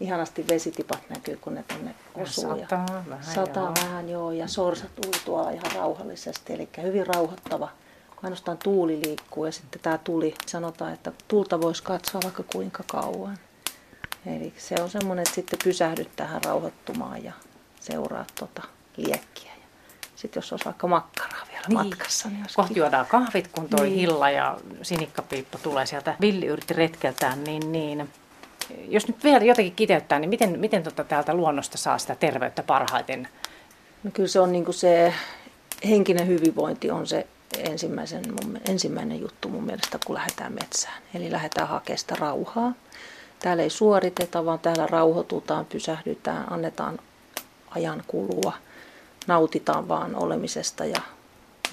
ihanasti 0.00 0.44
vesitipat 0.48 1.00
näkyy, 1.08 1.36
kun 1.36 1.54
ne 1.54 1.64
tänne 1.68 1.94
osuu. 2.14 2.56
ja 2.56 2.68
Sataa 2.68 3.04
vähän, 3.08 3.24
Sataa 3.24 3.64
joo. 3.64 3.74
vähän, 3.84 4.08
joo, 4.08 4.32
ja 4.32 4.48
sorsat 4.48 4.90
ui 5.06 5.12
tuolla 5.24 5.50
ihan 5.50 5.72
rauhallisesti, 5.74 6.52
eli 6.52 6.68
hyvin 6.82 7.06
rauhoittava. 7.06 7.68
Ainoastaan 8.22 8.58
tuuli 8.58 9.00
liikkuu 9.04 9.44
ja 9.44 9.52
sitten 9.52 9.80
tämä 9.80 9.98
tuli, 9.98 10.34
sanotaan, 10.46 10.92
että 10.92 11.12
tulta 11.28 11.60
voisi 11.60 11.82
katsoa 11.82 12.20
vaikka 12.24 12.42
kuinka 12.52 12.84
kauan. 12.86 13.38
Eli 14.26 14.52
se 14.56 14.74
on 14.82 14.90
semmoinen, 14.90 15.22
että 15.22 15.34
sitten 15.34 15.58
pysähdyt 15.64 16.16
tähän 16.16 16.44
rauhoittumaan 16.44 17.24
ja 17.24 17.32
seuraat 17.80 18.32
tota 18.38 18.62
liekkiä. 18.96 19.52
Ja 19.52 19.66
sitten 20.16 20.40
jos 20.40 20.52
olisi 20.52 20.64
vaikka 20.64 20.86
makkaraa 20.86 21.46
vielä 21.48 21.64
niin. 21.68 21.78
matkassa, 21.78 22.28
niin 22.28 22.44
kiva. 22.54 22.66
juodaan 22.74 23.06
kahvit, 23.06 23.48
kun 23.48 23.68
toi 23.68 23.86
Niin. 23.86 23.94
Hilla 23.94 24.30
ja 24.30 24.58
Sinikka-Piippo 24.82 25.58
tulee 25.62 25.86
sieltä 25.86 26.16
villiyrttiretkeltään, 26.20 27.44
niin, 27.44 27.72
niin 27.72 28.08
jos 28.88 29.08
nyt 29.08 29.24
vielä 29.24 29.44
jotenkin 29.44 29.74
kiteyttää, 29.74 30.18
niin 30.18 30.30
miten, 30.30 30.60
miten 30.60 30.82
tota 30.82 31.04
täältä 31.04 31.34
luonnosta 31.34 31.78
saa 31.78 31.98
sitä 31.98 32.14
terveyttä 32.14 32.62
parhaiten? 32.62 33.28
No 34.02 34.10
kyllä 34.10 34.28
se 34.28 34.40
on 34.40 34.52
niin 34.52 34.64
kuin 34.64 34.74
se 34.74 35.14
henkinen 35.88 36.26
hyvinvointi 36.26 36.90
on 36.90 37.06
se 37.06 37.26
ensimmäisen, 37.58 38.24
ensimmäinen 38.68 39.20
juttu 39.20 39.48
mun 39.48 39.64
mielestä, 39.64 39.98
kun 40.06 40.14
lähdetään 40.14 40.52
metsään. 40.52 41.02
Eli 41.14 41.32
lähdetään 41.32 41.68
hakemaan 41.68 41.98
sitä 41.98 42.14
rauhaa. 42.14 42.72
Täällä 43.38 43.62
ei 43.62 43.70
suoriteta, 43.70 44.44
vaan 44.44 44.58
täällä 44.58 44.86
rauhoitutaan, 44.86 45.66
pysähdytään, 45.66 46.52
annetaan 46.52 46.98
ajan 47.70 48.04
kulua, 48.06 48.52
nautitaan 49.26 49.88
vaan 49.88 50.14
olemisesta. 50.14 50.84
Ja 50.84 51.00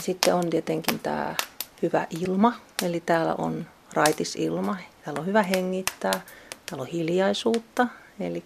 Sitten 0.04 0.36
on 0.36 0.50
tietenkin 0.50 1.00
tämä 1.00 1.36
hyvä 1.82 2.08
ilma, 2.22 2.54
eli 2.84 3.04
täällä 3.06 3.36
on 3.38 3.66
raitis 3.94 4.36
ilma, 4.36 4.78
täällä 5.06 5.20
on 5.20 5.26
hyvä 5.26 5.44
hengittää, 5.44 6.22
täällä 6.66 6.82
on 6.82 6.88
hiljaisuutta, 6.88 7.88
eli 8.20 8.44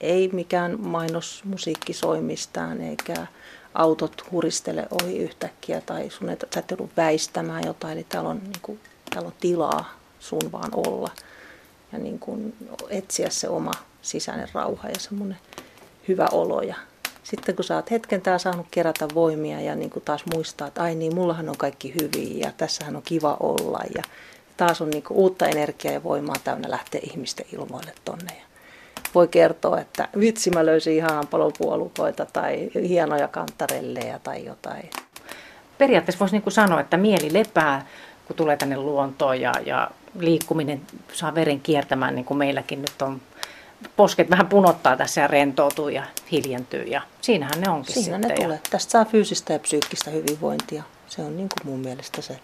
ei 0.00 0.28
mikään 0.32 0.80
mainos 0.80 1.42
musiikki 1.44 1.92
soi 1.92 2.20
mistään, 2.20 2.80
eikä 2.80 3.26
autot 3.74 4.30
huristele 4.30 4.86
ohi 5.02 5.18
yhtäkkiä 5.18 5.80
tai 5.80 6.10
sun 6.10 6.30
et, 6.30 6.44
sä 6.54 6.60
et 6.60 6.70
joudu 6.70 6.90
väistämään 6.96 7.62
jotain, 7.66 7.92
eli 7.92 8.06
täällä 8.08 8.30
on, 8.30 8.38
niin 8.38 8.60
kuin, 8.62 8.80
täällä 9.10 9.26
on 9.26 9.34
tilaa 9.40 9.98
sun 10.20 10.52
vaan 10.52 10.70
olla 10.72 11.10
ja 11.92 11.98
niin 11.98 12.18
kuin 12.18 12.56
etsiä 12.90 13.30
se 13.30 13.48
oma 13.48 13.72
sisäinen 14.02 14.48
rauha 14.52 14.88
ja 14.88 14.98
semmoinen 14.98 15.38
hyvä 16.08 16.26
olo. 16.32 16.62
Ja 16.62 16.74
sitten 17.22 17.56
kun 17.56 17.64
sä 17.64 17.76
oot 17.76 17.90
hetken 17.90 18.22
tää 18.22 18.38
saanut 18.38 18.66
kerätä 18.70 19.08
voimia 19.14 19.60
ja 19.60 19.74
niin 19.74 19.90
kuin 19.90 20.04
taas 20.04 20.24
muistaa, 20.34 20.68
että 20.68 20.82
ai 20.82 20.94
niin, 20.94 21.14
mullahan 21.14 21.48
on 21.48 21.58
kaikki 21.58 21.94
hyvin 22.00 22.40
ja 22.40 22.52
tässähän 22.56 22.96
on 22.96 23.02
kiva 23.02 23.36
olla 23.40 23.80
ja 23.94 24.02
taas 24.56 24.80
on 24.80 24.90
niin 24.90 25.02
kuin 25.02 25.18
uutta 25.18 25.46
energiaa 25.46 25.94
ja 25.94 26.02
voimaa 26.02 26.36
täynnä 26.44 26.70
lähteä 26.70 27.00
ihmisten 27.04 27.46
ilmoille 27.52 27.92
tonne. 28.04 28.36
Ja 28.36 28.53
voi 29.14 29.28
kertoa, 29.28 29.80
että 29.80 30.08
vitsi 30.20 30.50
mä 30.50 30.66
löysin 30.66 30.94
ihan 30.94 31.26
palopuolukoita 31.26 32.26
tai 32.26 32.70
hienoja 32.88 33.28
kantarelleja 33.28 34.18
tai 34.18 34.44
jotain. 34.44 34.90
Periaatteessa 35.78 36.20
voisi 36.20 36.38
niin 36.38 36.52
sanoa, 36.52 36.80
että 36.80 36.96
mieli 36.96 37.32
lepää, 37.32 37.86
kun 38.26 38.36
tulee 38.36 38.56
tänne 38.56 38.76
luontoon 38.76 39.40
ja, 39.40 39.52
ja 39.66 39.90
liikkuminen 40.18 40.80
saa 41.12 41.34
veren 41.34 41.60
kiertämään, 41.60 42.14
niin 42.14 42.24
kuin 42.24 42.38
meilläkin 42.38 42.82
nyt 42.82 43.02
on. 43.02 43.20
Posket 43.96 44.30
vähän 44.30 44.46
punottaa 44.46 44.96
tässä 44.96 45.20
ja 45.20 45.26
rentoutuu 45.26 45.88
ja 45.88 46.02
hiljentyy 46.32 46.82
ja 46.82 47.02
siinähän 47.20 47.60
ne 47.60 47.70
onkin 47.70 47.94
Siinä 47.94 48.18
sitten. 48.18 48.36
ne 48.38 48.44
tulee. 48.44 48.60
Tästä 48.70 48.90
saa 48.90 49.04
fyysistä 49.04 49.52
ja 49.52 49.58
psyykkistä 49.58 50.10
hyvinvointia. 50.10 50.82
Se 51.06 51.22
on 51.22 51.36
niin 51.36 51.48
kuin 51.48 51.72
mun 51.72 51.80
mielestä 51.80 52.22
se. 52.22 52.40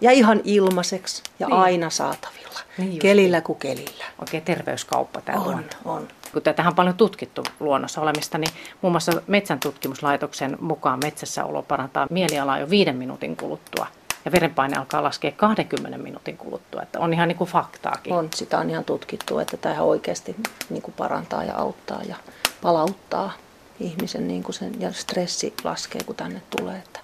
Ja 0.00 0.10
ihan 0.10 0.40
ilmaiseksi 0.44 1.22
ja 1.38 1.46
Niin. 1.46 1.58
aina 1.58 1.90
saatavilla. 1.90 2.60
Niin 2.78 2.88
just. 2.90 3.00
kelillä 3.00 3.40
kuin 3.40 3.58
kelillä. 3.58 4.04
Oikein 4.20 4.42
terveyskauppa 4.42 5.20
tämä 5.20 5.38
On, 5.38 5.44
luonto. 5.44 5.76
on. 5.84 6.08
Kun 6.32 6.42
tätähän 6.42 6.70
on 6.72 6.76
paljon 6.76 6.94
tutkittu 6.94 7.42
luonnossa 7.60 8.00
olemista, 8.00 8.38
niin 8.38 8.52
muun 8.82 8.92
muassa 8.92 9.12
Metsän 9.26 9.60
tutkimuslaitoksen 9.60 10.56
mukaan 10.60 10.98
metsässä 11.04 11.44
olo 11.44 11.62
parantaa 11.62 12.06
mielialaa 12.10 12.58
jo 12.58 12.70
viiden 12.70 12.96
minuutin 12.96 13.36
kuluttua. 13.36 13.86
Ja 14.24 14.32
verenpaine 14.32 14.76
alkaa 14.78 15.02
laskea 15.02 15.32
20 15.32 15.98
minuutin 15.98 16.36
kuluttua. 16.36 16.82
Että 16.82 17.00
on 17.00 17.12
ihan 17.14 17.28
niin 17.28 17.38
kuin 17.38 17.50
faktaakin. 17.50 18.12
On, 18.12 18.28
sitä 18.34 18.58
on 18.58 18.70
ihan 18.70 18.84
tutkittu, 18.84 19.38
että 19.38 19.56
tämä 19.56 19.82
oikeasti 19.82 20.36
niin 20.70 20.82
kuin 20.82 20.94
parantaa 20.94 21.44
ja 21.44 21.54
auttaa 21.56 22.02
ja 22.08 22.16
palauttaa 22.62 23.32
ihmisen 23.80 24.28
niin 24.28 24.42
kuin 24.42 24.54
sen, 24.54 24.80
ja 24.80 24.92
stressi 24.92 25.54
laskee, 25.64 26.00
kun 26.06 26.16
tänne 26.16 26.42
tulee. 26.56 26.76
Että 26.78 27.00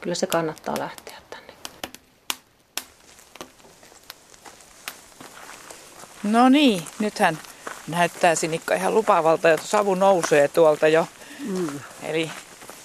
kyllä 0.00 0.14
se 0.14 0.26
kannattaa 0.26 0.74
lähteä 0.78 1.16
tänne. 1.30 1.52
No 6.22 6.48
niin, 6.48 6.82
nythän 6.98 7.38
näyttää 7.88 8.34
Sinikka 8.34 8.74
ihan 8.74 8.94
lupaavalta, 8.94 9.50
että 9.52 9.66
savu 9.66 9.94
nousee 9.94 10.48
tuolta 10.48 10.88
jo. 10.88 11.06
Mm. 11.46 11.80
Eli 12.02 12.30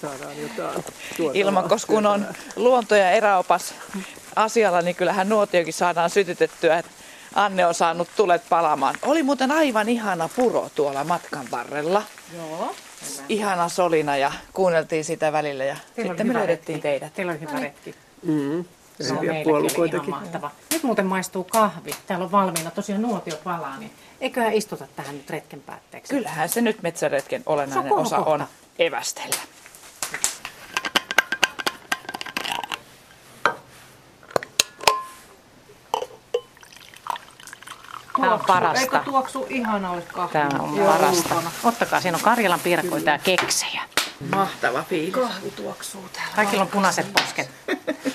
Saadaan 0.02 0.38
jotain 0.42 0.84
tuotavaa 1.16 1.32
Ilmankos 1.34 1.86
kun 1.86 2.06
on 2.06 2.26
luonto- 2.56 2.94
ja 2.96 3.10
eräopas 3.10 3.74
asialla, 4.36 4.82
niin 4.82 4.96
kyllähän 4.96 5.28
nuotiokin 5.28 5.72
saadaan 5.72 6.10
sytytettyä. 6.10 6.82
Anne 7.34 7.66
on 7.66 7.74
saanut 7.74 8.08
tulet 8.16 8.42
palamaan. 8.48 8.94
Oli 9.02 9.22
muuten 9.22 9.50
aivan 9.50 9.88
ihana 9.88 10.28
puro 10.36 10.70
tuolla 10.74 11.04
matkan 11.04 11.46
varrella. 11.50 12.02
Joo. 12.36 12.74
Ihana 13.28 13.68
solina 13.68 14.16
ja 14.16 14.32
kuunneltiin 14.52 15.04
sitä 15.04 15.32
välillä 15.32 15.64
ja 15.64 15.76
sitten 15.96 16.26
me 16.26 16.34
löydettiin 16.34 16.80
teidät. 16.80 17.14
Teillä 17.14 17.32
oli 17.32 17.40
hyvä 17.40 17.60
retki. 17.60 17.94
Mm. 18.22 18.64
Se 19.00 19.12
on 19.12 19.18
oli 19.18 19.26
ihan 19.26 19.42
puolukoitakin. 19.44 20.10
mahtava. 20.10 20.50
Nyt 20.72 20.82
muuten 20.82 21.06
maistuu 21.06 21.44
kahvi. 21.44 21.90
Täällä 22.06 22.24
on 22.24 22.32
valmiina 22.32 22.70
tosiaan 22.70 23.02
nuotio 23.02 23.36
palaa, 23.44 23.76
niin 23.78 23.92
eiköhän 24.20 24.52
istuta 24.52 24.86
tähän 24.96 25.16
nyt 25.16 25.30
retken 25.30 25.60
päätteeksi. 25.60 26.14
Kyllähän 26.14 26.48
se 26.48 26.60
nyt 26.60 26.82
metsäretken 26.82 27.42
olennainen 27.46 27.92
on 27.92 27.98
osa 27.98 28.16
on 28.18 28.24
kohokohta. 28.24 28.54
evästellä. 28.78 29.36
Tämä 38.20 38.34
on 38.34 38.40
parasta. 38.46 38.80
Eikö 38.80 38.98
tuoksu 39.04 39.46
ihanalle 39.48 40.02
kahville? 40.12 40.48
Tämä 40.50 40.62
on 40.62 40.76
Joo, 40.76 40.92
parasta. 40.92 41.34
ulkona. 41.34 41.50
Ottakaa, 41.64 42.00
siinä 42.00 42.16
on 42.16 42.22
Karjalan 42.22 42.60
piirakoita 42.60 43.10
ja 43.10 43.18
keksejä. 43.18 43.82
Mahtava 44.34 44.82
fiilis. 44.82 45.14
Kahvi 45.14 45.50
tuoksuu 45.50 46.04
täällä. 46.12 46.32
Kaikilla 46.36 46.62
on 46.62 46.68
punaiset 46.68 47.12
posket. 47.12 47.50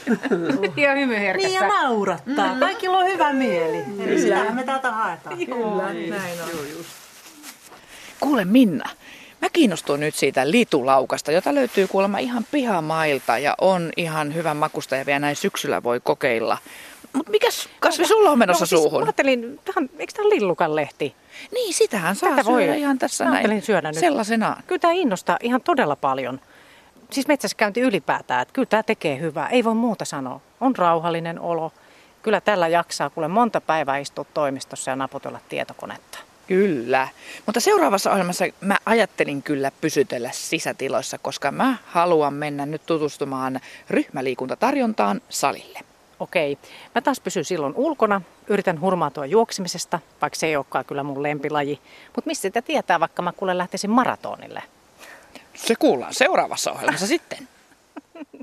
ja 0.84 0.93
hymy 0.93 1.16
Niin 1.20 1.54
ja 1.54 1.68
naurattaa. 1.68 2.56
Kaikilla 2.60 2.97
on 2.97 3.06
hyvä 3.08 3.34
mieli. 3.34 3.84
Eli 3.99 4.20
sitähän 4.20 4.56
me 4.56 4.64
täältä 4.64 4.91
haetaan. 4.91 5.38
Kyllä, 5.38 5.84
näin 6.18 6.41
on. 6.41 6.49
Kuule 8.20 8.45
Minna, 8.45 8.89
mä 9.41 9.49
kiinnostuin 9.49 9.99
nyt 9.99 10.16
siitä 10.16 10.51
litulaukasta, 10.51 11.32
jota 11.32 11.56
löytyy 11.56 11.88
kuulemma 11.88 12.18
ihan 12.18 12.45
pihamailta 12.51 13.38
ja 13.38 13.56
on 13.62 13.91
ihan 13.97 14.36
hyvän 14.36 14.58
makusta 14.58 14.95
ja 14.95 15.06
vielä 15.06 15.20
näin 15.20 15.36
syksyllä 15.36 15.84
voi 15.84 15.99
kokeilla. 16.04 16.58
Mutta 17.14 17.32
mikäs 17.32 17.70
kasvi 17.80 18.06
sulla 18.08 18.30
on 18.32 18.39
menossa 18.39 18.62
no, 18.64 18.66
siis 18.66 18.82
suuhun? 18.82 19.01
Mä 19.01 19.06
ajattelin, 19.06 19.60
tähän, 19.66 19.89
eikö 19.99 20.14
tämä 20.14 20.30
lillukan 20.30 20.76
lehti? 20.76 21.16
Niin, 21.54 21.74
sitähän 21.74 22.16
saa 22.16 22.30
Tätä 22.30 22.45
voi- 22.45 22.62
syödä 22.62 22.76
ihan 22.76 22.99
tässä 22.99 23.24
Mä 23.24 23.30
näin. 23.30 23.38
ajattelin 23.39 23.62
syödä 23.62 23.91
nyt. 23.91 23.99
Sellaisenaan. 23.99 24.64
Kyllä 24.68 24.80
tämä 24.80 24.93
innostaa 24.93 25.38
ihan 25.41 25.62
todella 25.62 25.95
paljon. 25.95 26.39
Siis 27.14 27.28
metsässä 27.28 27.57
käynti 27.57 27.82
ylipäätään, 27.82 28.41
että 28.41 28.53
kyllä 28.53 28.66
tämä 28.66 28.84
tekee 28.84 29.20
hyvää. 29.20 29.49
Ei 29.49 29.64
voi 29.64 29.76
muuta 29.76 30.05
sanoa. 30.05 30.41
On 30.61 30.76
rauhallinen 30.76 31.39
olo. 31.39 31.72
Kyllä 32.22 32.41
tällä 32.41 32.68
jaksaa 32.68 33.09
kuule 33.09 33.28
monta 33.28 33.61
päivää 33.61 33.97
istua 33.97 34.26
toimistossa 34.34 34.91
ja 34.91 34.95
naputella 34.95 35.39
tietokonetta. 35.49 36.18
Kyllä. 36.47 37.07
Mutta 37.45 37.59
seuraavassa 37.59 38.11
ohjelmassa 38.11 38.45
mä 38.61 38.78
ajattelin 38.86 39.43
kyllä 39.43 39.72
pysytellä 39.82 40.30
sisätiloissa, 40.32 41.18
koska 41.18 41.51
mä 41.51 41.78
haluan 41.86 42.34
mennä 42.34 42.66
nyt 42.66 42.86
tutustumaan 42.86 43.59
ryhmäliikuntatarjontaan 43.89 45.22
salille. 45.30 45.80
Okei, 46.20 46.57
mä 46.95 47.01
taas 47.01 47.20
pysyn 47.20 47.45
silloin 47.45 47.74
ulkona, 47.76 48.22
yritän 48.47 48.82
hurmautua 48.82 49.26
juoksemisesta, 49.26 49.99
vaikka 50.22 50.39
se 50.39 50.47
ei 50.47 50.55
olekaan 50.55 50.86
kyllä 50.86 51.03
mun 51.03 51.24
lempilaji. 51.24 51.80
Mutta 52.16 52.28
mistä 52.28 52.41
sitä 52.41 52.61
tietää, 52.61 52.99
vaikka 52.99 53.22
mä 53.22 53.32
kuule 53.32 53.57
lähtisin 53.57 53.89
maratonille? 53.89 54.64
Se 55.66 55.76
kuullaan 55.76 56.14
seuraavassa 56.14 56.72
ohjelmassa 56.72 57.07
sitten. 57.07 57.47